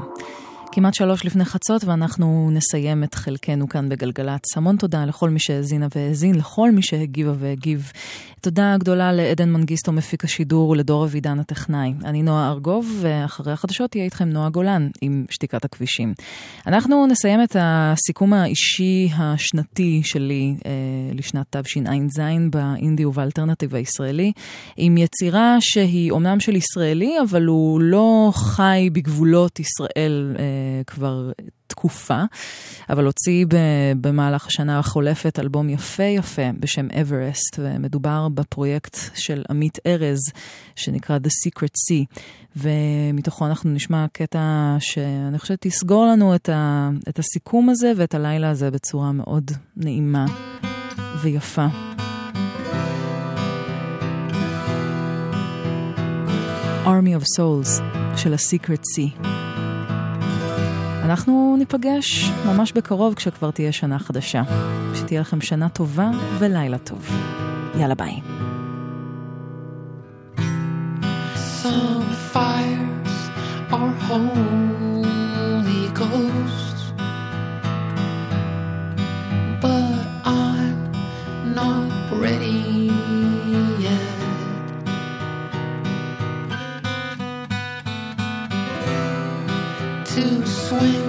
כמעט 0.71 0.93
שלוש 0.93 1.25
לפני 1.25 1.45
חצות 1.45 1.83
ואנחנו 1.83 2.49
נסיים 2.53 3.03
את 3.03 3.15
חלקנו 3.15 3.69
כאן 3.69 3.89
בגלגלצ. 3.89 4.57
המון 4.57 4.77
תודה 4.77 5.05
לכל 5.05 5.29
מי 5.29 5.39
שהאזינה 5.39 5.87
והאזין, 5.95 6.35
לכל 6.35 6.71
מי 6.71 6.81
שהגיבה 6.81 7.33
והגיב. 7.39 7.91
תודה 8.45 8.75
גדולה 8.79 9.13
לעדן 9.13 9.49
מנגיסטו 9.49 9.91
מפיק 9.91 10.23
השידור 10.23 10.69
ולדור 10.69 11.05
אבידן 11.05 11.39
הטכנאי. 11.39 11.93
אני 12.03 12.23
נועה 12.23 12.51
ארגוב, 12.51 12.97
ואחרי 13.01 13.53
החדשות 13.53 13.91
תהיה 13.91 14.03
איתכם 14.03 14.29
נועה 14.29 14.49
גולן 14.49 14.89
עם 15.01 15.25
שתיקת 15.29 15.65
הכבישים. 15.65 16.13
אנחנו 16.67 17.07
נסיים 17.07 17.43
את 17.43 17.55
הסיכום 17.59 18.33
האישי 18.33 19.09
השנתי 19.17 20.01
שלי 20.03 20.55
אה, 20.65 20.71
לשנת 21.13 21.55
תשע"ז 21.55 22.21
באינדי 22.49 23.05
ובאלטרנטיב 23.05 23.75
הישראלי, 23.75 24.31
עם 24.77 24.97
יצירה 24.97 25.57
שהיא 25.59 26.11
אומנם 26.11 26.39
של 26.39 26.55
ישראלי, 26.55 27.15
אבל 27.29 27.45
הוא 27.45 27.81
לא 27.81 28.31
חי 28.33 28.89
בגבולות 28.93 29.59
ישראל 29.59 30.35
אה, 30.39 30.83
כבר 30.87 31.31
תקופה, 31.67 32.23
אבל 32.89 33.05
הוציא 33.05 33.45
במהלך 34.01 34.47
השנה 34.47 34.79
החולפת 34.79 35.39
אלבום 35.39 35.69
יפה 35.69 36.03
יפה 36.03 36.41
בשם 36.59 36.87
אברסט, 37.01 37.59
ומדובר 37.59 38.27
בפרויקט 38.29 38.97
של 39.15 39.43
עמית 39.49 39.79
ארז, 39.85 40.19
שנקרא 40.75 41.17
The 41.17 41.49
Secret 41.49 41.73
Sea, 41.73 42.19
ומתוכו 42.55 43.47
אנחנו 43.47 43.69
נשמע 43.69 44.05
קטע 44.13 44.75
שאני 44.79 45.39
חושבת 45.39 45.61
תסגור 45.61 46.05
לנו 46.05 46.35
את, 46.35 46.49
ה, 46.49 46.89
את 47.09 47.19
הסיכום 47.19 47.69
הזה 47.69 47.91
ואת 47.97 48.13
הלילה 48.13 48.49
הזה 48.49 48.71
בצורה 48.71 49.11
מאוד 49.11 49.51
נעימה 49.77 50.25
ויפה. 51.21 51.67
Army 56.85 57.15
of 57.15 57.23
Souls 57.37 57.81
של 58.17 58.33
ה-Secret 58.33 58.83
Sea. 58.95 59.34
אנחנו 61.05 61.55
ניפגש 61.57 62.31
ממש 62.45 62.71
בקרוב 62.71 63.13
כשכבר 63.13 63.51
תהיה 63.51 63.71
שנה 63.71 63.99
חדשה. 63.99 64.41
שתהיה 64.95 65.21
לכם 65.21 65.41
שנה 65.41 65.69
טובה 65.69 66.09
ולילה 66.39 66.77
טוב. 66.77 67.09
יאללה 67.79 67.95
ביי. 67.95 68.21
Not 81.55 81.91
ready 82.23 83.04
away. 90.75 91.04